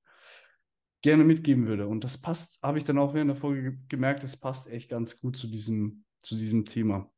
gerne 1.01 1.23
mitgeben 1.23 1.65
würde. 1.65 1.87
Und 1.87 2.03
das 2.03 2.21
passt, 2.21 2.61
habe 2.61 2.77
ich 2.77 2.83
dann 2.83 2.99
auch 2.99 3.15
während 3.15 3.29
der 3.29 3.35
Folge 3.35 3.79
gemerkt, 3.89 4.21
das 4.21 4.37
passt 4.37 4.69
echt 4.71 4.89
ganz 4.89 5.19
gut 5.19 5.35
zu 5.35 5.47
diesem, 5.47 6.05
zu 6.19 6.35
diesem 6.35 6.63
Thema. 6.65 7.11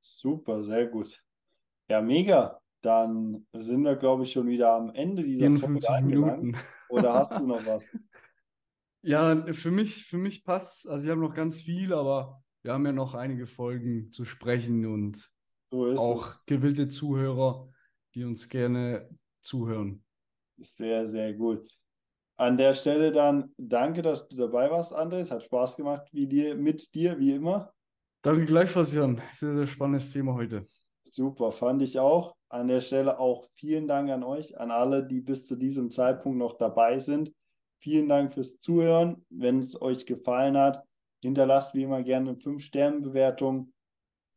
Super, 0.00 0.64
sehr 0.64 0.88
gut. 0.88 1.22
Ja, 1.88 2.02
mega. 2.02 2.60
Dann 2.82 3.46
sind 3.52 3.82
wir, 3.82 3.94
glaube 3.94 4.24
ich, 4.24 4.32
schon 4.32 4.48
wieder 4.48 4.72
am 4.72 4.90
Ende 4.92 5.22
dieser 5.22 5.46
54 5.46 5.88
Folge 5.88 6.06
Minuten. 6.06 6.56
Oder 6.88 7.14
hast 7.14 7.38
du 7.38 7.46
noch 7.46 7.64
was? 7.64 7.84
Ja, 9.02 9.50
für 9.54 9.70
mich, 9.70 10.04
für 10.04 10.18
mich 10.18 10.44
passt, 10.44 10.86
also 10.86 11.04
ich 11.04 11.10
habe 11.10 11.22
noch 11.22 11.32
ganz 11.32 11.62
viel, 11.62 11.94
aber 11.94 12.42
wir 12.60 12.74
haben 12.74 12.84
ja 12.84 12.92
noch 12.92 13.14
einige 13.14 13.46
Folgen 13.46 14.12
zu 14.12 14.26
sprechen 14.26 14.84
und 14.84 15.30
so 15.70 15.86
auch 15.96 16.26
es. 16.26 16.44
gewillte 16.46 16.88
Zuhörer, 16.88 17.68
die 18.14 18.24
uns 18.24 18.48
gerne 18.48 19.08
zuhören. 19.40 20.04
Sehr, 20.58 21.06
sehr 21.06 21.32
gut. 21.34 21.68
An 22.36 22.56
der 22.56 22.74
Stelle 22.74 23.12
dann 23.12 23.52
danke, 23.58 24.02
dass 24.02 24.26
du 24.28 24.36
dabei 24.36 24.70
warst, 24.70 24.94
Andres. 24.94 25.30
Hat 25.30 25.42
Spaß 25.42 25.76
gemacht 25.76 26.08
wie 26.12 26.26
dir, 26.26 26.54
mit 26.54 26.94
dir, 26.94 27.18
wie 27.18 27.34
immer. 27.34 27.72
Danke 28.22 28.44
gleichfalls, 28.44 28.92
Jan. 28.92 29.20
Sehr, 29.34 29.54
sehr 29.54 29.66
spannendes 29.66 30.12
Thema 30.12 30.34
heute. 30.34 30.66
Super, 31.04 31.52
fand 31.52 31.82
ich 31.82 31.98
auch. 31.98 32.36
an 32.50 32.66
der 32.66 32.80
Stelle 32.80 33.18
auch 33.18 33.48
vielen 33.54 33.86
Dank 33.86 34.10
an 34.10 34.22
euch, 34.24 34.58
an 34.58 34.70
alle, 34.70 35.06
die 35.06 35.20
bis 35.20 35.46
zu 35.46 35.56
diesem 35.56 35.90
Zeitpunkt 35.90 36.38
noch 36.38 36.58
dabei 36.58 36.98
sind. 36.98 37.32
Vielen 37.78 38.08
Dank 38.08 38.34
fürs 38.34 38.58
Zuhören. 38.58 39.24
Wenn 39.30 39.60
es 39.60 39.80
euch 39.80 40.04
gefallen 40.04 40.56
hat, 40.58 40.82
hinterlasst 41.22 41.74
wie 41.74 41.84
immer 41.84 42.02
gerne 42.02 42.30
eine 42.30 42.38
5-Sterne-Bewertung. 42.38 43.72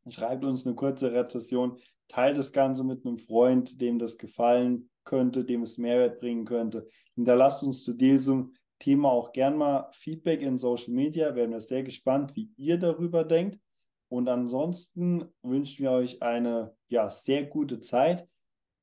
Schreibt 0.09 0.43
uns 0.45 0.65
eine 0.65 0.75
kurze 0.75 1.13
Rezession. 1.13 1.77
Teilt 2.07 2.37
das 2.37 2.51
Ganze 2.51 2.83
mit 2.83 3.05
einem 3.05 3.17
Freund, 3.17 3.79
dem 3.81 3.99
das 3.99 4.17
gefallen 4.17 4.89
könnte, 5.03 5.45
dem 5.45 5.63
es 5.63 5.77
Mehrwert 5.77 6.19
bringen 6.19 6.45
könnte. 6.45 6.87
Hinterlasst 7.15 7.63
uns 7.63 7.83
zu 7.83 7.93
diesem 7.93 8.53
Thema 8.79 9.11
auch 9.11 9.31
gern 9.31 9.57
mal 9.57 9.89
Feedback 9.93 10.41
in 10.41 10.57
Social 10.57 10.93
Media. 10.93 11.35
Werden 11.35 11.51
wir 11.51 11.61
sehr 11.61 11.83
gespannt, 11.83 12.35
wie 12.35 12.51
ihr 12.57 12.77
darüber 12.77 13.23
denkt. 13.23 13.59
Und 14.09 14.29
ansonsten 14.29 15.25
wünschen 15.41 15.83
wir 15.83 15.91
euch 15.91 16.21
eine 16.21 16.75
ja, 16.87 17.09
sehr 17.09 17.45
gute 17.45 17.79
Zeit 17.79 18.27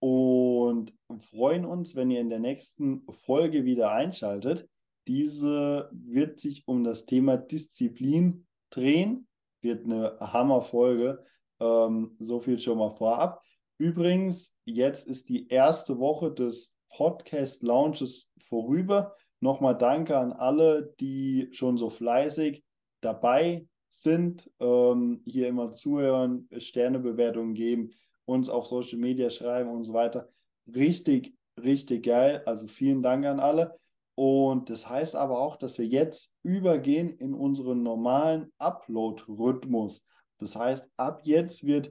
und 0.00 0.92
freuen 1.20 1.64
uns, 1.64 1.94
wenn 1.94 2.10
ihr 2.10 2.20
in 2.20 2.30
der 2.30 2.40
nächsten 2.40 3.04
Folge 3.12 3.64
wieder 3.64 3.92
einschaltet. 3.92 4.68
Diese 5.06 5.90
wird 5.92 6.40
sich 6.40 6.66
um 6.66 6.82
das 6.82 7.06
Thema 7.06 7.36
Disziplin 7.36 8.46
drehen. 8.70 9.28
Wird 9.60 9.84
eine 9.84 10.18
Hammerfolge. 10.20 11.24
Ähm, 11.60 12.16
so 12.18 12.40
viel 12.40 12.58
schon 12.58 12.78
mal 12.78 12.90
vorab. 12.90 13.42
Übrigens, 13.78 14.54
jetzt 14.64 15.06
ist 15.06 15.28
die 15.28 15.48
erste 15.48 15.98
Woche 15.98 16.32
des 16.32 16.74
Podcast 16.90 17.62
Launches 17.62 18.30
vorüber. 18.38 19.14
Nochmal 19.40 19.76
danke 19.76 20.18
an 20.18 20.32
alle, 20.32 20.94
die 21.00 21.48
schon 21.52 21.78
so 21.78 21.88
fleißig 21.88 22.62
dabei 23.00 23.66
sind, 23.90 24.50
ähm, 24.60 25.22
hier 25.24 25.48
immer 25.48 25.72
zuhören, 25.72 26.48
Sternebewertungen 26.56 27.54
geben, 27.54 27.92
uns 28.24 28.48
auf 28.48 28.66
Social 28.66 28.98
Media 28.98 29.30
schreiben 29.30 29.70
und 29.70 29.84
so 29.84 29.92
weiter. 29.92 30.28
Richtig, 30.74 31.34
richtig 31.60 32.04
geil. 32.04 32.42
Also 32.46 32.66
vielen 32.68 33.02
Dank 33.02 33.24
an 33.26 33.40
alle. 33.40 33.78
Und 34.20 34.68
das 34.68 34.86
heißt 34.86 35.16
aber 35.16 35.38
auch, 35.38 35.56
dass 35.56 35.78
wir 35.78 35.86
jetzt 35.86 36.36
übergehen 36.42 37.08
in 37.08 37.32
unseren 37.32 37.82
normalen 37.82 38.52
Upload-Rhythmus. 38.58 40.06
Das 40.36 40.56
heißt, 40.56 40.90
ab 40.98 41.22
jetzt 41.24 41.64
wird 41.64 41.90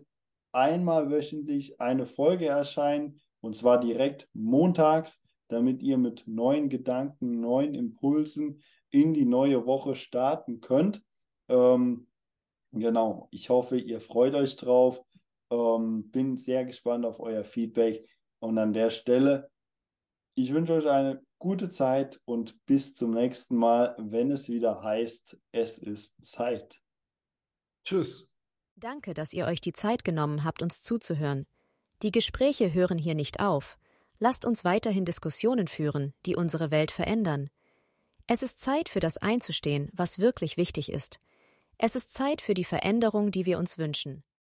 einmal 0.52 1.10
wöchentlich 1.10 1.82
eine 1.82 2.06
Folge 2.06 2.46
erscheinen 2.46 3.20
und 3.42 3.56
zwar 3.56 3.80
direkt 3.80 4.30
montags, 4.34 5.20
damit 5.48 5.82
ihr 5.82 5.98
mit 5.98 6.28
neuen 6.28 6.70
Gedanken, 6.70 7.40
neuen 7.40 7.74
Impulsen 7.74 8.62
in 8.92 9.16
die 9.16 9.26
neue 9.26 9.66
Woche 9.66 9.96
starten 9.96 10.62
könnt. 10.62 11.02
Ähm, 11.48 12.06
genau, 12.72 13.28
ich 13.32 13.50
hoffe, 13.50 13.80
ihr 13.80 14.02
freut 14.02 14.36
euch 14.36 14.56
drauf. 14.56 15.02
Ähm, 15.50 16.12
bin 16.12 16.38
sehr 16.38 16.64
gespannt 16.64 17.08
auf 17.08 17.20
euer 17.20 17.44
Feedback. 17.44 18.08
Und 18.38 18.60
an 18.60 18.72
der 18.72 18.92
Stelle, 18.92 19.50
ich 20.36 20.54
wünsche 20.54 20.74
euch 20.74 20.88
eine 20.88 21.24
gute 21.40 21.70
Zeit 21.70 22.22
und 22.26 22.66
bis 22.66 22.94
zum 22.94 23.12
nächsten 23.12 23.56
Mal, 23.56 23.96
wenn 23.98 24.30
es 24.32 24.50
wieder 24.50 24.84
heißt, 24.84 25.38
es 25.52 25.78
ist 25.78 26.24
Zeit. 26.24 26.82
Tschüss. 27.84 28.32
Danke, 28.76 29.14
dass 29.14 29.34
ihr 29.34 29.46
euch 29.46 29.62
die 29.62 29.74
Zeit 29.74 30.04
genommen 30.04 30.44
habt, 30.44 30.62
uns 30.62 30.84
zuzuhören. 30.84 31.48
Die 32.02 32.12
Gespräche 32.12 32.74
hören 32.74 32.98
hier 32.98 33.16
nicht 33.16 33.40
auf. 33.40 33.78
Lasst 34.20 34.46
uns 34.46 34.64
weiterhin 34.64 35.06
Diskussionen 35.06 35.68
führen, 35.68 36.14
die 36.26 36.36
unsere 36.36 36.72
Welt 36.72 36.92
verändern. 36.92 37.50
Es 38.28 38.44
ist 38.44 38.60
Zeit 38.60 38.90
für 38.90 39.00
das 39.00 39.18
einzustehen, 39.18 39.90
was 39.94 40.20
wirklich 40.20 40.56
wichtig 40.56 40.92
ist. 40.92 41.20
Es 41.78 41.96
ist 41.96 42.14
Zeit 42.14 42.42
für 42.42 42.54
die 42.54 42.66
Veränderung, 42.66 43.32
die 43.32 43.46
wir 43.46 43.58
uns 43.58 43.78
wünschen. 43.78 44.24